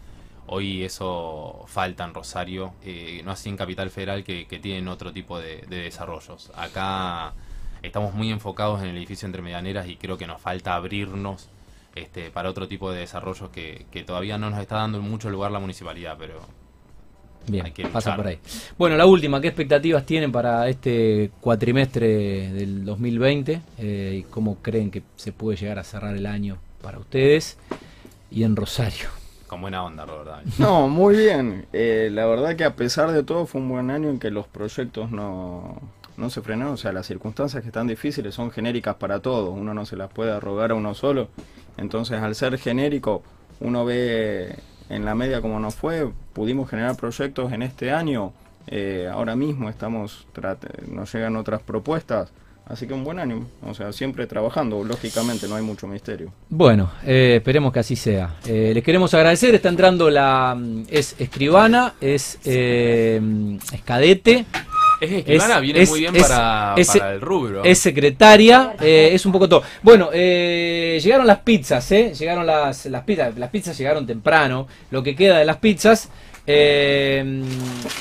hoy 0.48 0.84
eso 0.84 1.64
falta 1.68 2.04
en 2.04 2.14
Rosario, 2.14 2.74
eh, 2.84 3.22
no 3.24 3.32
así 3.32 3.50
en 3.50 3.56
Capital 3.56 3.90
Federal, 3.92 4.24
que, 4.24 4.46
tienen 4.62 4.88
otro 4.88 5.14
tipo 5.14 5.40
de, 5.40 5.62
de 5.70 5.78
desarrollos. 5.84 6.52
Acá 6.56 7.34
estamos 7.88 8.14
muy 8.14 8.32
enfocados 8.32 8.82
en 8.82 8.90
el 8.90 8.98
edificio 8.98 9.26
entre 9.26 9.42
medianeras 9.42 9.88
y 9.88 9.96
creo 9.96 10.18
que 10.18 10.28
nos 10.28 10.42
falta 10.42 10.76
abrirnos 10.76 11.50
este, 11.96 12.30
para 12.30 12.50
otro 12.50 12.68
tipo 12.68 12.92
de 12.92 13.00
desarrollos 13.00 13.50
que, 13.50 13.86
todavía 14.06 14.38
no 14.38 14.50
nos 14.50 14.60
está 14.60 14.76
dando 14.76 15.02
mucho 15.02 15.30
lugar 15.30 15.52
la 15.52 15.60
municipalidad, 15.60 16.16
pero 16.18 16.40
Bien, 17.48 17.66
hay 17.66 17.72
que 17.72 17.88
pasa 17.88 18.16
por 18.16 18.28
ahí. 18.28 18.40
Bueno, 18.78 18.98
la 18.98 19.06
última, 19.06 19.40
¿qué 19.40 19.48
expectativas 19.48 20.06
tienen 20.06 20.32
para 20.32 20.68
este 20.68 21.32
cuatrimestre 21.40 22.52
del 22.52 22.84
2020? 22.84 23.62
Eh, 23.78 24.18
¿Y 24.20 24.24
cómo 24.24 24.58
creen 24.58 24.92
que 24.92 25.02
se 25.16 25.32
puede 25.32 25.58
llegar 25.58 25.80
a 25.80 25.84
cerrar 25.84 26.16
el 26.16 26.26
año 26.26 26.58
para 26.82 27.00
ustedes 27.00 27.58
y 28.30 28.44
en 28.44 28.56
Rosario? 28.56 29.08
Con 29.48 29.62
buena 29.62 29.84
onda, 29.86 30.06
Robert. 30.06 30.46
No, 30.60 30.90
muy 30.90 31.16
bien. 31.16 31.68
Eh, 31.72 32.10
la 32.12 32.26
verdad 32.26 32.58
que 32.58 32.66
a 32.66 32.76
pesar 32.76 33.12
de 33.12 33.24
todo 33.24 33.46
fue 33.46 33.62
un 33.62 33.70
buen 33.70 33.90
año 33.92 34.10
en 34.10 34.20
que 34.20 34.30
los 34.30 34.46
proyectos 34.46 35.10
no, 35.10 35.80
no 36.18 36.30
se 36.30 36.42
frenaron. 36.42 36.74
O 36.74 36.78
sea, 36.78 36.92
las 36.92 37.08
circunstancias 37.08 37.62
que 37.62 37.70
están 37.70 37.88
difíciles 37.88 38.36
son 38.36 38.52
genéricas 38.52 38.96
para 38.96 39.20
todos. 39.20 39.58
Uno 39.58 39.74
no 39.74 39.86
se 39.86 39.96
las 39.96 40.12
puede 40.12 40.32
arrogar 40.32 40.72
a 40.72 40.76
uno 40.76 40.94
solo. 40.94 41.30
Entonces, 41.78 42.22
al 42.22 42.36
ser 42.36 42.58
genérico, 42.58 43.24
uno 43.60 43.86
ve 43.86 44.56
en 44.90 45.06
la 45.06 45.16
media 45.16 45.42
como 45.42 45.60
nos 45.60 45.76
fue, 45.76 46.10
pudimos 46.34 46.70
generar 46.70 46.96
proyectos 46.96 47.52
en 47.52 47.62
este 47.62 47.92
año, 47.92 48.34
eh, 48.68 49.10
ahora 49.12 49.36
mismo 49.36 49.70
estamos 49.70 50.28
nos 50.92 51.14
llegan 51.14 51.36
otras 51.36 51.62
propuestas, 51.62 52.32
así 52.66 52.88
que 52.88 52.94
un 52.94 53.04
buen 53.04 53.20
año, 53.20 53.48
o 53.66 53.74
sea, 53.74 53.92
siempre 53.92 54.28
trabajando, 54.28 54.84
lógicamente 54.84 55.48
no 55.48 55.56
hay 55.56 55.64
mucho 55.64 55.88
misterio. 55.88 56.32
Bueno, 56.50 56.92
eh, 57.06 57.36
esperemos 57.38 57.74
que 57.74 57.80
así 57.80 57.96
sea. 57.96 58.36
Eh, 58.46 58.72
les 58.74 58.84
queremos 58.84 59.14
agradecer, 59.14 59.56
está 59.56 59.70
entrando 59.70 60.10
la, 60.10 60.56
mm, 60.58 60.84
es 60.90 61.16
escribana, 61.20 61.96
es, 62.02 62.40
es 62.44 63.82
cadete. 63.84 64.46
Es 65.00 65.12
escribana, 65.12 65.60
viene 65.60 65.86
muy 65.86 66.00
bien 66.00 66.14
para, 66.16 66.76
el 67.12 67.22
rubro. 67.22 67.64
Es 67.64 67.80
secretaria, 67.80 68.76
eh, 68.82 69.10
es 69.14 69.26
un 69.26 69.32
poco 69.32 69.48
todo. 69.48 69.64
Bueno, 69.84 70.10
eh, 70.12 71.00
llegaron 71.02 71.28
las 71.28 71.40
pizzas, 71.40 71.92
¿eh? 71.92 72.14
Llegaron 72.18 72.46
las, 72.46 72.86
las 72.88 73.04
pizzas, 73.04 73.38
las 73.38 73.50
pizzas 73.50 73.78
llegaron 73.78 74.08
temprano. 74.08 74.68
Lo 74.90 75.04
que 75.04 75.16
queda 75.16 75.38
de 75.38 75.46
las 75.46 75.58
pizzas. 75.58 76.10
Eh, 76.50 77.20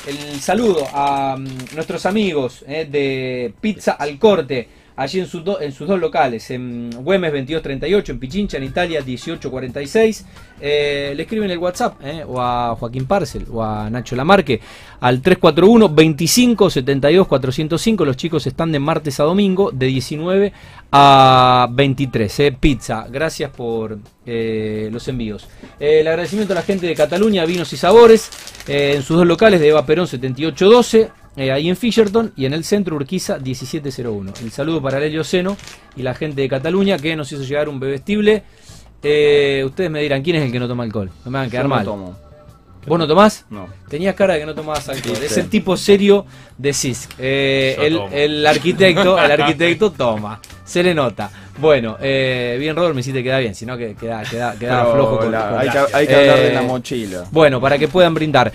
el 0.07 0.41
saludo 0.41 0.87
a 0.93 1.37
mm, 1.37 1.75
nuestros 1.75 2.07
amigos 2.07 2.65
de 2.67 3.53
Pizza 3.61 3.93
al 3.93 4.19
Corte 4.19 4.69
allí 4.97 5.21
en, 5.21 5.27
sus 5.27 5.43
en 5.61 5.73
sus 5.73 5.87
dos 5.87 6.01
locales, 6.01 6.51
en 6.51 6.91
Güemes 6.91 7.31
2238, 7.31 8.13
en 8.13 8.19
Pichincha, 8.19 8.57
en 8.57 8.65
Italia 8.65 9.01
1846. 9.01 10.25
Eh, 10.59 11.13
le 11.15 11.23
escriben 11.23 11.51
el 11.51 11.59
WhatsApp 11.59 12.01
eh, 12.03 12.25
o 12.27 12.41
a 12.41 12.75
Joaquín 12.77 13.05
Parcel 13.05 13.45
o 13.53 13.63
a 13.63 13.91
Nacho 13.91 14.17
Lamarque 14.17 14.59
al 15.01 15.21
341 15.21 15.91
25 15.91 16.71
72 16.71 17.27
405. 17.27 18.05
Los 18.05 18.17
chicos 18.17 18.47
están 18.47 18.73
de 18.73 18.79
martes 18.79 19.21
a 19.21 19.25
domingo 19.25 19.71
de 19.71 19.87
19 19.87 20.53
a 20.93 21.69
23. 21.71 22.41
Eh, 22.41 22.57
pizza, 22.59 23.07
gracias 23.11 23.51
por 23.51 23.99
los 24.27 25.07
envíos. 25.07 25.47
el 25.79 26.09
agradecimiento 26.09 26.53
a 26.53 26.57
la 26.57 26.63
gente 26.63 26.87
de 26.87 26.97
Cataluña, 26.97 27.45
Vinos 27.45 27.73
y 27.73 27.77
Sabores, 27.77 28.29
en 28.67 29.03
sus 29.03 29.19
dos 29.19 29.27
locales 29.27 29.61
de 29.61 29.69
Eva 29.69 29.87
Perón 29.87 30.09
7812. 30.09 31.26
Eh, 31.37 31.53
ahí 31.53 31.69
en 31.69 31.77
Fisherton 31.77 32.33
y 32.35 32.47
en 32.47 32.55
el 32.55 32.65
centro 32.65 32.97
Urquiza 32.97 33.39
1701. 33.39 34.33
El 34.41 34.51
saludo 34.51 34.81
para 34.81 34.99
Lelio 34.99 35.23
Seno 35.23 35.57
y 35.95 36.03
la 36.03 36.15
gente 36.15 36.41
de 36.41 36.49
Cataluña 36.49 36.97
que 36.97 37.15
nos 37.15 37.31
hizo 37.31 37.43
llegar 37.43 37.69
un 37.69 37.79
bebestible. 37.79 38.43
Eh, 39.03 39.63
ustedes 39.67 39.91
me 39.91 40.01
dirán, 40.01 40.23
¿quién 40.23 40.37
es 40.37 40.45
el 40.45 40.53
que 40.53 40.59
no 40.59 40.67
toma 40.67 40.85
alcohol? 40.85 41.11
No 41.27 41.31
me 41.31 41.39
van 41.39 41.49
a 41.49 41.51
quedar 41.51 41.69
mal. 41.69 41.85
Tomo. 41.85 42.17
¿Vos 42.87 42.99
no 42.99 43.07
tomás? 43.07 43.45
No. 43.51 43.69
Tenías 43.89 44.15
cara 44.15 44.35
de 44.35 44.41
que 44.41 44.47
no 44.47 44.55
tomabas 44.55 44.89
alcohol. 44.89 45.19
Es 45.23 45.37
el 45.37 45.51
tipo 45.51 45.77
serio 45.77 46.25
de 46.57 46.73
CISC. 46.73 47.11
Eh, 47.19 47.77
el, 48.13 48.47
arquitecto, 48.47 49.19
el 49.19 49.31
arquitecto 49.31 49.91
toma. 49.97 50.41
Se 50.65 50.83
le 50.83 50.95
nota. 50.95 51.31
Bueno, 51.59 51.99
bien 52.01 52.77
Robert, 52.77 52.95
me 52.95 53.01
hiciste 53.01 53.23
quedar 53.23 53.43
bien, 53.43 53.55
sino 53.55 53.77
que 53.77 53.95
queda, 53.95 54.23
queda, 54.23 54.53
flojo. 54.53 55.21
hay, 55.21 56.07
que, 56.07 56.15
hablar 56.15 56.39
de 56.39 56.53
la 56.55 56.63
mochila. 56.63 57.25
Bueno, 57.31 57.61
para 57.61 57.77
que 57.77 57.89
puedan 57.89 58.15
brindar. 58.15 58.53